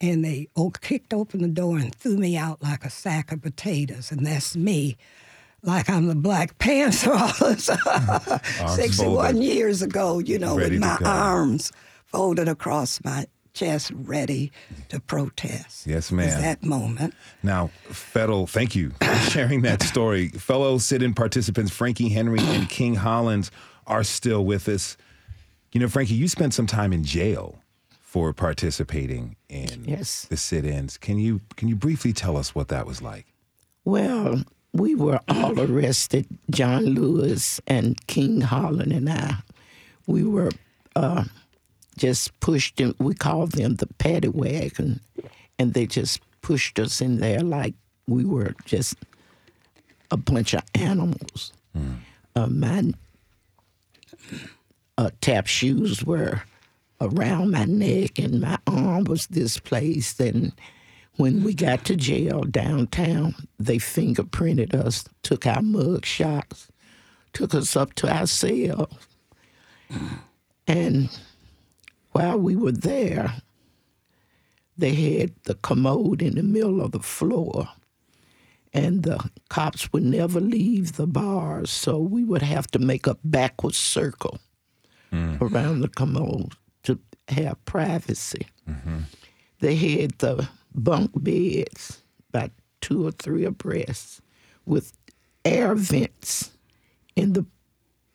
And 0.00 0.24
they 0.24 0.48
kicked 0.80 1.12
open 1.12 1.42
the 1.42 1.48
door 1.48 1.78
and 1.78 1.94
threw 1.94 2.16
me 2.16 2.36
out 2.36 2.62
like 2.62 2.84
a 2.84 2.90
sack 2.90 3.32
of 3.32 3.42
potatoes. 3.42 4.12
And 4.12 4.24
that's 4.24 4.54
me, 4.54 4.96
like 5.62 5.90
I'm 5.90 6.06
the 6.06 6.14
Black 6.14 6.58
Panther 6.58 7.10
mm-hmm. 7.14 8.68
61 8.68 9.14
folded. 9.14 9.42
years 9.42 9.82
ago, 9.82 10.20
you 10.20 10.38
know, 10.38 10.56
Ready 10.56 10.72
with 10.72 10.80
my 10.80 10.98
arms 11.04 11.72
folded 12.06 12.48
across 12.48 13.02
my 13.04 13.26
just 13.58 13.90
ready 13.92 14.52
to 14.88 15.00
protest. 15.00 15.86
Yes, 15.86 16.10
It 16.12 16.16
was 16.16 16.26
ma'am. 16.26 16.42
that 16.42 16.62
moment. 16.62 17.14
Now, 17.42 17.68
fellow, 17.90 18.46
thank 18.46 18.76
you 18.76 18.90
for 19.00 19.14
sharing 19.30 19.62
that 19.62 19.82
story. 19.82 20.28
fellow 20.28 20.78
sit-in 20.78 21.14
participants 21.14 21.72
Frankie 21.72 22.08
Henry 22.10 22.38
and 22.40 22.68
King 22.78 22.94
Hollands 22.94 23.50
are 23.86 24.04
still 24.04 24.44
with 24.44 24.68
us. 24.68 24.96
You 25.72 25.80
know, 25.80 25.88
Frankie, 25.88 26.14
you 26.14 26.28
spent 26.28 26.54
some 26.54 26.66
time 26.66 26.92
in 26.92 27.02
jail 27.04 27.58
for 28.00 28.32
participating 28.32 29.36
in 29.48 29.84
Yes. 29.84 30.26
the 30.30 30.36
sit-ins. 30.36 30.96
Can 30.96 31.18
you 31.18 31.40
can 31.56 31.68
you 31.68 31.76
briefly 31.76 32.12
tell 32.12 32.36
us 32.36 32.54
what 32.54 32.68
that 32.68 32.86
was 32.86 33.02
like? 33.02 33.26
Well, 33.84 34.44
we 34.72 34.94
were 34.94 35.20
all 35.28 35.58
arrested, 35.60 36.26
John 36.50 36.84
Lewis 36.84 37.60
and 37.66 37.98
King 38.06 38.40
Holland 38.42 38.92
and 38.92 39.08
I. 39.10 39.38
We 40.06 40.22
were 40.24 40.50
uh, 40.96 41.24
just 41.98 42.38
pushed 42.40 42.80
in, 42.80 42.94
we 42.98 43.14
called 43.14 43.52
them 43.52 43.76
the 43.76 43.86
paddy 43.98 44.28
wagon, 44.28 45.00
and 45.58 45.74
they 45.74 45.86
just 45.86 46.20
pushed 46.40 46.78
us 46.78 47.00
in 47.00 47.18
there 47.18 47.40
like 47.40 47.74
we 48.06 48.24
were 48.24 48.54
just 48.64 48.96
a 50.10 50.16
bunch 50.16 50.54
of 50.54 50.62
animals. 50.74 51.52
Uh, 52.34 52.46
my 52.46 52.92
uh, 54.96 55.10
tap 55.20 55.46
shoes 55.46 56.04
were 56.04 56.42
around 57.00 57.52
my 57.52 57.64
neck 57.64 58.18
and 58.18 58.40
my 58.40 58.58
arm 58.66 59.04
was 59.04 59.26
displaced. 59.26 60.20
And 60.20 60.52
when 61.16 61.44
we 61.44 61.54
got 61.54 61.84
to 61.86 61.96
jail 61.96 62.42
downtown, 62.42 63.34
they 63.58 63.76
fingerprinted 63.76 64.74
us, 64.74 65.04
took 65.22 65.46
our 65.46 65.62
mug 65.62 66.04
shots, 66.04 66.68
took 67.32 67.54
us 67.54 67.76
up 67.76 67.94
to 67.94 68.12
our 68.12 68.26
cell. 68.26 68.90
And 70.66 71.08
while 72.18 72.38
we 72.38 72.56
were 72.56 72.72
there, 72.72 73.34
they 74.76 74.94
had 74.94 75.32
the 75.44 75.54
commode 75.54 76.20
in 76.20 76.34
the 76.34 76.42
middle 76.42 76.80
of 76.80 76.90
the 76.92 77.00
floor. 77.00 77.68
And 78.74 79.02
the 79.04 79.30
cops 79.48 79.92
would 79.92 80.02
never 80.02 80.40
leave 80.40 80.96
the 80.96 81.06
bars, 81.06 81.70
so 81.70 81.98
we 81.98 82.24
would 82.24 82.42
have 82.42 82.66
to 82.72 82.78
make 82.78 83.06
a 83.06 83.16
backward 83.24 83.74
circle 83.74 84.38
mm. 85.12 85.40
around 85.40 85.80
the 85.80 85.88
commode 85.88 86.54
to 86.82 86.98
have 87.28 87.64
privacy. 87.64 88.46
Mm-hmm. 88.68 88.98
They 89.60 89.76
had 89.76 90.18
the 90.18 90.48
bunk 90.74 91.12
beds, 91.14 92.02
about 92.28 92.50
two 92.80 93.06
or 93.06 93.12
three 93.12 93.44
abreast, 93.44 94.20
with 94.66 94.92
air 95.44 95.74
vents 95.74 96.50
in 97.16 97.32
the 97.32 97.46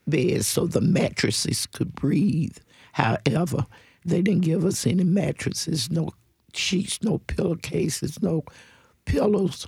beds 0.07 0.47
so 0.47 0.67
the 0.67 0.81
mattresses 0.81 1.65
could 1.65 1.95
breathe. 1.95 2.57
However, 2.93 3.65
they 4.05 4.21
didn't 4.21 4.41
give 4.41 4.65
us 4.65 4.85
any 4.85 5.03
mattresses, 5.03 5.89
no 5.89 6.11
sheets, 6.53 7.01
no 7.03 7.19
pillowcases, 7.19 8.21
no 8.21 8.43
pillows. 9.05 9.67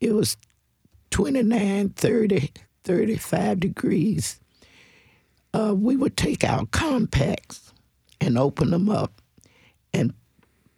It 0.00 0.12
was 0.12 0.36
29, 1.10 1.90
30, 1.90 2.50
35 2.84 3.60
degrees. 3.60 4.40
Uh, 5.54 5.74
we 5.76 5.96
would 5.96 6.16
take 6.16 6.44
our 6.44 6.66
compacts 6.66 7.72
and 8.20 8.38
open 8.38 8.70
them 8.70 8.88
up 8.88 9.20
and 9.92 10.12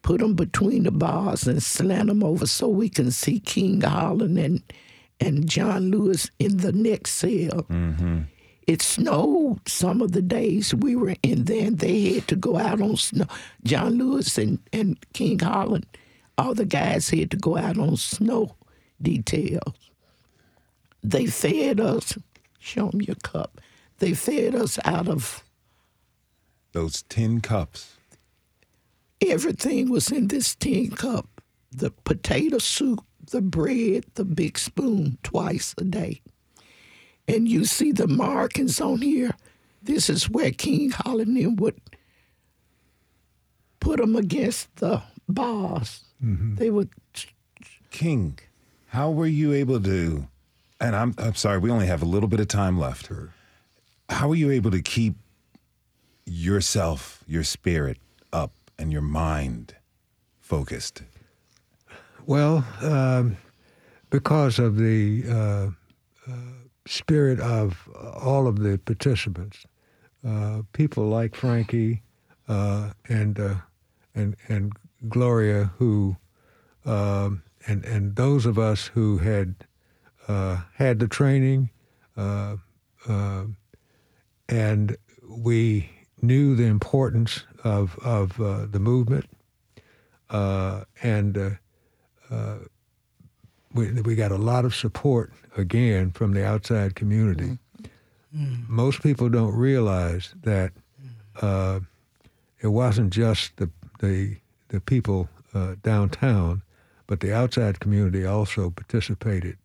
put 0.03 0.21
them 0.21 0.35
between 0.35 0.85
the 0.85 0.91
bars 0.91 1.47
and 1.47 1.63
slant 1.63 2.09
them 2.09 2.23
over 2.23 2.47
so 2.47 2.69
we 2.69 2.89
can 2.89 3.11
see 3.11 3.41
King 3.41 3.81
Holland 3.81 4.39
and, 4.39 4.63
and 5.21 5.49
John 5.49 5.91
Lewis 5.91 6.31
in 6.39 6.59
the 6.59 6.73
next 6.73 7.13
cell. 7.13 7.67
It 8.71 8.83
snowed 8.83 9.69
some 9.69 10.01
of 10.01 10.13
the 10.13 10.23
days 10.23 10.73
we 10.73 10.95
were 10.95 11.17
in 11.25 11.47
there, 11.47 11.67
and 11.67 11.81
they 11.81 12.15
had 12.15 12.29
to 12.29 12.37
go 12.37 12.57
out 12.57 12.81
on 12.81 12.97
snow. 12.97 13.27
John 13.65 13.99
Lewis 13.99 14.39
and, 14.39 14.61
and 14.73 14.97
King 15.13 15.41
Holland, 15.41 15.87
all 16.39 16.55
the 16.55 16.65
guys 16.65 17.11
had 17.11 17.33
to 17.33 17.37
go 17.37 17.57
out 17.57 17.79
on 17.79 17.97
snow 17.97 18.55
details. 19.03 19.91
They 21.03 21.27
fed 21.27 21.81
us, 21.81 22.17
show 22.61 22.91
them 22.91 23.03
your 23.03 23.17
cup. 23.17 23.61
They 23.99 24.15
fed 24.15 24.55
us 24.55 24.79
out 24.85 25.09
of 25.09 25.43
Those 26.71 27.03
tin 27.09 27.41
cups. 27.41 27.97
everything 29.21 29.91
was 29.91 30.13
in 30.13 30.29
this 30.29 30.55
tin 30.55 30.93
cup 30.93 31.27
the 31.73 31.91
potato 32.05 32.59
soup, 32.59 33.05
the 33.33 33.41
bread, 33.43 34.05
the 34.15 34.25
big 34.25 34.59
spoon 34.59 35.19
twice 35.25 35.75
a 35.77 35.83
day. 35.85 36.23
And 37.35 37.49
you 37.49 37.65
see 37.65 37.93
the 37.93 38.09
markings 38.09 38.81
on 38.81 39.03
here. 39.03 39.33
This 39.83 40.11
is 40.11 40.29
where 40.29 40.51
King 40.51 40.91
Holland 40.91 41.61
would 41.61 41.81
put 43.79 43.99
them 44.01 44.17
against 44.17 44.75
the 44.77 45.03
bars. 45.29 46.03
They 46.57 46.71
would 46.71 46.91
King, 47.91 48.39
how 48.89 49.11
were 49.11 49.27
you 49.27 49.53
able 49.53 49.81
to? 49.81 50.29
And 50.81 50.95
I'm 50.97 51.15
I'm 51.19 51.35
sorry, 51.35 51.59
we 51.59 51.71
only 51.71 51.87
have 51.87 52.03
a 52.03 52.07
little 52.07 52.29
bit 52.29 52.41
of 52.41 52.49
time 52.49 52.79
left. 52.79 53.11
How 54.09 54.29
were 54.29 54.35
you 54.35 54.51
able 54.51 54.71
to 54.71 54.83
keep 54.83 55.15
yourself, 56.27 57.25
your 57.27 57.45
spirit 57.45 57.99
up, 58.33 58.53
and 58.79 58.93
your 58.93 59.03
mind 59.03 59.75
focused? 60.41 61.03
Well, 62.27 62.65
um, 62.83 63.37
because 64.11 64.59
of 64.59 64.77
the 64.77 65.25
uh, 65.29 65.71
uh, 66.31 66.33
spirit 66.87 67.41
of 67.41 67.89
all 67.95 68.47
of 68.47 68.61
the 68.61 68.79
participants, 68.79 69.65
uh, 70.27 70.63
people 70.73 71.09
like 71.09 71.35
Frankie 71.35 72.03
uh, 72.49 72.93
and 73.09 73.39
uh, 73.39 73.55
and 74.15 74.37
and 74.49 74.73
Gloria, 75.09 75.73
who 75.79 76.17
um, 76.85 77.43
and 77.67 77.85
and 77.85 78.17
those 78.17 78.47
of 78.47 78.59
us 78.59 78.87
who 78.89 79.19
had 79.19 79.55
uh, 80.29 80.63
had 80.75 80.99
the 80.99 81.09
training, 81.09 81.71
uh, 82.17 82.57
uh, 83.09 83.45
and 84.49 84.97
we 85.29 85.91
knew 86.23 86.55
the 86.55 86.67
importance 86.67 87.45
of 87.65 87.99
of 88.01 88.41
uh, 88.41 88.67
the 88.67 88.81
movement, 88.81 89.27
uh, 90.31 90.85
and 91.03 91.39
uh, 91.39 91.51
uh, 92.31 92.57
we 93.75 93.93
we 94.03 94.15
got 94.15 94.33
a 94.33 94.37
lot 94.37 94.65
of 94.65 94.75
support 94.75 95.33
again 95.57 96.11
from 96.11 96.33
the 96.33 96.45
outside 96.45 96.95
community. 96.95 97.59
Most 98.69 99.03
people 99.03 99.29
don't 99.29 99.55
realize 99.55 100.35
that 100.43 100.73
uh, 101.41 101.81
it 102.61 102.69
wasn't 102.69 103.13
just 103.13 103.57
the 103.57 103.71
the 103.99 104.37
the 104.69 104.81
people 104.81 105.29
uh, 105.55 105.75
downtown, 105.83 106.63
but 107.07 107.21
the 107.21 107.33
outside 107.33 107.81
community 107.81 108.25
also 108.25 108.71
participated. 108.71 109.59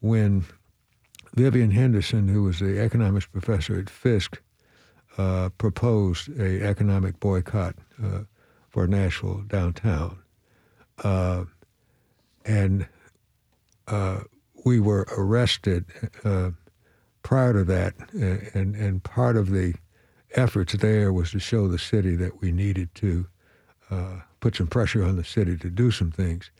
When 0.00 0.44
Vivian 1.34 1.70
Henderson, 1.70 2.28
who 2.28 2.44
was 2.44 2.58
the 2.58 2.80
economics 2.80 3.26
professor 3.26 3.78
at 3.78 3.90
Fisk, 3.90 4.40
uh, 5.18 5.50
proposed 5.58 6.28
a 6.40 6.62
economic 6.66 7.20
boycott 7.20 7.74
uh, 8.02 8.20
for 8.70 8.86
Nashville 8.86 9.44
downtown, 9.48 10.18
uh, 11.04 11.44
and 12.44 12.86
uh, 13.90 14.20
we 14.64 14.80
were 14.80 15.06
arrested 15.16 15.84
uh, 16.24 16.50
prior 17.22 17.52
to 17.52 17.64
that, 17.64 17.94
and 18.12 18.74
and 18.74 19.02
part 19.02 19.36
of 19.36 19.50
the 19.50 19.74
efforts 20.32 20.74
there 20.74 21.12
was 21.12 21.30
to 21.32 21.38
show 21.38 21.68
the 21.68 21.78
city 21.78 22.14
that 22.16 22.40
we 22.40 22.52
needed 22.52 22.94
to 22.94 23.26
uh, 23.90 24.20
put 24.40 24.56
some 24.56 24.66
pressure 24.66 25.04
on 25.04 25.16
the 25.16 25.24
city 25.24 25.56
to 25.56 25.70
do 25.70 25.90
some 25.90 26.10
things. 26.10 26.50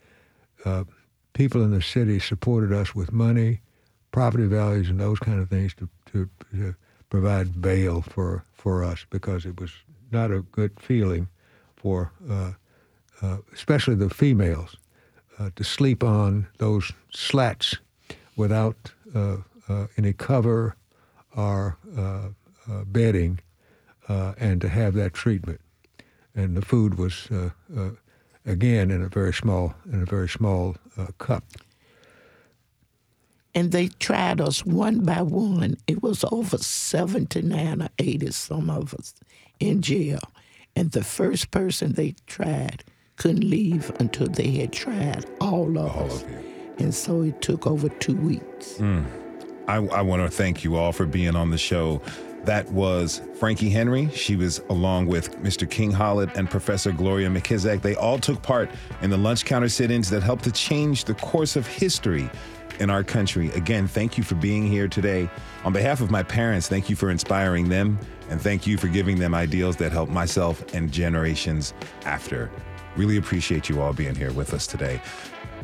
Uh, 0.65 0.85
people 1.33 1.63
in 1.63 1.71
the 1.71 1.83
city 1.83 2.19
supported 2.19 2.73
us 2.73 2.95
with 2.95 3.13
money, 3.13 3.61
property 4.13 4.47
values, 4.47 4.91
and 4.91 5.01
those 5.01 5.19
kind 5.19 5.41
of 5.41 5.49
things 5.49 5.75
to, 5.75 5.89
to, 6.11 6.29
to 6.53 6.75
provide 7.09 7.63
bail 7.63 8.03
for, 8.03 8.45
for 8.53 8.85
us 8.85 9.07
because 9.11 9.47
it 9.47 9.61
was 9.61 9.71
not 10.11 10.31
a 10.31 10.43
good 10.43 10.79
feeling 10.81 11.29
for, 11.77 12.13
uh, 12.29 12.53
uh, 13.23 13.39
especially 13.53 13.95
the 13.95 14.11
females, 14.11 14.77
uh, 15.41 15.51
to 15.57 15.65
sleep 15.65 16.05
on 16.05 16.47
those 16.59 16.93
slats 17.11 17.77
without 18.37 18.93
uh, 19.15 19.39
uh, 19.69 19.87
any 19.97 20.13
cover 20.13 20.77
or 21.35 21.79
uh, 21.97 22.29
uh, 22.71 22.85
bedding, 22.87 23.41
and 24.09 24.61
to 24.61 24.69
have 24.69 24.95
that 24.95 25.15
treatment. 25.15 25.61
And 26.35 26.57
the 26.57 26.63
food 26.63 26.99
was 26.99 27.29
again 28.45 28.91
in 28.91 29.03
a 29.03 29.09
very 29.09 29.33
small 29.33 29.75
in 29.93 30.03
a 30.03 30.05
very 30.05 30.29
small 30.29 30.77
cup. 31.19 31.45
and 33.55 33.73
they 33.73 33.89
tried 33.89 34.41
us 34.41 34.65
one 34.65 35.05
by 35.05 35.23
one. 35.23 35.77
It 35.87 36.03
was 36.03 36.25
over 36.31 36.59
79 36.59 37.83
or 37.83 37.89
80, 37.99 38.31
some 38.31 38.71
of 38.71 38.95
us, 38.95 39.15
in 39.59 39.83
jail. 39.83 40.21
And 40.77 40.93
the 40.93 41.03
first 41.03 41.51
person 41.51 41.95
they 41.95 42.15
tried 42.27 42.85
couldn't 43.21 43.45
leave 43.45 43.93
until 44.01 44.27
they 44.29 44.51
had 44.51 44.73
tried 44.73 45.27
all 45.43 45.79
of 45.79 45.95
us. 45.99 46.25
And 46.79 46.95
so 46.95 47.21
it 47.21 47.43
took 47.43 47.67
over 47.67 47.91
two 47.91 48.17
weeks. 48.17 48.79
Hmm. 48.79 49.03
I, 49.69 49.77
I 49.77 50.01
want 50.01 50.23
to 50.23 50.35
thank 50.35 50.65
you 50.65 50.77
all 50.77 50.91
for 50.91 51.05
being 51.05 51.37
on 51.37 51.51
the 51.51 51.59
show. 51.59 52.01
That 52.45 52.67
was 52.73 53.21
Frankie 53.39 53.69
Henry. 53.69 54.09
She 54.15 54.37
was 54.37 54.61
along 54.71 55.09
with 55.09 55.37
Mr. 55.43 55.71
King 55.71 55.93
Hollands 55.93 56.33
and 56.35 56.49
Professor 56.49 56.93
Gloria 56.93 57.29
McKissack. 57.29 57.83
They 57.83 57.95
all 57.95 58.19
took 58.19 58.43
part 58.43 58.71
in 59.03 59.11
the 59.11 59.19
lunch 59.19 59.45
counter 59.45 59.69
sit 59.69 59.91
ins 59.91 60.09
that 60.09 60.23
helped 60.23 60.45
to 60.45 60.53
change 60.53 61.05
the 61.05 61.13
course 61.13 61.57
of 61.57 61.67
history 61.67 62.31
in 62.79 62.89
our 62.89 63.05
country. 63.05 63.51
Again, 63.51 63.87
thank 63.87 64.17
you 64.17 64.25
for 64.25 64.37
being 64.37 64.67
here 64.67 64.89
today. 64.89 65.29
On 65.65 65.75
behalf 65.75 66.01
of 66.01 66.11
my 66.11 66.23
parents, 66.23 66.69
thank 66.69 66.89
you 66.89 66.97
for 66.97 67.11
inspiring 67.11 67.69
them, 67.69 67.99
and 68.31 68.41
thank 68.41 68.67
you 68.67 68.79
for 68.79 68.89
giving 68.89 69.19
them 69.19 69.35
ideals 69.35 69.77
that 69.77 69.93
help 69.93 70.09
myself 70.09 70.65
and 70.73 70.91
generations 70.91 71.75
after. 72.07 72.51
Really 73.01 73.17
appreciate 73.17 73.71
you 73.71 73.81
all 73.81 73.95
being 73.95 74.15
here 74.15 74.31
with 74.31 74.53
us 74.53 74.67
today. 74.67 75.01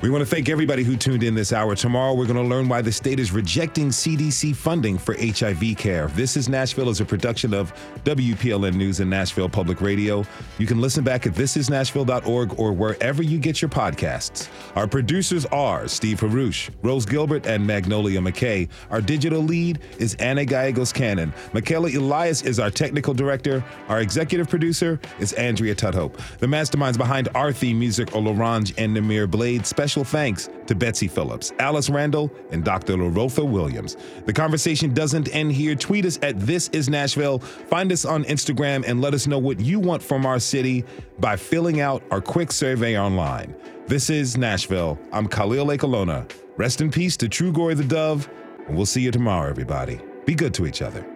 We 0.03 0.11
want 0.11 0.21
to 0.21 0.27
thank 0.27 0.51
everybody 0.51 0.85
who 0.85 0.95
tuned 0.95 1.23
in 1.23 1.35
this 1.35 1.55
hour. 1.55 1.75
Tomorrow, 1.75 2.13
we're 2.13 2.27
going 2.27 2.37
to 2.37 2.43
learn 2.43 2.69
why 2.69 2.83
the 2.83 2.93
state 2.93 3.19
is 3.19 3.33
rejecting 3.33 3.89
CDC 3.89 4.55
funding 4.55 4.99
for 4.99 5.17
HIV 5.19 5.79
care. 5.79 6.09
This 6.09 6.37
is 6.37 6.51
Nashville 6.51 6.91
is 6.91 7.01
a 7.01 7.05
production 7.05 7.55
of 7.55 7.73
WPLN 8.05 8.75
News 8.75 9.01
and 9.01 9.09
Nashville 9.09 9.49
Public 9.49 9.81
Radio. 9.81 10.23
You 10.59 10.67
can 10.67 10.83
listen 10.83 11.03
back 11.03 11.27
at 11.27 11.33
thisisnashville.org 11.33 12.59
or 12.61 12.73
wherever 12.75 13.23
you 13.23 13.39
get 13.39 13.63
your 13.63 13.71
podcasts. 13.71 14.49
Our 14.77 14.87
producers 14.87 15.47
are 15.47 15.89
Steve 15.89 16.21
Haruch, 16.21 16.69
Rose 16.83 17.07
Gilbert, 17.07 17.47
and 17.47 17.67
Magnolia 17.67 18.21
McKay. 18.21 18.69
Our 18.91 19.01
digital 19.01 19.41
lead 19.41 19.79
is 19.99 20.15
Anna 20.17 20.45
Gallegos 20.45 20.93
Cannon. 20.93 21.33
Michaela 21.55 21.89
Elias 21.89 22.43
is 22.43 22.61
our 22.61 22.71
technical 22.71 23.15
director. 23.15 23.65
Our 23.89 24.03
executive 24.03 24.51
producer 24.51 25.01
is 25.21 25.33
Andrea 25.33 25.75
Tudhope. 25.75 26.19
The 26.37 26.47
masterminds 26.47 26.99
behind 26.99 27.31
our 27.35 27.51
theme 27.51 27.79
music 27.79 28.15
are 28.15 28.21
Laurent 28.21 28.79
and 28.79 28.95
Namir 28.95 29.31
Blade. 29.31 29.65
Special 29.67 29.86
thanks 29.89 30.49
to 30.67 30.75
Betsy 30.75 31.09
Phillips, 31.09 31.53
Alice 31.59 31.89
Randall, 31.89 32.31
and 32.51 32.65
Dr. 32.65 32.95
Larotha 32.95 33.49
Williams. 33.49 33.97
The 34.25 34.33
conversation 34.33 34.93
doesn't 34.93 35.35
end 35.35 35.53
here. 35.53 35.75
Tweet 35.75 36.05
us 36.05 36.19
at 36.23 36.39
This 36.41 36.69
Is 36.69 36.89
Nashville. 36.89 37.39
Find 37.39 37.93
us 37.93 38.05
on 38.05 38.25
Instagram 38.25 38.85
and 38.87 39.01
let 39.01 39.15
us 39.15 39.27
know 39.27 39.39
what 39.39 39.61
you 39.61 39.79
want 39.79 40.03
from 40.03 40.27
our 40.27 40.39
city 40.39 40.85
by 41.19 41.37
filling 41.37 41.81
out 41.81 42.03
our 42.11 42.21
quick 42.21 42.53
survey 42.53 42.99
online. 42.99 43.55
This 43.87 44.11
is 44.11 44.37
Nashville. 44.37 44.99
I'm 45.13 45.29
Khalil 45.29 45.67
Ekulona. 45.67 46.31
Rest 46.57 46.81
in 46.81 46.91
peace 46.91 47.17
to 47.19 47.29
Trugoy 47.29 47.77
the 47.77 47.85
Dove, 47.85 48.29
and 48.67 48.77
we'll 48.77 48.87
see 48.87 49.03
you 49.03 49.11
tomorrow, 49.11 49.49
everybody. 49.49 50.01
Be 50.25 50.35
good 50.35 50.55
to 50.55 50.67
each 50.67 50.83
other. 50.83 51.16